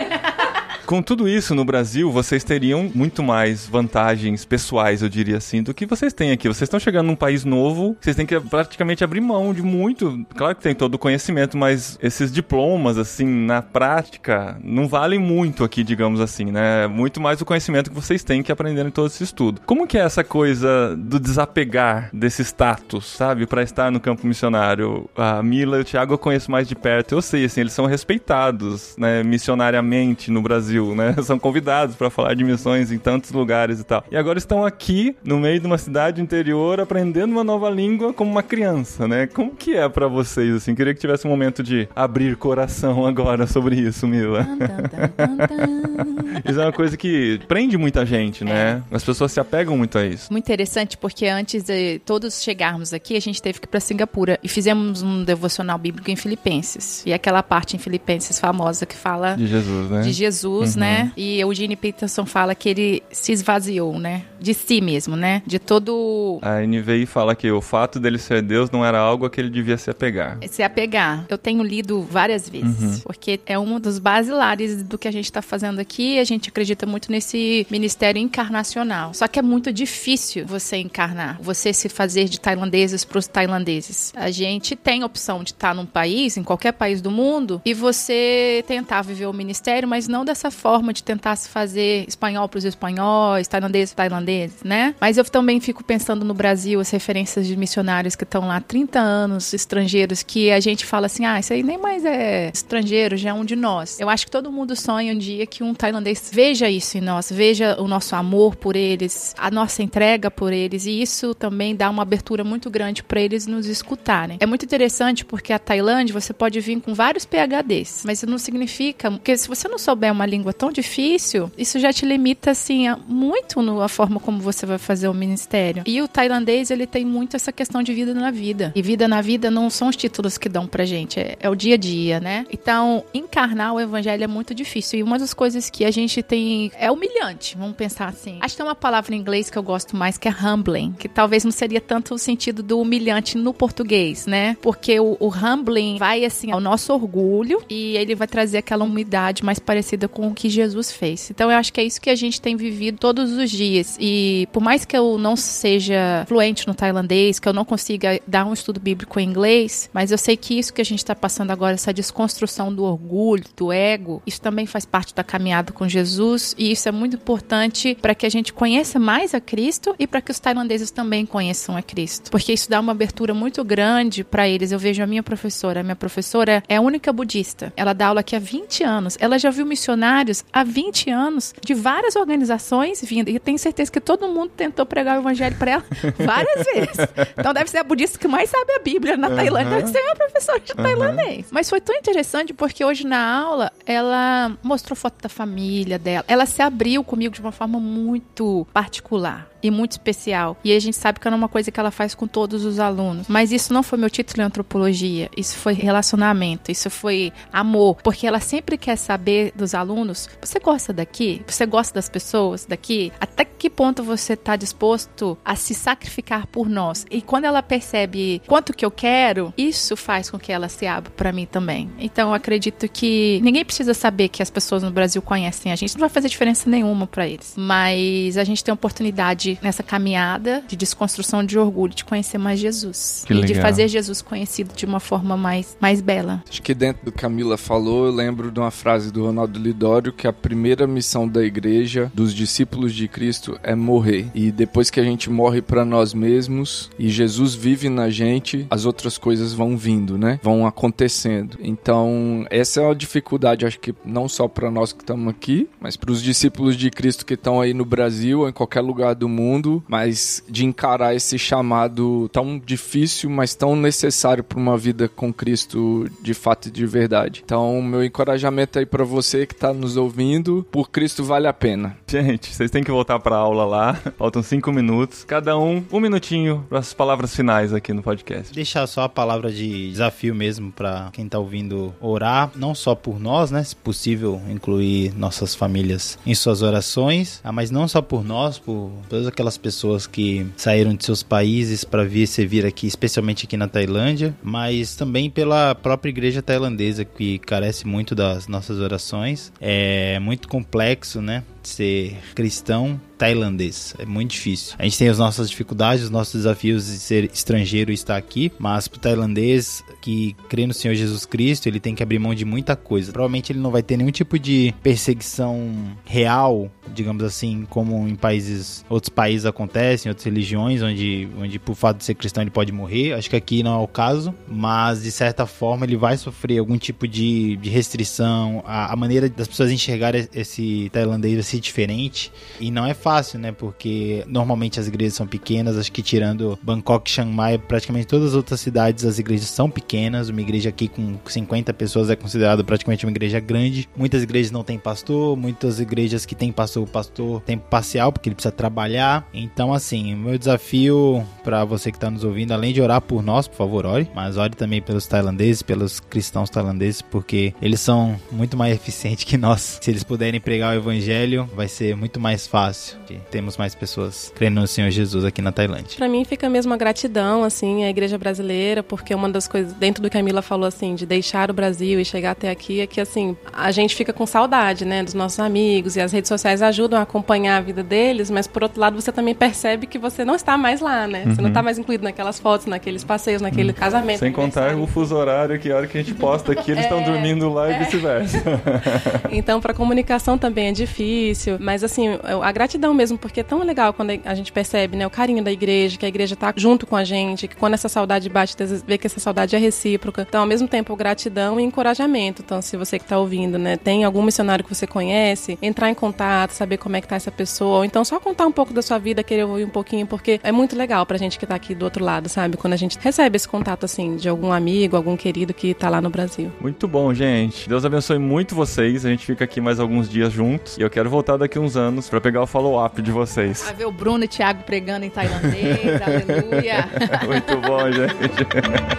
Com 0.86 1.02
tudo 1.02 1.28
isso 1.28 1.56
no 1.56 1.65
Brasil, 1.65 2.12
vocês 2.12 2.43
teriam 2.43 2.91
muito 2.93 3.24
mais 3.24 3.65
vantagens 3.65 4.45
pessoais, 4.45 5.02
eu 5.02 5.10
diria 5.10 5.38
assim, 5.38 5.63
do 5.63 5.74
que 5.74 5.86
vocês 5.86 6.13
têm 6.13 6.32
aqui. 6.32 6.48
Vocês 6.48 6.63
estão 6.63 6.80
chegando 6.80 7.08
num 7.08 7.15
país 7.15 7.43
novo, 7.43 7.98
vocês 8.00 8.15
têm 8.15 8.26
que 8.26 8.39
praticamente 8.39 9.04
abrir 9.04 9.19
mão 9.19 9.52
de 9.52 9.63
muito. 9.63 10.24
Claro 10.36 10.56
que 10.56 10.62
tem 10.62 10.76
todo 10.76 10.93
o 10.93 11.00
conhecimento, 11.00 11.58
mas 11.58 11.98
esses 12.02 12.32
diplomas, 12.32 13.00
assim, 13.00 13.26
na 13.26 13.63
prática, 13.63 14.60
não 14.63 14.88
valem 14.88 15.17
muito 15.17 15.63
aqui, 15.63 15.84
digamos 15.84 16.19
assim, 16.19 16.52
né? 16.52 16.86
Muito 16.86 17.19
mais 17.19 17.41
o 17.41 17.45
conhecimento 17.45 17.89
que 17.89 17.95
vocês 17.95 18.24
têm 18.24 18.43
que 18.43 18.52
aprender 18.52 18.86
em 18.86 18.91
todo 18.91 19.08
esse 19.08 19.24
estudo. 19.24 19.62
Como 19.65 19.88
que 19.88 19.98
é 19.98 20.02
essa 20.02 20.24
coisa 20.24 20.95
do 20.95 21.19
desapegar 21.19 22.10
desse 22.13 22.43
status, 22.43 23.08
sabe? 23.08 23.48
Para 23.48 23.63
estar 23.63 23.91
no 23.91 24.00
campo 24.00 24.28
missionário. 24.28 25.10
A 25.15 25.41
Mila 25.41 25.78
e 25.78 25.82
o 25.82 25.86
Thiago 25.86 26.13
eu 26.13 26.17
conheço 26.19 26.52
mais 26.52 26.67
de 26.67 26.76
perto. 26.76 27.15
Eu 27.15 27.21
sei, 27.24 27.45
assim, 27.45 27.62
eles 27.62 27.74
são 27.74 27.88
respeitados, 27.88 28.95
né? 29.00 29.24
Missionariamente 29.24 30.30
no 30.30 30.43
Brasil, 30.43 30.75
né? 30.96 31.16
São 31.24 31.40
convidados 31.40 31.96
para 31.96 32.10
falar 32.10 32.34
de 32.34 32.44
missões 32.44 32.92
em 32.92 32.98
tantos 32.98 33.32
lugares 33.32 33.80
e 33.80 33.84
tal. 33.84 34.04
E 34.12 34.18
agora 34.18 34.38
estão 34.38 34.66
aqui, 34.66 35.16
no 35.24 35.40
meio 35.40 35.60
de 35.60 35.66
uma 35.66 35.78
cidade 35.78 36.22
interior, 36.22 36.80
aprendendo 36.80 37.32
uma 37.32 37.44
nova 37.44 37.70
língua 37.70 38.14
como 38.14 38.32
uma 38.32 38.44
criança, 38.44 39.08
né? 39.08 39.28
Como 39.28 39.52
que 39.52 39.76
é 39.76 39.88
para 39.88 40.08
vocês, 40.08 40.56
assim? 40.56 40.76
Queria 40.76 40.94
que 40.94 41.00
tivesse 41.00 41.26
um 41.28 41.30
momento 41.30 41.64
de 41.64 41.88
abrir 41.96 42.36
coração 42.36 43.06
agora 43.06 43.48
sobre 43.48 43.76
isso, 43.76 44.08
Mila. 44.08 44.46
isso 46.48 46.60
é 46.60 46.66
uma 46.66 46.74
coisa 46.74 46.98
que 46.98 47.40
prende 47.48 47.78
muita 47.78 48.06
gente, 48.06 48.44
né? 48.44 48.84
As 48.92 49.04
pessoas 49.04 49.32
se 49.32 49.40
apegam 49.40 49.78
muito 49.78 49.98
a 49.98 50.06
isso. 50.06 50.32
Muito 50.32 50.46
interessante 50.46 50.98
porque 50.98 51.28
antes 51.28 51.64
de 51.64 52.00
todos 52.00 52.42
chegarmos 52.42 52.94
aqui, 52.94 53.16
a 53.16 53.20
gente 53.20 53.42
teve 53.42 53.60
que 53.60 53.66
ir 53.66 53.70
para 53.70 53.80
Singapura 53.80 54.40
e 54.44 54.48
fizemos 54.48 55.02
um 55.02 55.24
devocional 55.24 55.78
bíblico 55.78 56.10
em 56.10 56.16
Filipenses. 56.16 57.04
E 57.06 57.14
aquela 57.14 57.44
parte 57.44 57.76
em 57.76 57.80
Filipenses 57.80 58.40
famosa 58.40 58.86
que 58.86 58.96
fala 58.96 59.36
de 59.36 59.48
Jesus, 59.48 59.90
né? 59.90 60.02
De 60.02 60.12
Jesus, 60.12 60.64
Uhum. 60.73 60.80
né? 60.82 61.12
E 61.15 61.39
Eugene 61.39 61.75
Peterson 61.75 62.25
fala 62.25 62.56
que 62.56 62.69
ele 62.69 63.04
se 63.12 63.32
esvaziou, 63.32 63.99
né? 63.99 64.23
De 64.39 64.54
si 64.54 64.82
mesmo, 64.82 65.15
né? 65.15 65.41
De 65.45 65.60
todo 65.60 66.39
A 66.41 66.62
NVI 66.62 67.06
fala 67.06 67.36
que 67.36 67.49
o 67.51 67.62
fato 67.62 67.99
dele 67.99 68.17
ser 68.17 68.41
Deus 68.41 68.71
não 68.71 68.86
era 68.86 68.99
algo 68.99 69.25
a 69.25 69.30
que 69.30 69.39
ele 69.39 69.49
devia 69.49 69.78
se 69.78 69.89
apegar. 69.89 70.38
se 70.49 70.63
apegar. 70.63 71.25
Eu 71.30 71.38
tenho 71.38 71.63
lido 71.63 72.01
várias 72.01 72.49
vezes, 72.49 73.04
porque 73.04 73.39
é 73.45 73.58
um 73.58 73.80
dos 73.80 73.99
basilares 73.99 74.84
do 74.84 74.97
que 74.97 75.08
a 75.08 75.12
gente 75.12 75.25
está 75.25 75.41
fazendo 75.41 75.80
aqui. 75.80 76.19
A 76.19 76.23
gente 76.23 76.49
acredita 76.49 76.86
muito 76.86 77.12
nesse 77.12 77.65
ministério 77.69 78.19
encarnacional. 78.19 79.13
Só 79.13 79.28
que 79.28 79.39
é 79.39 79.41
muito 79.41 79.71
difícil 79.71 80.45
você 80.45 80.78
encarnar, 80.78 81.38
você 81.41 81.73
se 81.73 81.89
fazer 81.89 82.25
de 82.25 82.39
tailandeses 82.39 83.04
para 83.04 83.19
os 83.19 83.28
tailandeses. 83.28 84.13
A 84.15 84.32
gente 84.32 84.75
tem 84.75 85.04
a 85.04 85.06
opção 85.06 85.43
de 85.43 85.51
estar 85.51 85.73
num 85.73 85.86
país, 85.86 86.38
em 86.38 86.43
qualquer 86.43 86.71
país 86.73 87.01
do 87.01 87.12
mundo, 87.12 87.62
e 87.65 87.73
você 87.73 88.63
tentar 88.67 89.01
viver 89.01 89.25
o 89.25 89.34
ministério, 89.34 89.88
mas 89.88 90.08
não 90.08 90.23
dessa 90.25 90.51
forma 90.56 90.94
de 90.94 91.04
tentar 91.04 91.36
se 91.36 91.50
fazer 91.50 92.06
espanhol 92.08 92.50
para 92.50 92.58
os 92.58 92.65
espanhóis, 92.65 93.48
tailandês 93.48 93.94
para 93.94 94.06
tailandeses, 94.06 94.63
né? 94.63 94.96
Mas 95.00 95.18
eu 95.18 95.26
também 95.26 95.60
fico 95.60 95.84
pensando 95.84 96.24
no 96.24 96.34
Brasil, 96.34 96.80
as 96.80 96.89
referências 96.89 97.48
de 97.48 97.56
missionários 97.56 98.15
que 98.15 98.24
estão 98.24 98.48
lá 98.48 98.58
há 98.58 98.62
30 98.62 99.00
anos, 99.00 99.54
estrangeiros, 99.54 100.24
que 100.24 100.52
a 100.52 100.60
gente 100.60 100.86
fala 100.86 101.08
assim, 101.08 101.26
ah, 101.26 101.39
isso 101.39 101.54
aí 101.54 101.63
nem 101.63 101.78
mais 101.78 102.06
é 102.06 102.52
estrangeiro, 102.54 103.18
já 103.18 103.30
é 103.30 103.34
um 103.34 103.44
de 103.44 103.56
nós. 103.56 104.00
Eu 104.00 104.10
acho 104.10 104.26
que 104.26 104.32
todo 104.32 104.52
mundo 104.52 104.76
sonha 104.76 105.13
um 105.13 105.18
dia 105.18 105.46
que 105.46 105.63
um 105.63 105.74
tailandês 105.74 106.30
veja 106.32 106.70
isso 106.70 106.98
em 106.98 107.02
nós, 107.02 107.32
veja 107.32 107.82
o 107.82 107.88
nosso 107.88 108.15
amor 108.15 108.56
por 108.56 108.76
eles, 108.76 109.34
a 109.38 109.50
nossa 109.50 109.82
entrega 109.82 110.30
por 110.30 110.54
eles, 110.54 110.86
e 110.86 111.02
isso 111.02 111.34
também 111.34 111.76
dá 111.76 111.89
uma 111.89 112.04
abertura 112.04 112.44
muito 112.44 112.70
grande 112.70 113.04
para 113.04 113.20
eles 113.20 113.48
nos 113.48 113.68
escutarem. 113.68 114.38
É 114.39 114.46
muito 114.46 114.65
interessante 114.65 115.26
porque 115.26 115.52
a 115.52 115.60
Tailândia 115.60 116.13
você 116.13 116.34
pode 116.34 116.60
vir 116.60 116.80
com 116.82 116.94
vários 116.94 117.26
PhDs, 117.26 118.04
mas 118.06 118.20
isso 118.20 118.30
não 118.30 118.38
significa, 118.38 119.10
porque 119.12 119.38
se 119.38 119.48
você 119.48 119.68
não 119.68 119.78
souber 119.78 120.12
uma 120.12 120.26
língua 120.26 120.44
tão 120.53 120.71
difícil, 120.71 121.51
isso 121.58 121.79
já 121.79 121.91
te 121.91 122.05
limita 122.05 122.51
assim 122.51 122.86
muito 123.08 123.62
na 123.62 123.88
forma 123.88 124.19
como 124.19 124.39
você 124.39 124.65
vai 124.65 124.77
fazer 124.77 125.08
o 125.08 125.13
ministério. 125.13 125.84
E 125.86 126.01
o 126.01 126.08
tailandês 126.08 126.71
ele 126.71 126.86
tem 126.88 127.05
muito 127.05 127.36
essa 127.36 127.51
questão 127.51 127.81
de 127.81 127.93
vida 127.93 128.13
na 128.13 128.31
vida. 128.31 128.71
E 128.75 128.81
vida 128.81 129.08
na 129.08 129.21
vida 129.21 129.49
não 129.49 129.69
são 129.69 129.89
os 129.89 129.95
títulos 129.95 130.38
que 130.38 130.49
dão 130.49 130.67
pra 130.67 130.86
gente, 130.86 131.19
é, 131.19 131.36
é 131.39 131.49
o 131.49 131.55
dia 131.55 131.75
a 131.75 131.77
dia, 131.77 132.19
né? 132.19 132.45
Então, 132.51 133.03
encarnar 133.13 133.73
o 133.73 133.79
evangelho 133.79 134.23
é 134.23 134.27
muito 134.27 134.53
difícil. 134.53 134.99
E 134.99 135.03
uma 135.03 135.17
das 135.17 135.34
coisas 135.34 135.69
que 135.69 135.86
a 135.86 135.91
gente 135.91 136.21
tem 136.21 136.71
é 136.77 136.91
humilhante, 136.91 137.58
vamos 137.58 137.75
pensar 137.75 138.08
assim. 138.08 138.38
Acho 138.41 138.55
que 138.55 138.58
tem 138.58 138.65
uma 138.65 138.75
palavra 138.75 139.15
em 139.15 139.19
inglês 139.19 139.49
que 139.49 139.58
eu 139.58 139.63
gosto 139.63 139.95
mais 139.95 140.17
que 140.17 140.27
é 140.27 140.31
humbling, 140.31 140.93
que 140.93 141.08
talvez 141.08 141.43
não 141.43 141.51
seria 141.51 141.81
tanto 141.81 142.13
o 142.13 142.17
sentido 142.17 142.62
do 142.62 142.79
humilhante 142.79 143.38
no 143.38 143.53
português, 143.53 144.25
né? 144.25 144.58
Porque 144.62 144.99
o, 144.99 145.17
o 145.19 145.29
humbling 145.29 145.97
vai 145.97 146.25
assim 146.25 146.51
ao 146.51 146.60
nosso 146.60 146.93
orgulho 146.93 147.62
e 147.69 147.97
ele 147.97 148.15
vai 148.15 148.27
trazer 148.27 148.58
aquela 148.58 148.84
humildade 148.84 149.43
mais 149.43 149.60
parecida 149.60 150.08
com 150.08 150.35
que 150.36 150.50
Jesus 150.50 150.91
fez. 150.91 151.32
Então 151.32 151.50
eu 151.50 151.58
acho 151.58 151.74
que 151.74 151.82
é 151.82 151.84
isso 151.84 152.00
que 152.00 152.10
a 152.10 152.15
gente 152.15 152.39
tem 152.39 152.56
vivido 152.56 152.98
todos 152.98 153.32
os 153.32 153.50
dias. 153.50 153.98
E 154.00 154.48
por 154.52 154.62
mais 154.62 154.86
que 154.86 154.95
eu 154.95 155.17
não 155.17 155.36
seja 155.36 156.26
fluente 156.28 156.67
no 156.67 156.76
tailandês, 156.76 157.39
que 157.39 157.48
eu 157.48 157.54
não 157.54 157.65
consiga 157.65 158.19
dar 158.28 158.45
um 158.45 158.54
estudo 158.54 158.80
bíblico 158.80 159.19
em 159.19 159.28
inglês, 159.28 159.89
mas 159.93 160.12
eu 160.12 160.17
sei 160.17 160.38
que 160.38 160.58
isso 160.58 160.74
que 160.74 160.82
a 160.82 160.86
gente 160.86 161.00
está 161.00 161.15
passando 161.15 161.52
agora, 161.52 161.74
essa 161.74 161.93
desconstrução 161.93 162.74
do 162.74 162.84
orgulho, 162.84 163.43
do 163.56 163.71
ego, 163.71 164.21
isso 164.26 164.41
também 164.41 164.65
faz 164.65 164.86
parte 164.86 165.15
da 165.15 165.24
caminhada 165.24 165.71
com 165.71 165.88
Jesus 165.88 166.54
e 166.58 166.71
isso 166.71 166.88
é 166.89 166.91
muito 166.91 167.15
importante 167.15 167.98
para 168.02 168.13
que 168.13 168.26
a 168.26 168.30
gente 168.30 168.54
conheça 168.54 169.00
mais 169.00 169.34
a 169.34 169.39
Cristo 169.39 169.95
e 169.98 170.06
para 170.06 170.21
que 170.21 170.32
os 170.32 170.39
tailandeses 170.39 170.91
também 170.91 171.26
conheçam 171.26 171.78
a 171.78 171.82
Cristo, 171.82 172.30
porque 172.30 172.54
isso 172.54 172.69
dá 172.69 172.80
uma 172.80 172.91
abertura 172.91 173.34
muito 173.34 173.63
grande 173.63 174.24
para 174.24 174.48
eles. 174.48 174.71
Eu 174.71 174.80
vejo 174.80 175.02
a 175.02 175.08
minha 175.08 175.24
professora, 175.24 175.80
a 175.80 175.84
minha 175.84 175.95
professora 175.95 176.63
é 176.67 176.76
a 176.76 176.82
única 176.82 177.13
budista. 177.13 177.71
Ela 177.78 177.93
dá 177.93 178.08
aula 178.08 178.19
aqui 178.21 178.36
há 178.36 178.39
20 178.39 178.84
anos. 178.84 179.17
Ela 179.19 179.38
já 179.38 179.50
viu 179.50 179.65
missionários 179.65 180.25
há 180.52 180.64
20 180.64 181.10
anos 181.10 181.54
de 181.62 181.74
várias 181.74 182.16
organizações 182.16 183.02
vindo 183.04 183.30
e 183.30 183.40
tenho 183.40 183.58
certeza 183.58 183.92
que 183.92 184.00
todo 184.00 184.28
mundo 184.28 184.52
tentou 184.56 184.86
pregar 184.86 185.18
o 185.18 185.22
evangelho 185.22 185.56
para 185.58 185.72
ela 185.72 185.86
várias 186.18 186.66
vezes. 186.66 186.98
Então 187.38 187.54
deve 187.54 187.70
ser 187.70 187.80
a 187.80 187.84
budista 187.84 188.18
que 188.18 188.28
mais 188.28 188.50
sabe 188.50 188.74
a 188.74 188.80
Bíblia 188.80 189.18
na 189.18 189.30
Tailândia, 189.30 189.78
deve 189.78 189.92
ser 189.92 190.02
uma 190.02 190.16
professora 190.16 190.60
de 190.60 190.74
tailandês. 190.74 191.48
Mas 191.52 191.70
foi 191.70 191.82
tão 191.82 191.96
interessante 191.96 192.54
porque 192.54 192.84
hoje 192.84 193.06
na 193.06 193.40
aula 193.40 193.72
ela 193.86 194.58
mostrou 194.64 194.96
foto 194.96 195.22
da 195.22 195.30
família 195.30 196.00
dela. 196.00 196.26
Ela 196.28 196.46
se 196.46 196.62
abriu 196.62 197.04
comigo 197.04 197.34
de 197.34 197.42
uma 197.42 197.52
forma 197.52 197.80
muito 197.80 198.66
particular 198.74 199.55
e 199.65 199.71
muito 199.71 199.93
especial. 199.93 200.58
E 200.63 200.71
a 200.71 200.80
gente 200.80 200.95
sabe 200.95 201.19
que 201.19 201.25
não 201.25 201.36
é 201.36 201.38
uma 201.38 201.49
coisa 201.49 201.71
que 201.71 201.80
ela 201.80 201.91
faz 201.91 202.13
com 202.13 202.28
todos 202.28 202.63
os 202.63 202.80
alunos. 202.80 203.28
Mas 203.28 203.51
isso 203.51 203.73
não 203.73 203.82
foi 203.82 203.97
meu 203.97 204.10
título 204.10 204.43
em 204.43 204.45
antropologia. 204.45 205.30
Isso 205.36 205.58
foi 205.58 205.73
relacionamento. 205.73 206.71
Isso 206.71 206.89
foi 206.89 207.34
amor. 207.51 207.97
Porque 208.04 208.28
ela 208.28 208.39
sempre 208.39 208.78
quer 208.78 208.95
saber 208.95 209.51
dos 209.56 209.73
alunos: 209.73 210.30
você 210.41 210.60
gosta 210.60 210.93
daqui? 210.93 211.41
Você 211.47 211.65
gosta 211.65 211.95
das 211.95 212.08
pessoas 212.08 212.65
daqui? 212.65 213.12
Até 213.19 213.43
que 213.45 213.69
ponto 213.69 214.04
você 214.04 214.34
está 214.34 214.56
disposto 214.56 215.38
a 215.43 215.56
se 215.56 215.73
sacrificar 215.73 216.45
por 216.47 216.69
nós? 216.69 217.06
E 217.10 217.21
quando 217.21 217.45
ela 217.45 217.63
percebe 217.63 218.41
quanto 218.45 218.73
que 218.73 218.86
eu 218.86 218.91
quero, 218.91 219.54
isso 219.58 219.97
faz 219.97 220.30
com 220.30 220.38
que 220.38 220.51
ela 220.51 220.69
se 220.69 220.86
abra 220.86 221.12
para 221.12 221.32
mim 221.32 221.45
também. 221.45 221.89
Então 221.97 222.30
eu 222.30 222.34
acredito 222.36 222.88
que 222.88 223.39
ninguém 223.41 223.65
precisa 223.65 223.93
saber 223.93 224.30
que 224.30 224.43
as 224.43 224.49
pessoas 224.49 224.84
no 224.84 224.91
Brasil 224.91 225.21
conhecem 225.21 225.71
a 225.71 225.75
gente. 225.75 225.95
Não 225.95 226.01
vai 226.01 226.10
fazer 226.10 226.30
diferença 226.30 226.69
nenhuma 226.69 227.08
para 227.08 227.28
eles. 227.28 227.54
Mas 227.58 228.38
a 228.38 228.43
gente 228.43 228.63
tem 228.63 228.71
a 228.71 228.75
oportunidade 228.75 229.55
nessa 229.62 229.84
caminhada 229.84 230.63
de 230.68 230.76
desconstrução 230.76 231.44
de 231.44 231.58
orgulho 231.58 231.94
de 231.94 232.06
conhecer 232.06 232.38
mais 232.38 232.60
Jesus 232.60 233.24
Que 233.28 233.34
e 233.34 233.41
de 233.41 233.54
legal. 233.54 233.62
fazer 233.62 233.88
Jesus 233.88 234.22
conhecido 234.22 234.74
de 234.76 234.86
uma 234.86 235.00
forma 235.00 235.36
mais 235.38 235.78
mais 235.80 236.02
bela. 236.02 236.44
Acho 236.50 236.62
que 236.62 236.74
dentro 236.74 237.06
do 237.06 237.12
que 237.12 237.20
a 237.20 237.22
Camila 237.26 237.58
falou, 237.58 238.06
eu 238.06 238.12
lembro 238.12 238.52
de 238.52 238.60
uma 238.60 238.70
frase 238.70 239.12
do 239.12 239.26
Ronaldo 239.26 239.60
Lidório 239.60 240.13
que 240.13 240.28
a 240.28 240.34
primeira 240.34 240.86
missão 240.86 241.28
da 241.28 241.44
igreja, 241.44 242.12
dos 242.13 242.34
discípulos 242.34 242.94
de 242.94 243.08
Cristo, 243.08 243.60
é 243.63 243.74
morrer. 243.74 244.28
E 244.36 244.52
depois 244.52 244.91
que 244.91 245.00
a 245.00 245.04
gente 245.04 245.28
morre 245.28 245.60
para 245.60 245.84
nós 245.84 246.13
mesmos 246.13 246.91
e 247.00 247.10
Jesus 247.10 247.56
vive 247.56 247.89
na 247.89 248.10
gente, 248.12 248.68
as 248.70 248.86
outras 248.86 249.18
coisas 249.18 249.54
vão 249.54 249.76
vindo, 249.76 250.20
né? 250.20 250.39
Vão 250.44 250.68
acontecendo. 250.68 251.58
Então, 251.62 252.46
essa 252.52 252.82
é 252.82 252.91
a 252.91 252.94
dificuldade, 252.94 253.65
acho 253.65 253.80
que 253.80 253.94
não 254.06 254.30
só 254.30 254.48
para 254.48 254.70
nós 254.70 254.94
que 254.94 255.02
estamos 255.02 255.28
aqui, 255.28 255.68
mas 255.80 255.98
para 255.98 256.12
os 256.12 256.22
discípulos 256.22 256.78
de 256.78 256.91
Cristo 256.91 257.26
que 257.26 257.34
estão 257.34 257.60
aí 257.60 257.74
no 257.74 257.86
Brasil 257.86 258.41
ou 258.41 258.50
em 258.50 258.54
qualquer 258.54 258.82
lugar 258.82 259.15
do 259.15 259.28
mundo, 259.28 259.44
mas 259.88 260.43
de 260.49 260.65
encarar 260.65 261.15
esse 261.15 261.38
chamado 261.38 262.29
tão 262.31 262.60
difícil, 262.60 263.29
mas 263.29 263.55
tão 263.55 263.75
necessário 263.75 264.43
para 264.43 264.60
uma 264.60 264.77
vida 264.77 265.08
com 265.08 265.34
Cristo 265.34 266.10
de 266.21 266.34
fato 266.34 266.67
e 266.67 266.71
de 266.71 266.86
verdade. 266.86 267.41
Então, 267.43 267.81
meu 267.81 268.03
encorajamento 268.03 268.79
aí 268.79 268.86
para 268.86 269.03
você 269.03 269.45
que 269.45 269.53
está 269.53 269.73
nos 269.73 269.97
ouvindo, 269.97 270.65
por 270.71 270.89
Cristo 270.89 271.23
vale 271.23 271.47
a 271.47 271.53
pena. 271.53 271.97
Gente, 272.08 272.53
vocês 272.53 272.71
têm 272.71 272.84
que 272.84 272.91
voltar 272.91 273.19
pra 273.19 273.36
aula 273.36 273.65
lá. 273.65 273.93
Faltam 274.17 274.41
cinco 274.41 274.71
minutos. 274.71 275.23
Cada 275.25 275.58
um, 275.58 275.84
um 275.91 275.99
minutinho 275.99 276.65
para 276.69 276.79
as 276.79 276.93
palavras 276.93 277.36
finais 277.36 277.73
aqui 277.73 277.93
no 277.93 278.01
podcast. 278.01 278.53
Deixar 278.53 278.88
só 278.88 279.03
a 279.03 279.10
palavra 279.10 279.51
de 279.51 279.89
desafio 279.91 280.34
mesmo 280.34 280.71
para 280.71 281.10
quem 281.13 281.27
tá 281.27 281.39
ouvindo 281.39 281.93
orar, 281.99 282.51
não 282.55 282.73
só 282.73 282.95
por 282.95 283.19
nós, 283.19 283.51
né? 283.51 283.63
Se 283.63 283.75
possível, 283.75 284.41
incluir 284.49 285.13
nossas 285.15 285.55
famílias 285.55 286.17
em 286.25 286.36
suas 286.36 286.62
orações, 286.62 287.41
ah, 287.43 287.51
mas 287.51 287.71
não 287.71 287.88
só 287.88 288.01
por 288.01 288.23
nós, 288.23 288.58
por 288.58 288.91
todas 289.10 289.27
aquelas 289.36 289.58
pessoas 289.58 290.08
que 290.08 290.48
saíram 290.56 290.95
de 290.95 291.04
seus 291.04 291.21
países 291.21 291.84
para 291.84 292.06
vir 292.06 292.26
servir 292.26 292.65
aqui, 292.65 292.88
especialmente 292.88 293.45
aqui 293.45 293.58
na 293.58 293.67
Tailândia, 293.67 294.34
mas 294.41 294.95
também 294.95 295.30
pela 295.30 295.76
própria 295.76 296.10
igreja 296.10 296.41
tailandesa 296.41 297.04
que 297.04 297.38
carece 297.39 297.86
muito 297.86 298.15
das 298.15 298.48
nossas 298.48 298.80
orações. 298.80 299.52
É 299.60 300.17
muito 300.19 300.48
complexo, 300.48 301.21
né? 301.21 301.43
Ser 301.62 302.15
cristão 302.34 303.00
tailandês. 303.17 303.95
É 303.98 304.06
muito 304.06 304.32
difícil. 304.32 304.76
A 304.78 304.84
gente 304.84 304.98
tem 304.98 305.10
as 305.10 305.17
nossas 305.17 305.50
dificuldades, 305.50 306.04
os 306.04 306.10
nossos 306.10 306.34
desafios 306.34 306.86
de 306.86 307.00
ser 307.00 307.30
estrangeiro 307.34 307.91
e 307.91 307.93
estar 307.93 308.17
aqui, 308.17 308.52
mas 308.60 308.88
pro 308.88 309.00
tailandês 309.00 309.84
que 310.02 310.36
crê 310.48 310.67
no 310.67 310.74
Senhor 310.74 310.93
Jesus 310.93 311.26
Cristo, 311.26 311.67
ele 311.67 311.80
tem 311.80 311.95
que 311.95 312.04
abrir 312.04 312.19
mão 312.19 312.36
de 312.36 312.45
muita 312.45 312.76
coisa. 312.76 313.12
Provavelmente 313.12 313.52
ele 313.52 313.60
não 313.60 313.71
vai 313.71 313.81
ter 313.81 313.98
nenhum 313.98 314.12
tipo 314.12 314.38
de 314.38 314.73
perseguição 314.83 315.73
real, 316.06 316.69
digamos 316.96 317.23
assim, 317.23 317.65
como 317.69 318.08
em 318.08 318.15
países, 318.15 318.83
outros 318.89 319.10
países 319.10 319.46
acontecem, 319.46 320.10
outras 320.10 320.25
religiões, 320.25 320.81
onde, 320.81 321.27
onde 321.37 321.60
por 321.60 321.75
fato 321.75 321.98
de 321.98 322.04
ser 322.04 322.15
cristão 322.15 322.43
ele 322.43 322.52
pode 322.52 322.71
morrer. 322.71 323.13
Acho 323.13 323.29
que 323.29 323.35
aqui 323.35 323.63
não 323.63 323.79
é 323.79 323.83
o 323.83 323.87
caso, 323.87 324.33
mas 324.48 325.04
de 325.04 325.12
certa 325.12 325.46
forma 325.46 325.85
ele 325.85 325.96
vai 325.96 326.17
sofrer 326.17 326.58
algum 326.58 326.77
tipo 326.77 327.08
de, 327.08 327.58
de 327.58 327.69
restrição. 327.69 328.63
A, 328.65 328.93
a 328.93 328.96
maneira 328.96 329.29
das 329.29 329.48
pessoas 329.48 329.71
enxergarem 329.71 330.27
esse 330.33 330.89
tailandês 330.91 331.46
ser 331.46 331.60
diferente 331.60 332.31
e 332.60 332.71
não 332.71 332.85
é 332.85 332.93
fácil, 332.93 333.39
né? 333.39 333.52
Porque 333.52 334.23
normalmente 334.27 334.79
as 334.79 334.87
igrejas 334.87 335.13
são 335.13 335.27
pequenas, 335.27 335.77
acho 335.77 335.91
que 335.91 336.02
tirando 336.02 336.58
Bangkok, 336.62 337.10
Chiang 337.10 337.31
Mai, 337.31 337.58
praticamente 337.58 338.08
todas 338.08 338.29
as 338.29 338.35
outras 338.35 338.60
cidades 338.60 339.06
as 339.06 339.19
igrejas 339.19 339.48
são 339.48 339.69
pequenas. 339.69 340.29
Uma 340.29 340.41
igreja 340.41 340.69
aqui 340.69 340.87
com 340.87 341.17
50 341.25 341.73
pessoas 341.73 342.10
é 342.10 342.15
considerada 342.15 342.63
praticamente 342.63 343.06
uma 343.06 343.12
igreja 343.12 343.39
grande. 343.39 343.87
Muitas 343.96 344.23
igrejas 344.23 344.52
não 344.52 344.63
têm 344.63 344.77
pastor, 344.77 345.35
muitas 345.37 345.79
igrejas 345.79 346.25
que 346.25 346.35
têm 346.35 346.52
pastor, 346.52 346.85
o 346.86 346.88
pastor 346.88 347.42
tempo 347.42 347.65
parcial 347.69 348.12
porque 348.12 348.29
ele 348.29 348.36
precisa 348.36 348.52
trabalhar. 348.52 349.27
Então, 349.33 349.73
assim, 349.73 350.13
o 350.13 350.17
meu 350.17 350.38
desafio 350.38 351.25
para 351.44 351.65
você 351.65 351.92
que 351.92 351.98
está 351.98 352.10
nos 352.10 352.23
ouvindo, 352.23 352.52
além 352.52 352.73
de 352.73 352.81
orar 352.81 353.02
por 353.02 353.21
nós, 353.21 353.48
por 353.48 353.58
favor, 353.58 353.86
ore, 353.86 354.10
mas 354.15 354.38
ore 354.38 354.56
também 354.56 354.81
pelos 354.81 355.08
tailandeses, 355.08 355.62
pelos 355.62 356.00
cristãos 356.00 356.50
tailandeses, 356.50 357.02
porque 357.02 357.54
eles 357.62 357.79
são 357.79 358.15
muito 358.31 358.56
mais 358.58 358.75
eficientes 358.75 359.23
que 359.23 359.38
nós. 359.38 359.79
Se 359.81 359.92
eles 359.92 360.04
puderem 360.04 360.40
pregar 360.40 360.75
o 360.75 360.77
evangelho, 360.77 361.50
vai 361.56 361.67
ser 361.67 361.96
muito 361.96 362.19
mais 362.19 362.48
fácil 362.48 362.98
temos 363.29 363.58
mais 363.58 363.75
pessoas 363.75 364.31
crendo 364.36 364.62
no 364.62 364.67
Senhor 364.67 364.90
Jesus 364.90 365.25
aqui 365.25 365.42
na 365.42 365.52
Tailândia. 365.52 365.98
Para 365.98 366.08
mim 366.08 366.23
fica 366.23 366.50
mesmo 366.50 366.73
a 366.73 366.77
gratidão, 366.77 367.44
assim, 367.44 367.83
à 367.83 367.90
igreja 367.90 368.17
brasileira, 368.17 368.81
porque 368.81 369.13
uma 369.13 369.29
das 369.29 369.48
coisas, 369.48 369.73
dentro 369.73 370.02
do 370.02 370.10
que 370.10 370.17
a 370.17 370.23
Mila 370.23 370.42
falou, 370.42 370.67
assim, 370.67 370.96
de 370.96 371.06
deixar 371.06 371.52
o 371.52 371.54
Brasil 371.54 372.00
e 372.00 372.06
chegar 372.06 372.31
até 372.31 372.50
aqui, 372.50 372.79
é 372.79 372.88
que, 372.88 373.00
assim, 373.00 373.36
a 373.52 373.71
gente 373.71 373.96
fica 373.96 374.13
com 374.13 374.25
saudade, 374.25 374.86
né, 374.86 375.04
dos 375.04 375.13
nossos 375.13 375.40
amigos, 375.40 375.96
e 375.96 376.02
as 376.02 376.12
redes 376.12 376.29
sociais 376.29 376.62
ajudam 376.62 376.75
a 376.96 377.02
acompanhar 377.02 377.58
a 377.58 377.62
vida 377.62 377.84
deles, 377.84 378.30
mas 378.30 378.48
por 378.48 378.63
outro 378.63 378.80
lado 378.80 379.00
você 379.00 379.12
também 379.12 379.34
percebe 379.34 379.88
que 379.88 379.98
você 379.98 380.26
não 380.26 380.36
está 380.36 380.58
mais 380.58 380.82
lá, 380.82 381.08
né? 381.08 381.23
Uhum. 381.26 381.36
Você 381.36 381.42
não 381.42 381.50
está 381.50 381.62
mais 381.62 381.78
incluído 381.78 382.04
naquelas 382.04 382.40
fotos, 382.40 382.65
naqueles 382.65 383.04
passeios, 383.04 383.42
naquele 383.42 383.69
uhum. 383.69 383.76
casamento. 383.76 384.19
Sem 384.19 384.32
contar 384.32 384.76
o 384.76 384.88
fuso 384.88 385.15
horário, 385.15 385.60
que 385.60 385.71
a 385.71 385.78
hora 385.78 385.88
que 385.88 385.98
a 385.98 386.04
gente 386.04 386.13
posta 386.15 386.52
aqui, 386.52 386.71
eles 386.71 386.84
estão 386.84 387.00
é, 387.02 387.04
dormindo 387.04 387.50
lá 387.52 387.71
é. 387.71 387.76
e 387.76 387.84
vice-versa. 387.84 388.44
então, 389.32 389.60
para 389.62 389.73
comunicação 389.73 390.38
também 390.38 390.67
é 390.67 390.71
difícil, 390.71 391.58
mas 391.60 391.84
assim, 391.84 392.19
a 392.42 392.52
gratidão 392.52 392.94
mesmo, 392.94 393.17
porque 393.17 393.40
é 393.40 393.44
tão 393.44 393.60
legal 393.63 393.94
quando 393.94 394.12
a 394.23 394.36
gente 394.36 394.52
percebe, 394.52 394.98
né, 394.98 395.06
o 395.06 395.10
carinho 395.10 395.44
da 395.44 395.52
igreja, 395.52 395.98
que 395.98 396.06
a 396.06 396.10
igreja 396.10 396.36
tá 396.36 396.54
junto 396.56 396.86
com 396.86 396.96
a 396.96 397.04
gente, 397.04 397.48
que 397.48 397.56
quando 397.56 397.73
essa 397.73 397.90
saudade 397.90 398.30
bate, 398.30 398.56
vê 398.86 398.98
que 398.98 399.08
essa 399.08 399.19
saudade 399.19 399.56
é 399.56 399.60
recíproca. 399.60 400.26
Então, 400.28 400.42
ao 400.42 400.48
mesmo 400.48 400.67
tempo, 400.67 400.96
gratidão 400.96 401.60
e 401.60 401.63
encorajamento. 401.63 402.42
Então, 402.46 402.62
se 402.62 402.78
você 402.78 403.00
que 403.00 403.06
tá 403.06 403.17
ouvindo, 403.17 403.58
né, 403.58 403.78
tem 403.78 404.04
algum 404.04 404.21
missionário 404.21 404.63
que 404.63 404.73
você 404.73 404.88
conhece, 404.88 405.58
entrar 405.62 405.90
em 405.90 405.94
contato, 405.94 406.52
saber 406.66 406.78
como 406.78 406.96
é 406.96 407.02
que 407.02 407.08
tá 407.08 407.16
essa 407.16 407.32
pessoa, 407.32 407.78
ou 407.78 407.86
então 407.86 408.04
só 408.04 408.20
contar 408.20 408.48
um 408.48 408.52
pouco 408.52 408.74
da 408.74 408.82
sua 408.82 408.98
vida, 408.98 409.24
querer 409.24 409.44
ouvir 409.44 409.63
um 409.63 409.70
pouquinho, 409.70 410.08
porque 410.08 410.40
é 410.44 410.52
muito 410.52 410.76
legal 410.76 411.06
pra 411.06 411.18
gente 411.18 411.38
que 411.38 411.46
tá 411.46 411.56
aqui 411.56 411.76
do 411.76 411.86
outro 411.86 412.04
lado, 412.04 412.28
sabe? 412.28 412.58
Quando 412.58 412.74
a 412.74 412.78
gente 412.78 412.98
recebe 413.00 413.36
esse 413.36 413.48
contato, 413.48 413.86
assim, 413.86 414.16
de 414.16 414.28
algum 414.28 414.52
amigo, 414.52 414.98
algum 414.98 415.16
querido 415.16 415.54
que 415.54 415.74
tá 415.74 415.90
lá 415.90 416.02
no 416.02 416.10
Brasil. 416.10 416.52
Muito 416.60 416.88
bom, 416.88 417.13
gente. 417.13 417.70
Deus 417.70 417.86
abençoe 417.86 418.18
muito 418.18 418.56
vocês. 418.56 419.06
A 419.06 419.10
gente 419.10 419.26
fica 419.26 419.44
aqui 419.44 419.62
mais 419.62 419.80
alguns 419.80 420.10
dias 420.10 420.34
juntos. 420.34 420.78
E 420.78 420.82
eu 420.82 420.90
quero 420.90 421.10
voltar 421.10 421.38
daqui 421.38 421.60
uns 421.60 421.78
anos 421.78 422.10
para 422.10 422.20
pegar 422.20 422.42
o 422.42 422.48
follow-up 422.48 423.02
de 423.02 423.12
vocês. 423.12 423.62
Vai 423.63 423.76
ver 423.76 423.86
o 423.86 423.92
Bruno 423.92 424.24
e 424.24 424.26
o 424.26 424.30
Thiago 424.30 424.63
pregando 424.63 425.06
em 425.06 425.10
tailandês, 425.10 426.02
aleluia. 426.02 426.90
Muito 427.28 427.58
bom, 427.58 427.92
gente. 427.92 428.46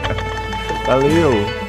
Valeu. 0.87 1.66